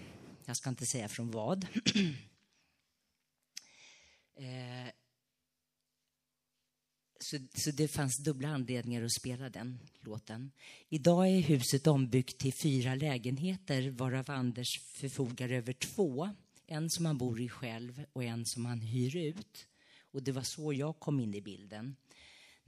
Jag 0.46 0.58
ska 0.58 0.70
inte 0.70 0.86
säga 0.86 1.08
från 1.08 1.32
vad. 1.32 1.64
eh, 4.36 4.92
så, 7.20 7.38
så 7.54 7.72
det 7.72 7.88
fanns 7.88 8.24
dubbla 8.24 8.48
anledningar 8.48 9.04
att 9.04 9.14
spela 9.14 9.50
den 9.50 9.80
låten. 10.00 10.52
Idag 10.90 11.28
är 11.28 11.40
huset 11.40 11.88
ombyggt 11.88 12.38
till 12.38 12.54
fyra 12.54 12.96
lägenheter 12.96 13.90
varav 13.90 14.32
Anders 14.32 14.80
förfogar 14.84 15.50
över 15.50 15.74
två. 15.74 16.30
En 16.68 16.90
som 16.90 17.06
han 17.06 17.18
bor 17.18 17.42
i 17.42 17.50
själv 17.50 18.06
och 18.14 18.24
en 18.24 18.46
som 18.46 18.66
han 18.66 18.82
hyr 18.82 19.16
ut. 19.16 19.68
Och 20.12 20.24
det 20.24 20.32
var 20.32 20.44
så 20.44 20.74
jag 20.74 21.00
kom 21.00 21.20
in 21.20 21.34
i 21.34 21.42
bilden. 21.42 21.96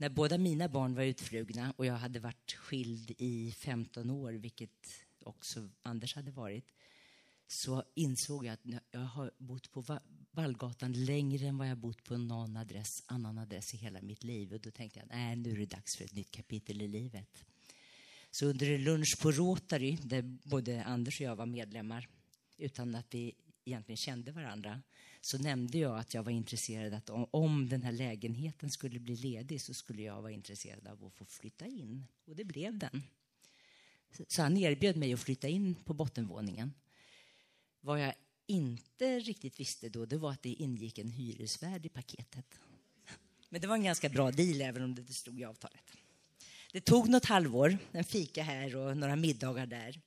När 0.00 0.08
båda 0.08 0.38
mina 0.38 0.68
barn 0.68 0.94
var 0.94 1.02
utflugna 1.02 1.74
och 1.76 1.86
jag 1.86 1.94
hade 1.94 2.20
varit 2.20 2.52
skild 2.52 3.10
i 3.18 3.52
15 3.52 4.10
år, 4.10 4.32
vilket 4.32 4.88
också 5.18 5.68
Anders 5.82 6.14
hade 6.14 6.30
varit, 6.30 6.64
så 7.46 7.84
insåg 7.94 8.46
jag 8.46 8.52
att 8.52 8.82
jag 8.90 9.00
har 9.00 9.30
bott 9.38 9.72
på 9.72 9.98
Vallgatan 10.30 10.92
längre 10.92 11.46
än 11.46 11.58
vad 11.58 11.68
jag 11.68 11.78
bott 11.78 12.04
på 12.04 12.16
någon 12.16 12.56
adress, 12.56 13.02
annan 13.06 13.38
adress 13.38 13.74
i 13.74 13.76
hela 13.76 14.02
mitt 14.02 14.24
liv. 14.24 14.52
Och 14.52 14.60
då 14.60 14.70
tänkte 14.70 14.98
jag, 14.98 15.08
nej, 15.08 15.36
nu 15.36 15.52
är 15.52 15.56
det 15.56 15.66
dags 15.66 15.96
för 15.96 16.04
ett 16.04 16.14
nytt 16.14 16.30
kapitel 16.30 16.82
i 16.82 16.88
livet. 16.88 17.44
Så 18.30 18.46
under 18.46 18.70
en 18.70 18.84
lunch 18.84 19.18
på 19.22 19.32
Rotary, 19.32 19.96
där 20.02 20.22
både 20.22 20.84
Anders 20.84 21.20
och 21.20 21.26
jag 21.26 21.36
var 21.36 21.46
medlemmar, 21.46 22.08
utan 22.58 22.94
att 22.94 23.14
vi 23.14 23.34
egentligen 23.64 23.96
kände 23.96 24.32
varandra, 24.32 24.82
så 25.28 25.38
nämnde 25.38 25.78
jag 25.78 25.98
att 25.98 26.14
jag 26.14 26.22
var 26.22 26.32
intresserad 26.32 26.94
att 26.94 27.10
om, 27.10 27.26
om 27.30 27.68
den 27.68 27.82
här 27.82 27.92
lägenheten 27.92 28.70
skulle 28.70 28.98
bli 28.98 29.16
ledig 29.16 29.60
så 29.60 29.74
skulle 29.74 30.02
jag 30.02 30.22
vara 30.22 30.32
intresserad 30.32 30.86
av 30.86 31.04
att 31.04 31.12
få 31.12 31.24
flytta 31.24 31.66
in. 31.66 32.04
Och 32.24 32.36
det 32.36 32.44
blev 32.44 32.78
den. 32.78 33.02
Så, 34.28 34.42
han 34.42 34.56
erbjöd 34.56 34.96
mig 34.96 35.12
att 35.12 35.20
flytta 35.20 35.48
in 35.48 35.74
på 35.74 35.94
bottenvåningen. 35.94 36.74
Vad 37.80 38.02
jag 38.02 38.14
inte 38.46 39.18
riktigt 39.18 39.60
visste 39.60 39.88
då, 39.88 40.06
det 40.06 40.16
var 40.16 40.30
att 40.30 40.42
det 40.42 40.48
ingick 40.48 40.98
en 40.98 41.10
hyresvärd 41.10 41.86
i 41.86 41.88
paketet. 41.88 42.60
Men 43.48 43.60
det 43.60 43.66
var 43.66 43.74
en 43.74 43.84
ganska 43.84 44.08
bra 44.08 44.30
deal, 44.30 44.60
även 44.60 44.82
om 44.82 44.94
det 44.94 45.00
inte 45.00 45.14
stod 45.14 45.40
i 45.40 45.44
avtalet. 45.44 45.92
Det 46.72 46.80
tog 46.80 47.08
något 47.08 47.24
halvår, 47.24 47.78
en 47.92 48.04
fika 48.04 48.42
här 48.42 48.76
och 48.76 48.96
några 48.96 49.16
middagar 49.16 49.66
där, 49.66 50.00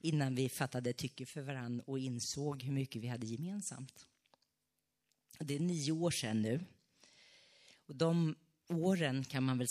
innan 0.00 0.34
vi 0.34 0.48
fattade 0.48 0.92
tycke 0.92 1.26
för 1.26 1.42
varann 1.42 1.80
och 1.80 1.98
insåg 1.98 2.62
hur 2.62 2.72
mycket 2.72 3.02
vi 3.02 3.08
hade 3.08 3.26
gemensamt. 3.26 4.06
Det 5.44 5.54
är 5.54 5.60
nio 5.60 5.92
år 5.92 6.10
sedan 6.10 6.42
nu. 6.42 6.60
Och 7.86 7.96
de 7.96 8.34
åren 8.66 9.24
kan 9.24 9.44
man 9.44 9.58
väl 9.58 9.68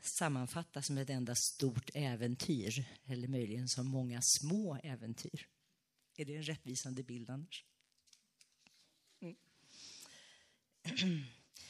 sammanfatta 0.00 0.82
som 0.82 0.98
ett 0.98 1.10
enda 1.10 1.34
stort 1.34 1.90
äventyr, 1.94 2.84
eller 3.04 3.28
möjligen 3.28 3.68
som 3.68 3.86
många 3.86 4.20
små 4.22 4.78
äventyr. 4.82 5.46
Är 6.16 6.24
det 6.24 6.36
en 6.36 6.42
rättvisande 6.42 7.02
bild, 7.02 7.30
Anders? 7.30 7.64
Mm. 9.20 9.36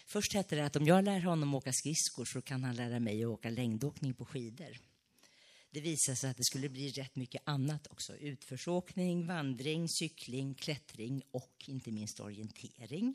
Först 0.07 0.35
hette 0.35 0.57
det 0.57 0.67
att 0.67 0.77
om 0.77 0.87
jag 0.87 1.05
lär 1.05 1.21
honom 1.21 1.55
åka 1.55 1.73
skridskor 1.73 2.25
så 2.25 2.43
kan 2.43 2.65
han 2.65 2.77
lära 2.77 3.01
mig 3.01 3.25
att 3.25 3.29
åka 3.29 3.51
längdåkning 3.51 4.15
på 4.15 4.25
skidor. 4.25 4.79
Det 5.71 5.81
visade 5.81 6.17
sig 6.17 6.31
att 6.31 6.37
det 6.37 6.45
skulle 6.45 6.69
bli 6.69 6.91
rätt 6.91 7.17
mycket 7.17 7.43
annat 7.45 7.87
också. 7.87 8.17
Utförsåkning, 8.17 9.27
vandring, 9.27 9.89
cykling, 9.89 10.55
klättring 10.55 11.23
och 11.31 11.65
inte 11.67 11.93
minst 11.93 12.21
orientering. 12.21 13.15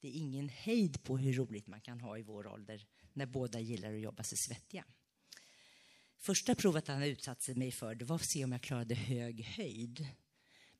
Det 0.00 0.08
är 0.08 0.12
ingen 0.12 0.48
hejd 0.48 1.02
på 1.02 1.18
hur 1.18 1.32
roligt 1.32 1.66
man 1.66 1.80
kan 1.80 2.00
ha 2.00 2.18
i 2.18 2.22
vår 2.22 2.46
ålder 2.46 2.86
när 3.12 3.26
båda 3.26 3.60
gillar 3.60 3.94
att 3.94 4.00
jobba 4.00 4.22
sig 4.22 4.38
svettiga. 4.38 4.84
Första 6.18 6.54
provet 6.54 6.88
han 6.88 7.02
utsatte 7.02 7.54
mig 7.54 7.72
för 7.72 7.94
det 7.94 8.04
var 8.04 8.16
att 8.16 8.30
se 8.30 8.44
om 8.44 8.52
jag 8.52 8.62
klarade 8.62 8.94
hög 8.94 9.44
höjd. 9.44 10.06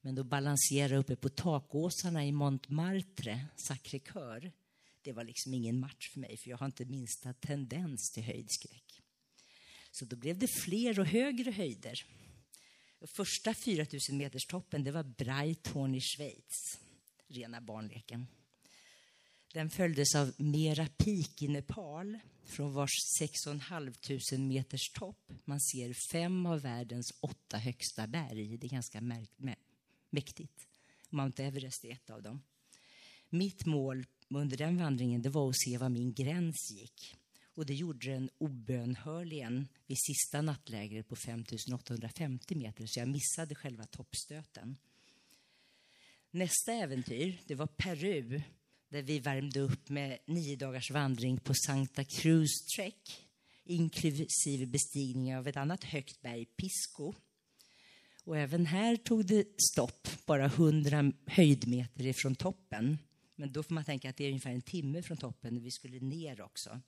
Men 0.00 0.18
att 0.18 0.26
balansera 0.26 0.96
uppe 0.96 1.16
på 1.16 1.28
takåsarna 1.28 2.26
i 2.26 2.32
Montmartre, 2.32 3.46
Sacré-Cœur, 3.56 4.52
det 5.02 5.12
var 5.12 5.24
liksom 5.24 5.54
ingen 5.54 5.80
match 5.80 6.10
för 6.12 6.20
mig, 6.20 6.36
för 6.36 6.50
jag 6.50 6.58
har 6.58 6.66
inte 6.66 6.84
minsta 6.84 7.32
tendens 7.32 8.10
till 8.10 8.22
höjdskräck. 8.22 8.87
Så 9.98 10.04
då 10.04 10.16
blev 10.16 10.38
det 10.38 10.48
fler 10.48 11.00
och 11.00 11.06
högre 11.06 11.50
höjder. 11.50 11.94
första 13.16 13.54
4000 13.54 14.16
meters 14.16 14.46
toppen 14.46 14.84
det 14.84 14.90
var 14.90 15.02
Breithorn 15.02 15.94
i 15.94 16.00
Schweiz, 16.00 16.80
rena 17.28 17.60
barnleken. 17.60 18.26
Den 19.52 19.70
följdes 19.70 20.14
av 20.14 20.32
Mera 20.36 20.88
Peak 20.96 21.42
i 21.42 21.48
Nepal, 21.48 22.18
från 22.44 22.72
vars 22.72 22.90
6 23.18 23.44
500 23.44 23.92
meters 24.38 24.90
topp 24.90 25.32
man 25.44 25.60
ser 25.60 25.94
fem 26.12 26.46
av 26.46 26.60
världens 26.60 27.10
åtta 27.20 27.58
högsta 27.58 28.06
berg. 28.06 28.58
Det 28.58 28.66
är 28.66 28.70
ganska 28.70 29.00
mäktigt. 30.10 30.68
Mount 31.10 31.44
Everest 31.44 31.84
är 31.84 31.92
ett 31.92 32.10
av 32.10 32.22
dem. 32.22 32.42
Mitt 33.28 33.66
mål 33.66 34.06
under 34.28 34.56
den 34.56 34.76
vandringen 34.76 35.22
det 35.22 35.30
var 35.30 35.48
att 35.48 35.58
se 35.58 35.78
var 35.78 35.88
min 35.88 36.14
gräns 36.14 36.70
gick. 36.70 37.14
Och 37.58 37.66
det 37.66 37.74
gjorde 37.74 38.10
den 38.10 38.30
obönhörligen 38.38 39.68
vid 39.86 39.98
sista 39.98 40.42
nattlägret 40.42 41.08
på 41.08 41.16
5850 41.16 42.56
meter, 42.56 42.86
så 42.86 43.00
jag 43.00 43.08
missade 43.08 43.54
själva 43.54 43.86
toppstöten. 43.86 44.76
Nästa 46.30 46.72
äventyr, 46.72 47.40
det 47.46 47.54
var 47.54 47.66
Peru, 47.66 48.42
där 48.88 49.02
vi 49.02 49.18
värmde 49.18 49.60
upp 49.60 49.88
med 49.88 50.18
nio 50.26 50.56
dagars 50.56 50.90
vandring 50.90 51.38
på 51.38 51.54
Santa 51.54 52.04
Cruz 52.04 52.66
Trek, 52.76 53.28
inklusive 53.64 54.66
bestigning 54.66 55.36
av 55.36 55.48
ett 55.48 55.56
annat 55.56 55.84
högt 55.84 56.22
berg, 56.22 56.44
Pisco. 56.44 57.14
Och 58.24 58.38
även 58.38 58.66
här 58.66 58.96
tog 58.96 59.26
det 59.26 59.62
stopp, 59.62 60.08
bara 60.26 60.44
100 60.44 61.12
höjdmeter 61.26 62.06
ifrån 62.06 62.34
toppen. 62.34 62.98
Men 63.36 63.52
då 63.52 63.62
får 63.62 63.74
man 63.74 63.84
tänka 63.84 64.10
att 64.10 64.16
det 64.16 64.24
är 64.24 64.28
ungefär 64.28 64.52
en 64.52 64.62
timme 64.62 65.02
från 65.02 65.16
toppen, 65.16 65.56
och 65.56 65.66
vi 65.66 65.70
skulle 65.70 66.00
ner 66.00 66.40
också. 66.40 66.80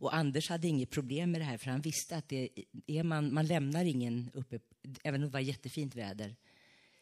Och 0.00 0.14
Anders 0.14 0.48
hade 0.48 0.68
inget 0.68 0.90
problem 0.90 1.30
med 1.30 1.40
det 1.40 1.44
här, 1.44 1.58
för 1.58 1.70
han 1.70 1.80
visste 1.80 2.16
att 2.16 2.28
det 2.28 2.48
är 2.86 3.02
man, 3.02 3.34
man 3.34 3.46
lämnar 3.46 3.84
ingen 3.84 4.30
uppe, 4.34 4.60
även 5.04 5.22
om 5.22 5.26
det 5.28 5.32
var 5.32 5.40
jättefint 5.40 5.94
väder, 5.94 6.36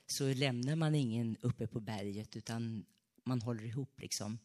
så 0.07 0.35
lämnar 0.35 0.77
man 0.77 0.95
ingen 0.95 1.37
uppe 1.41 1.67
på 1.67 1.81
berget, 1.81 2.37
utan 2.37 2.85
man 3.25 3.43
håller 3.43 3.65
ihop 3.65 4.01
liksom. 4.01 4.39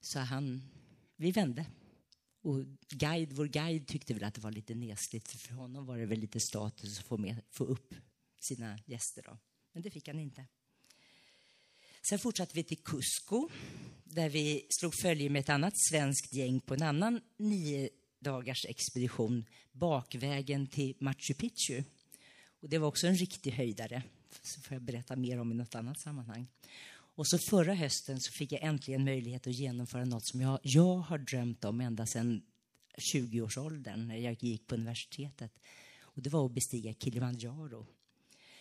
Så 0.00 0.18
han, 0.18 0.62
vi 1.16 1.32
vände. 1.32 1.66
Och 2.40 2.64
guide, 2.88 3.32
vår 3.32 3.46
guide 3.46 3.86
tyckte 3.86 4.14
väl 4.14 4.24
att 4.24 4.34
det 4.34 4.40
var 4.40 4.52
lite 4.52 4.74
nesligt, 4.74 5.28
för, 5.28 5.38
för 5.38 5.54
honom 5.54 5.86
var 5.86 5.98
det 5.98 6.06
väl 6.06 6.18
lite 6.18 6.40
status 6.40 6.98
att 6.98 7.04
få, 7.04 7.16
med, 7.16 7.40
få 7.50 7.64
upp 7.64 7.94
sina 8.38 8.78
gäster. 8.86 9.22
Då. 9.22 9.38
Men 9.72 9.82
det 9.82 9.90
fick 9.90 10.08
han 10.08 10.18
inte. 10.18 10.46
Sen 12.02 12.18
fortsatte 12.18 12.54
vi 12.54 12.64
till 12.64 12.82
Cusco 12.84 13.48
där 14.04 14.28
vi 14.28 14.66
slog 14.70 14.94
följe 14.94 15.30
med 15.30 15.40
ett 15.40 15.48
annat 15.48 15.74
svenskt 15.90 16.34
gäng 16.34 16.60
på 16.60 16.74
en 16.74 16.82
annan 16.82 17.20
nio 17.36 17.88
dagars 18.18 18.66
expedition 18.66 19.44
bakvägen 19.72 20.66
till 20.66 20.94
Machu 20.98 21.34
Picchu. 21.34 21.82
Och 22.60 22.68
det 22.68 22.78
var 22.78 22.88
också 22.88 23.06
en 23.06 23.14
riktig 23.14 23.50
höjdare, 23.50 24.02
så 24.42 24.60
får 24.60 24.74
jag 24.74 24.82
berätta 24.82 25.16
mer 25.16 25.40
om 25.40 25.52
i 25.52 25.54
något 25.54 25.74
annat 25.74 26.00
sammanhang. 26.00 26.48
Och 27.14 27.26
så 27.26 27.38
förra 27.38 27.74
hösten 27.74 28.20
så 28.20 28.32
fick 28.32 28.52
jag 28.52 28.62
äntligen 28.62 29.04
möjlighet 29.04 29.46
att 29.46 29.52
genomföra 29.52 30.04
något 30.04 30.26
som 30.26 30.40
jag, 30.40 30.58
jag 30.62 30.96
har 30.96 31.18
drömt 31.18 31.64
om 31.64 31.80
ända 31.80 32.06
sedan 32.06 32.42
20-årsåldern 32.96 34.08
när 34.08 34.16
jag 34.16 34.42
gick 34.42 34.66
på 34.66 34.74
universitetet. 34.74 35.52
Och 36.00 36.22
det 36.22 36.30
var 36.30 36.46
att 36.46 36.52
bestiga 36.52 36.94
Kilimanjaro. 36.94 37.86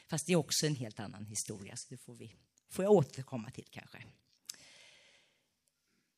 Fast 0.07 0.27
det 0.27 0.33
är 0.33 0.37
också 0.37 0.65
en 0.65 0.75
helt 0.75 0.99
annan 0.99 1.25
historia, 1.25 1.75
så 1.75 1.87
det 1.89 1.97
får, 1.97 2.15
vi, 2.15 2.35
får 2.71 2.85
jag 2.85 2.91
återkomma 2.91 3.51
till 3.51 3.67
kanske. 3.69 4.03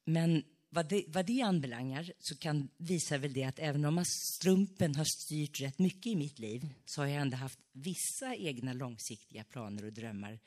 Men 0.06 0.44
vad 0.70 0.90
det, 0.90 1.06
vad 1.08 1.26
det 1.26 1.42
anbelangar 1.42 2.14
så 2.20 2.38
kan 2.38 2.70
visa 2.78 3.18
väl 3.18 3.34
det 3.34 3.44
att 3.44 3.60
även 3.60 3.86
om 3.86 4.06
slumpen 4.06 4.96
har 4.96 5.06
styrt 5.06 5.62
rätt 5.62 5.80
mycket 5.80 6.06
i 6.06 6.16
mitt 6.16 6.40
liv 6.40 6.70
så 6.86 7.02
har 7.02 7.08
jag 7.08 7.22
ändå 7.22 7.38
haft 7.38 7.60
vissa 7.72 8.36
egna 8.36 8.74
långsiktiga 8.74 9.44
planer 9.44 9.86
och 9.86 9.94
drömmar 9.94 10.40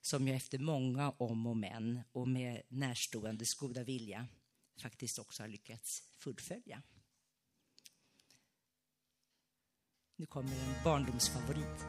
som 0.00 0.28
jag 0.28 0.36
efter 0.36 0.58
många 0.58 1.10
om 1.10 1.46
och 1.46 1.56
men 1.56 2.00
och 2.12 2.28
med 2.28 2.62
närståendes 2.68 3.54
goda 3.54 3.84
vilja 3.84 4.28
faktiskt 4.80 5.18
också 5.18 5.42
har 5.42 5.48
lyckats 5.48 6.02
fullfölja. 6.18 6.82
Nu 10.16 10.26
kommer 10.26 10.52
en 10.52 10.84
barndomsfavorit. 10.84 11.86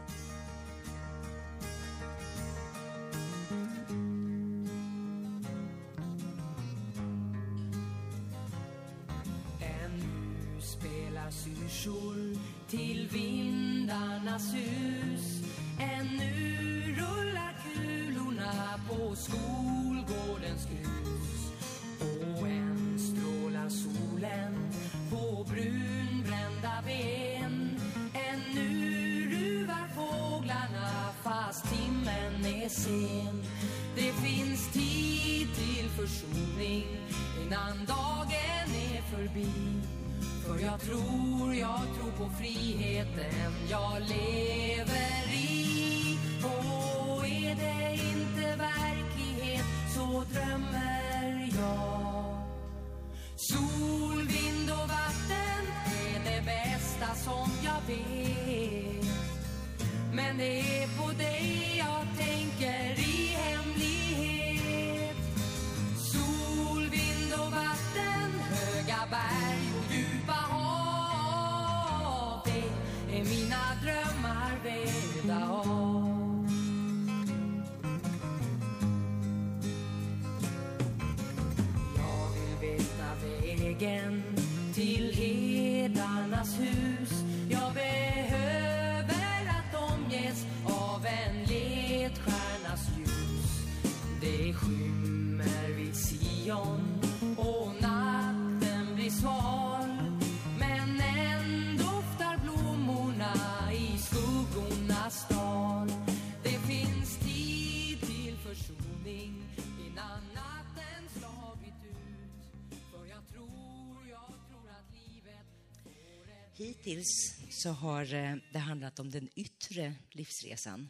Så 117.67 117.71
har 117.71 118.13
eh, 118.13 118.35
det 118.51 118.59
handlat 118.59 118.99
om 118.99 119.11
den 119.11 119.29
yttre 119.35 119.95
livsresan. 120.11 120.89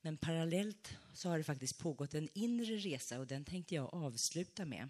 Men 0.00 0.16
parallellt 0.16 0.94
så 1.14 1.28
har 1.28 1.38
det 1.38 1.44
faktiskt 1.44 1.78
pågått 1.78 2.14
en 2.14 2.28
inre 2.34 2.76
resa 2.76 3.18
och 3.18 3.26
den 3.26 3.44
tänkte 3.44 3.74
jag 3.74 3.94
avsluta 3.94 4.64
med. 4.64 4.88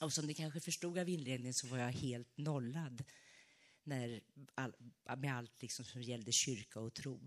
Och 0.00 0.12
som 0.12 0.26
ni 0.26 0.34
kanske 0.34 0.60
förstod 0.60 0.98
av 0.98 1.08
inledningen 1.08 1.54
så 1.54 1.66
var 1.66 1.78
jag 1.78 1.92
helt 1.92 2.38
nollad 2.38 3.04
när, 3.82 4.20
all, 4.54 4.72
med 5.16 5.36
allt 5.36 5.62
liksom 5.62 5.84
som 5.84 6.02
gällde 6.02 6.32
kyrka 6.32 6.80
och 6.80 6.94
tro. 6.94 7.20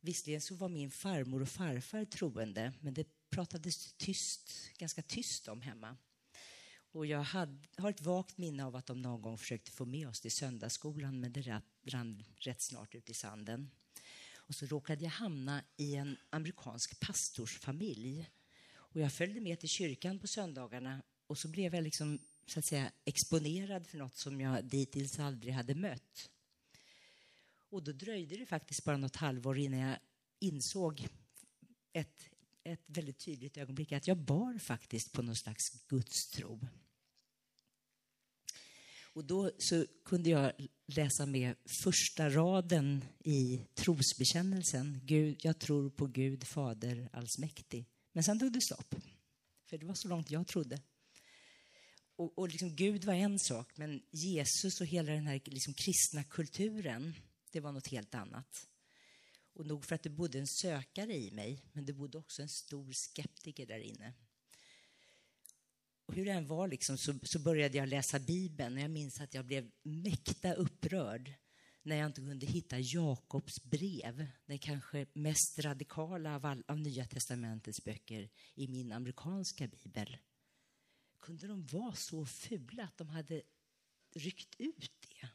Visserligen 0.00 0.40
så 0.40 0.54
var 0.54 0.68
min 0.68 0.90
farmor 0.90 1.42
och 1.42 1.48
farfar 1.48 2.04
troende, 2.04 2.72
men 2.80 2.94
det 2.94 3.06
pratades 3.30 3.92
tyst, 3.92 4.70
ganska 4.78 5.02
tyst 5.02 5.48
om 5.48 5.60
hemma. 5.60 5.96
Och 6.96 7.06
jag 7.06 7.22
hade, 7.22 7.58
har 7.76 7.90
ett 7.90 8.00
vagt 8.00 8.38
minne 8.38 8.64
av 8.64 8.76
att 8.76 8.86
de 8.86 9.02
någon 9.02 9.22
gång 9.22 9.38
försökte 9.38 9.70
få 9.70 9.84
med 9.84 10.08
oss 10.08 10.20
till 10.20 10.30
söndagsskolan, 10.32 11.20
men 11.20 11.32
det 11.32 11.62
rann 11.84 12.22
rätt 12.36 12.60
snart 12.60 12.94
ut 12.94 13.10
i 13.10 13.14
sanden. 13.14 13.70
Och 14.36 14.54
så 14.54 14.66
råkade 14.66 15.04
jag 15.04 15.10
hamna 15.10 15.64
i 15.76 15.94
en 15.94 16.16
amerikansk 16.30 17.00
pastorsfamilj. 17.00 18.30
Och 18.74 19.00
jag 19.00 19.12
följde 19.12 19.40
med 19.40 19.60
till 19.60 19.68
kyrkan 19.68 20.18
på 20.18 20.26
söndagarna 20.26 21.02
och 21.26 21.38
så 21.38 21.48
blev 21.48 21.74
jag 21.74 21.84
liksom, 21.84 22.18
så 22.46 22.58
att 22.58 22.64
säga, 22.64 22.92
exponerad 23.04 23.86
för 23.86 23.98
något 23.98 24.16
som 24.16 24.40
jag 24.40 24.64
dittills 24.64 25.18
aldrig 25.18 25.54
hade 25.54 25.74
mött. 25.74 26.30
Och 27.68 27.82
då 27.82 27.92
dröjde 27.92 28.36
det 28.36 28.46
faktiskt 28.46 28.84
bara 28.84 28.96
något 28.96 29.16
halvår 29.16 29.58
innan 29.58 29.80
jag 29.80 29.98
insåg 30.38 31.08
ett, 31.92 32.28
ett 32.64 32.84
väldigt 32.86 33.18
tydligt 33.18 33.56
ögonblick 33.56 33.92
att 33.92 34.06
jag 34.06 34.16
bar 34.18 34.58
faktiskt 34.58 35.12
på 35.12 35.22
någon 35.22 35.36
slags 35.36 35.70
gudstro. 35.88 36.60
Och 39.16 39.24
då 39.24 39.50
så 39.58 39.86
kunde 40.04 40.30
jag 40.30 40.52
läsa 40.86 41.26
med 41.26 41.54
första 41.84 42.30
raden 42.30 43.04
i 43.24 43.60
trosbekännelsen. 43.74 45.00
Gud, 45.04 45.36
jag 45.42 45.58
tror 45.58 45.90
på 45.90 46.06
Gud, 46.06 46.44
Fader 46.46 47.08
allsmäktig. 47.12 47.86
Men 48.12 48.24
sen 48.24 48.38
tog 48.38 48.52
det 48.52 48.60
stopp. 48.60 48.94
För 49.66 49.78
det 49.78 49.86
var 49.86 49.94
så 49.94 50.08
långt 50.08 50.30
jag 50.30 50.46
trodde. 50.46 50.80
Och, 52.16 52.38
och 52.38 52.48
liksom 52.48 52.76
Gud 52.76 53.04
var 53.04 53.14
en 53.14 53.38
sak, 53.38 53.76
men 53.76 54.02
Jesus 54.10 54.80
och 54.80 54.86
hela 54.86 55.12
den 55.12 55.26
här 55.26 55.40
liksom 55.44 55.74
kristna 55.74 56.24
kulturen, 56.24 57.14
det 57.50 57.60
var 57.60 57.72
något 57.72 57.88
helt 57.88 58.14
annat. 58.14 58.68
Och 59.54 59.66
nog 59.66 59.84
för 59.84 59.94
att 59.94 60.02
det 60.02 60.10
bodde 60.10 60.38
en 60.38 60.46
sökare 60.46 61.16
i 61.16 61.30
mig, 61.30 61.62
men 61.72 61.84
det 61.84 61.92
bodde 61.92 62.18
också 62.18 62.42
en 62.42 62.48
stor 62.48 62.92
skeptiker 62.92 63.66
där 63.66 63.80
inne. 63.80 64.14
Hur 66.08 66.24
det 66.24 66.30
än 66.30 66.46
var 66.46 66.68
liksom, 66.68 66.98
så, 66.98 67.14
så 67.22 67.38
började 67.38 67.78
jag 67.78 67.88
läsa 67.88 68.18
Bibeln 68.18 68.76
och 68.76 68.82
jag 68.82 68.90
minns 68.90 69.20
att 69.20 69.34
jag 69.34 69.44
blev 69.44 69.70
mäkta 69.82 70.54
upprörd 70.54 71.32
när 71.82 71.96
jag 71.96 72.06
inte 72.06 72.20
kunde 72.20 72.46
hitta 72.46 72.78
Jakobs 72.78 73.64
brev, 73.64 74.26
den 74.46 74.58
kanske 74.58 75.06
mest 75.12 75.58
radikala 75.58 76.34
av, 76.34 76.46
all, 76.46 76.64
av 76.68 76.80
Nya 76.80 77.04
testamentets 77.04 77.84
böcker, 77.84 78.28
i 78.54 78.68
min 78.68 78.92
amerikanska 78.92 79.66
bibel. 79.66 80.16
Kunde 81.20 81.46
de 81.46 81.66
vara 81.66 81.94
så 81.94 82.26
fula 82.26 82.84
att 82.84 82.98
de 82.98 83.08
hade 83.08 83.42
ryckt 84.14 84.54
ut 84.58 84.92
det? 85.00 85.28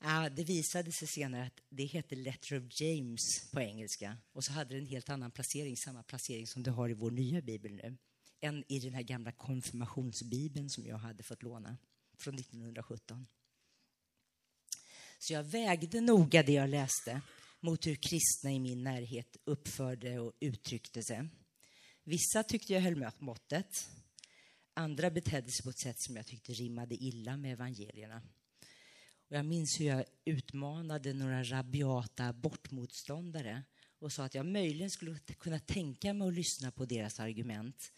Ja, 0.00 0.28
det 0.30 0.44
visade 0.44 0.92
sig 0.92 1.08
senare 1.08 1.46
att 1.46 1.60
det 1.68 1.84
heter 1.84 2.16
Letter 2.16 2.58
of 2.58 2.80
James 2.80 3.50
på 3.50 3.60
engelska 3.60 4.18
och 4.32 4.44
så 4.44 4.52
hade 4.52 4.74
det 4.74 4.80
en 4.80 4.86
helt 4.86 5.08
annan 5.08 5.30
placering, 5.30 5.76
samma 5.76 6.02
placering 6.02 6.46
som 6.46 6.62
det 6.62 6.70
har 6.70 6.88
i 6.88 6.94
vår 6.94 7.10
nya 7.10 7.42
bibel 7.42 7.72
nu 7.72 7.96
än 8.40 8.64
i 8.68 8.78
den 8.78 8.94
här 8.94 9.02
gamla 9.02 9.32
konfirmationsbibeln 9.32 10.70
som 10.70 10.86
jag 10.86 10.98
hade 10.98 11.22
fått 11.22 11.42
låna 11.42 11.76
från 12.18 12.34
1917. 12.34 13.26
Så 15.18 15.32
jag 15.32 15.42
vägde 15.42 16.00
noga 16.00 16.42
det 16.42 16.52
jag 16.52 16.70
läste 16.70 17.20
mot 17.60 17.86
hur 17.86 17.94
kristna 17.94 18.52
i 18.52 18.58
min 18.58 18.84
närhet 18.84 19.36
uppförde 19.44 20.18
och 20.18 20.32
uttryckte 20.40 21.02
sig. 21.02 21.28
Vissa 22.04 22.42
tyckte 22.42 22.72
jag 22.72 22.80
höll 22.80 23.10
måttet. 23.18 23.88
Andra 24.74 25.10
betedde 25.10 25.50
sig 25.50 25.62
på 25.64 25.70
ett 25.70 25.78
sätt 25.78 26.00
som 26.00 26.16
jag 26.16 26.26
tyckte 26.26 26.52
rimmade 26.52 26.94
illa 26.94 27.36
med 27.36 27.52
evangelierna. 27.52 28.22
Och 29.28 29.36
jag 29.36 29.44
minns 29.44 29.80
hur 29.80 29.86
jag 29.86 30.04
utmanade 30.24 31.12
några 31.12 31.44
rabiata 31.44 32.24
abortmotståndare 32.24 33.62
och 33.98 34.12
sa 34.12 34.24
att 34.24 34.34
jag 34.34 34.46
möjligen 34.46 34.90
skulle 34.90 35.18
kunna 35.18 35.58
tänka 35.58 36.14
mig 36.14 36.28
att 36.28 36.34
lyssna 36.34 36.70
på 36.70 36.84
deras 36.84 37.20
argument 37.20 37.92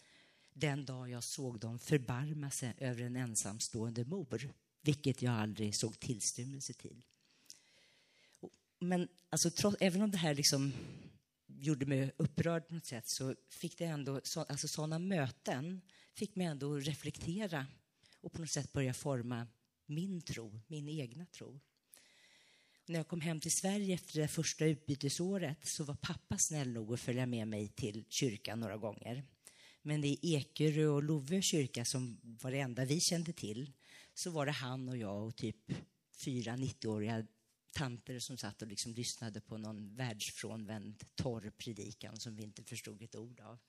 den 0.59 0.85
dag 0.85 1.09
jag 1.09 1.23
såg 1.23 1.59
dem 1.59 1.79
förbarma 1.79 2.51
sig 2.51 2.73
över 2.77 3.03
en 3.03 3.15
ensamstående 3.15 4.05
mor, 4.05 4.53
vilket 4.81 5.21
jag 5.21 5.33
aldrig 5.33 5.75
såg 5.75 5.99
tillstymmelse 5.99 6.73
till. 6.73 7.05
Men 8.79 9.07
alltså, 9.29 9.51
trots, 9.51 9.77
även 9.79 10.01
om 10.01 10.11
det 10.11 10.17
här 10.17 10.35
liksom 10.35 10.73
gjorde 11.47 11.85
mig 11.85 12.11
upprörd 12.17 12.67
på 12.67 12.73
något 12.73 12.85
sätt 12.85 13.07
så 13.07 13.35
fick 13.49 13.77
det 13.77 13.85
ändå, 13.85 14.21
så, 14.23 14.41
alltså 14.41 14.67
sådana 14.67 14.99
möten 14.99 15.81
fick 16.13 16.35
mig 16.35 16.47
ändå 16.47 16.75
reflektera 16.75 17.67
och 18.21 18.31
på 18.31 18.41
något 18.41 18.51
sätt 18.51 18.73
börja 18.73 18.93
forma 18.93 19.47
min 19.85 20.21
tro, 20.21 20.61
min 20.67 20.89
egna 20.89 21.25
tro. 21.25 21.59
När 22.85 22.99
jag 22.99 23.07
kom 23.07 23.21
hem 23.21 23.39
till 23.39 23.51
Sverige 23.51 23.93
efter 23.95 24.21
det 24.21 24.27
första 24.27 24.65
utbytesåret 24.65 25.67
så 25.67 25.83
var 25.83 25.95
pappa 25.95 26.37
snäll 26.37 26.71
nog 26.71 26.93
att 26.93 26.99
följa 26.99 27.25
med 27.25 27.47
mig 27.47 27.67
till 27.67 28.05
kyrkan 28.09 28.59
några 28.59 28.77
gånger. 28.77 29.23
Men 29.81 30.03
i 30.03 30.19
Ekerö 30.21 30.87
och 30.87 31.03
Lovö 31.03 31.41
kyrka, 31.41 31.85
som 31.85 32.19
var 32.21 32.51
det 32.51 32.59
enda 32.59 32.85
vi 32.85 32.99
kände 32.99 33.33
till, 33.33 33.71
så 34.13 34.31
var 34.31 34.45
det 34.45 34.51
han 34.51 34.89
och 34.89 34.97
jag 34.97 35.27
och 35.27 35.35
typ 35.35 35.71
fyra 36.11 36.55
90-åriga 36.55 37.25
tanter 37.71 38.19
som 38.19 38.37
satt 38.37 38.61
och 38.61 38.67
liksom 38.67 38.93
lyssnade 38.93 39.41
på 39.41 39.57
någon 39.57 39.95
världsfrånvänd 39.95 41.03
torr 41.15 41.51
predikan 41.57 42.19
som 42.19 42.35
vi 42.35 42.43
inte 42.43 42.63
förstod 42.63 43.01
ett 43.01 43.15
ord 43.15 43.39
av. 43.39 43.59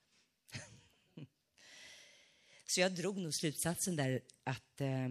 Så 2.65 2.79
jag 2.81 2.95
drog 2.95 3.17
nog 3.17 3.33
slutsatsen 3.33 3.95
där 3.95 4.21
att 4.43 4.81
eh, 4.81 5.09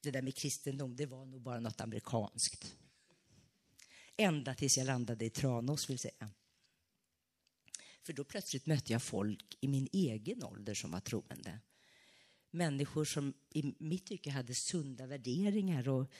det 0.00 0.10
där 0.10 0.22
med 0.22 0.34
kristendom, 0.34 0.96
det 0.96 1.06
var 1.06 1.26
nog 1.26 1.42
bara 1.42 1.60
något 1.60 1.80
amerikanskt. 1.80 2.76
Ända 4.16 4.54
tills 4.54 4.78
jag 4.78 4.86
landade 4.86 5.24
i 5.24 5.30
Tranås, 5.30 5.90
vill 5.90 5.98
säga. 5.98 6.30
För 8.02 8.12
då 8.12 8.24
plötsligt 8.24 8.66
mötte 8.66 8.92
jag 8.92 9.02
folk 9.02 9.56
i 9.60 9.68
min 9.68 9.88
egen 9.92 10.44
ålder 10.44 10.74
som 10.74 10.90
var 10.90 11.00
troende. 11.00 11.60
Människor 12.50 13.04
som 13.04 13.34
i 13.50 13.74
mitt 13.78 14.06
tycke 14.06 14.30
hade 14.30 14.54
sunda 14.54 15.06
värderingar 15.06 15.88
och 15.88 16.10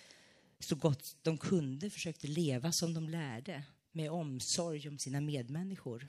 så 0.59 0.77
gott 0.77 1.17
de 1.23 1.39
kunde 1.39 1.91
försökte 1.91 2.27
leva 2.27 2.73
som 2.73 2.95
de 2.95 3.09
lärde 3.09 3.63
med 3.93 4.11
omsorg 4.11 4.89
om 4.89 4.99
sina 4.99 5.21
medmänniskor. 5.21 6.09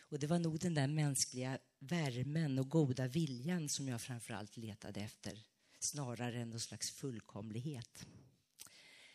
Och 0.00 0.18
det 0.18 0.26
var 0.26 0.38
nog 0.38 0.58
den 0.58 0.74
där 0.74 0.86
mänskliga 0.86 1.58
värmen 1.78 2.58
och 2.58 2.68
goda 2.68 3.08
viljan 3.08 3.68
som 3.68 3.88
jag 3.88 4.00
framför 4.00 4.34
allt 4.34 4.56
letade 4.56 5.00
efter 5.00 5.38
snarare 5.78 6.40
än 6.40 6.50
någon 6.50 6.60
slags 6.60 6.90
fullkomlighet. 6.90 8.06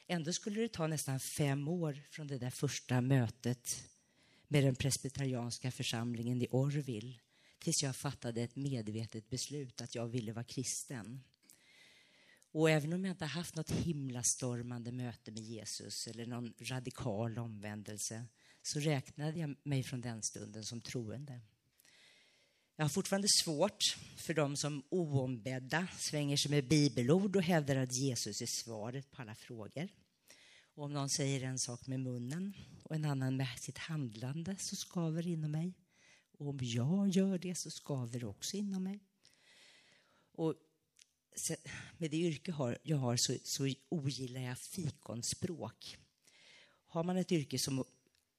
Ändå 0.08 0.34
skulle 0.34 0.62
det 0.62 0.74
ta 0.74 0.88
nästan 0.88 1.20
fem 1.20 1.68
år 1.68 2.02
från 2.10 2.28
det 2.28 2.38
där 2.38 2.50
första 2.50 3.02
mötet 3.02 3.84
med 4.52 4.64
den 4.64 4.76
presbyterianska 4.76 5.72
församlingen 5.72 6.42
i 6.42 6.48
Orville 6.52 7.20
tills 7.60 7.84
jag 7.84 7.96
fattade 7.96 8.42
ett 8.42 8.56
medvetet 8.56 9.30
beslut 9.30 9.82
att 9.82 9.96
jag 9.96 10.08
ville 10.08 10.34
vara 10.34 10.44
kristen. 10.44 11.24
Och 12.52 12.70
även 12.70 12.94
om 12.94 13.06
jag 13.06 13.14
inte 13.14 13.26
haft 13.26 13.56
något 13.56 13.72
himlastormande 13.72 14.92
möte 14.92 15.32
med 15.32 15.44
Jesus 15.44 16.08
eller 16.08 16.26
någon 16.26 16.54
radikal 16.62 17.38
omvändelse 17.40 18.26
så 18.62 18.80
räknade 18.80 19.40
jag 19.40 19.56
mig 19.64 19.84
från 19.84 20.02
den 20.02 20.24
stunden 20.24 20.64
som 20.64 20.82
troende. 20.82 21.40
Jag 22.76 22.84
har 22.84 22.90
fortfarande 22.90 23.28
svårt 23.44 23.98
för 24.18 24.34
de 24.34 24.58
som 24.58 24.84
oombedda 24.90 25.88
svänger 26.00 26.38
sig 26.38 26.52
med 26.52 26.68
bibelord 26.68 27.36
och 27.36 27.44
hävdar 27.44 27.76
att 27.76 27.98
Jesus 27.98 28.42
är 28.42 28.64
svaret 28.64 29.12
på 29.12 29.22
alla 29.22 29.36
frågor. 29.36 29.90
Och 30.74 30.84
om 30.84 30.94
någon 30.94 31.10
säger 31.10 31.44
en 31.44 31.60
sak 31.60 31.88
med 31.88 32.00
munnen 32.00 32.54
och 32.84 32.96
en 32.96 33.06
annan 33.06 33.38
med 33.38 33.60
sitt 33.60 33.78
handlande 33.78 34.56
så 34.58 34.76
skaver 34.76 35.24
det 35.24 35.30
inom 35.30 35.52
mig. 35.52 35.74
Och 36.32 36.48
om 36.48 36.60
jag 36.62 37.08
gör 37.08 37.38
det 37.38 37.56
så 37.56 37.72
skaver 37.72 38.20
det 38.20 38.26
också 38.26 38.58
inom 38.58 38.84
mig. 38.84 39.00
Och 40.32 40.56
med 41.98 42.12
det 42.12 42.18
yrke 42.18 42.78
jag 42.84 42.98
har 42.98 43.18
så, 43.18 43.38
så 43.44 43.74
ogillar 43.90 44.42
jag 44.42 44.58
fikonspråk. 44.58 45.98
Har 46.86 47.04
man 47.04 47.18
ett 47.18 47.32
yrke 47.32 47.60
som 47.60 47.84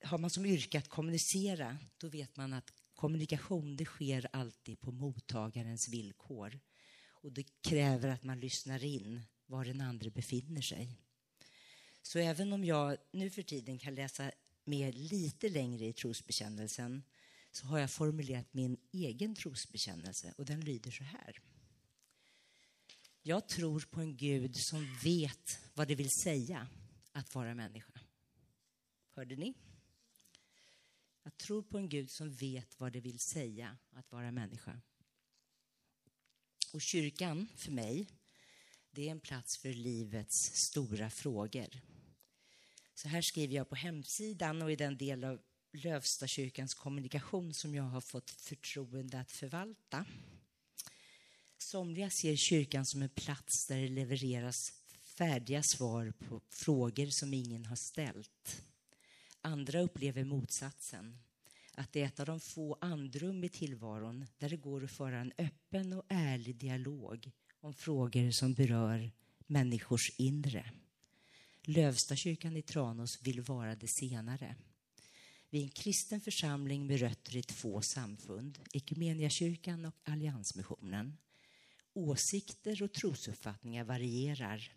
har 0.05 0.19
man 0.19 0.31
som 0.31 0.47
yrke 0.47 0.79
att 0.79 0.89
kommunicera, 0.89 1.79
då 1.99 2.09
vet 2.09 2.37
man 2.37 2.53
att 2.53 2.73
kommunikation 2.95 3.77
det 3.77 3.85
sker 3.85 4.29
alltid 4.33 4.81
på 4.81 4.93
mottagarens 4.93 5.89
villkor. 5.89 6.61
Och 7.11 7.33
det 7.33 7.63
kräver 7.63 8.09
att 8.09 8.25
man 8.25 8.41
lyssnar 8.41 8.85
in 8.85 9.21
var 9.47 9.65
den 9.65 9.81
andra 9.81 10.11
befinner 10.11 10.63
sig. 10.63 10.99
Så 12.03 12.19
även 12.19 12.53
om 12.53 12.65
jag 12.65 12.97
nu 13.13 13.31
för 13.31 13.43
tiden 13.43 13.79
kan 13.79 13.95
läsa 13.95 14.31
med 14.65 14.95
lite 14.95 15.49
längre 15.49 15.85
i 15.85 15.93
trosbekännelsen 15.93 17.03
så 17.51 17.67
har 17.67 17.79
jag 17.79 17.91
formulerat 17.91 18.55
min 18.55 18.77
egen 18.93 19.35
trosbekännelse 19.35 20.35
och 20.37 20.45
den 20.45 20.61
lyder 20.61 20.91
så 20.91 21.05
här. 21.05 21.41
Jag 23.23 23.49
tror 23.49 23.81
på 23.81 24.01
en 24.01 24.17
Gud 24.17 24.57
som 24.57 24.99
vet 25.05 25.61
vad 25.75 25.89
det 25.89 25.95
vill 25.95 26.11
säga 26.11 26.69
att 27.13 27.35
vara 27.35 27.55
människa. 27.55 28.01
Hörde 29.11 29.37
ni? 29.37 29.55
Jag 31.23 31.37
tror 31.37 31.63
på 31.63 31.79
en 31.79 31.89
Gud 31.89 32.11
som 32.11 32.33
vet 32.33 32.81
vad 32.81 32.93
det 32.93 33.01
vill 33.01 33.19
säga 33.19 33.77
att 33.91 34.13
vara 34.13 34.33
människa. 34.33 34.81
Och 36.73 36.83
kyrkan, 36.83 37.49
för 37.57 37.73
mig, 37.73 38.07
det 38.91 39.07
är 39.07 39.11
en 39.11 39.21
plats 39.21 39.59
för 39.59 39.73
livets 39.73 40.55
stora 40.55 41.11
frågor. 41.11 41.81
Så 42.95 43.09
här 43.09 43.23
skriver 43.23 43.55
jag 43.55 43.69
på 43.69 43.75
hemsidan 43.75 44.63
och 44.63 44.73
i 44.73 44.77
den 44.77 44.97
del 44.97 45.25
av 45.25 45.41
Lövstakyrkans 45.73 46.75
kommunikation 46.75 47.55
som 47.55 47.75
jag 47.75 47.83
har 47.83 48.01
fått 48.01 48.31
förtroende 48.31 49.21
att 49.21 49.33
förvalta. 49.33 50.05
Somliga 51.59 52.11
ser 52.11 52.37
kyrkan 52.37 52.87
som 52.87 53.03
en 53.03 53.09
plats 53.09 53.67
där 53.67 53.81
det 53.81 53.89
levereras 53.89 54.73
färdiga 55.03 55.63
svar 55.63 56.13
på 56.29 56.41
frågor 56.49 57.07
som 57.07 57.35
ingen 57.35 57.67
har 57.67 57.77
ställt. 57.77 58.63
Andra 59.41 59.81
upplever 59.81 60.25
motsatsen, 60.25 61.19
att 61.75 61.93
det 61.93 62.03
är 62.03 62.07
ett 62.07 62.21
av 62.21 62.27
de 62.27 62.41
få 62.41 62.79
andrum 62.81 63.45
i 63.45 63.49
tillvaron 63.49 64.27
där 64.39 64.49
det 64.49 64.57
går 64.57 64.85
att 64.85 64.91
föra 64.91 65.19
en 65.19 65.33
öppen 65.39 65.93
och 65.93 66.05
ärlig 66.09 66.57
dialog 66.57 67.31
om 67.61 67.75
frågor 67.75 68.31
som 68.31 68.55
berör 68.55 69.11
människors 69.47 70.11
inre. 70.17 70.73
Lövstakyrkan 71.65 72.57
i 72.57 72.63
Tranås 72.63 73.23
vill 73.23 73.41
vara 73.41 73.75
det 73.75 73.89
senare. 73.89 74.57
Vi 75.51 75.59
är 75.59 75.63
en 75.63 75.71
kristen 75.71 76.21
församling 76.21 76.87
med 76.87 77.01
rötter 77.01 77.37
i 77.37 77.43
två 77.43 77.83
samfund, 77.83 78.59
Ekumeniakyrkan 78.73 79.85
och 79.85 79.95
Alliansmissionen. 80.03 81.17
Åsikter 81.93 82.83
och 82.83 82.93
trosuppfattningar 82.93 83.85
varierar 83.85 84.73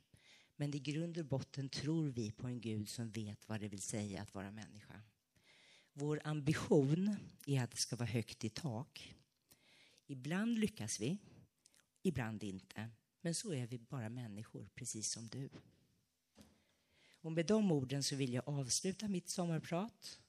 men 0.55 0.73
i 0.73 0.79
grund 0.79 1.17
och 1.17 1.25
botten 1.25 1.69
tror 1.69 2.09
vi 2.09 2.31
på 2.31 2.47
en 2.47 2.61
Gud 2.61 2.89
som 2.89 3.11
vet 3.11 3.49
vad 3.49 3.61
det 3.61 3.67
vill 3.67 3.81
säga 3.81 4.21
att 4.21 4.33
vara 4.33 4.51
människa. 4.51 5.01
Vår 5.93 6.21
ambition 6.23 7.15
är 7.45 7.63
att 7.63 7.71
det 7.71 7.77
ska 7.77 7.95
vara 7.95 8.09
högt 8.09 8.43
i 8.43 8.49
tak. 8.49 9.15
Ibland 10.07 10.59
lyckas 10.59 10.99
vi, 10.99 11.17
ibland 12.01 12.43
inte. 12.43 12.89
Men 13.21 13.35
så 13.35 13.53
är 13.53 13.67
vi 13.67 13.79
bara 13.79 14.09
människor, 14.09 14.69
precis 14.75 15.11
som 15.11 15.27
du. 15.27 15.49
Och 17.25 17.31
med 17.31 17.45
de 17.45 17.71
orden 17.71 18.03
så 18.03 18.15
vill 18.15 18.33
jag 18.33 18.49
avsluta 18.49 19.07
mitt 19.07 19.29
sommarprat. 19.29 20.19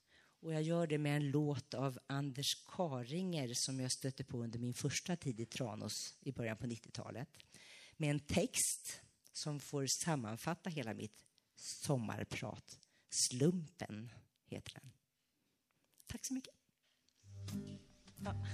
Och 0.40 0.52
jag 0.52 0.62
gör 0.62 0.86
det 0.86 0.98
med 0.98 1.16
en 1.16 1.30
låt 1.30 1.74
av 1.74 1.98
Anders 2.06 2.64
Karinger 2.64 3.54
som 3.54 3.80
jag 3.80 3.92
stötte 3.92 4.24
på 4.24 4.42
under 4.42 4.58
min 4.58 4.74
första 4.74 5.16
tid 5.16 5.40
i 5.40 5.46
Tranås 5.46 6.14
i 6.20 6.32
början 6.32 6.56
på 6.56 6.66
90-talet. 6.66 7.28
Med 7.96 8.10
en 8.10 8.20
text 8.20 9.00
som 9.32 9.60
får 9.60 9.86
sammanfatta 9.86 10.70
hela 10.70 10.94
mitt 10.94 11.24
sommarprat. 11.56 12.78
Slumpen 13.10 14.12
heter 14.46 14.72
den. 14.80 14.90
Tack 16.06 16.24
så 16.24 16.34
mycket. 16.34 16.54
Ja. 18.24 18.46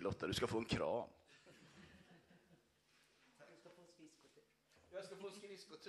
Lotta. 0.04 0.26
Du 0.26 0.34
ska 0.34 0.46
få 0.46 0.58
en 0.58 0.64
kram. 0.64 1.08
Jag 4.90 5.04
ska 5.04 5.16
få 5.16 5.26
en 5.26 5.32
skridskotur. 5.32 5.80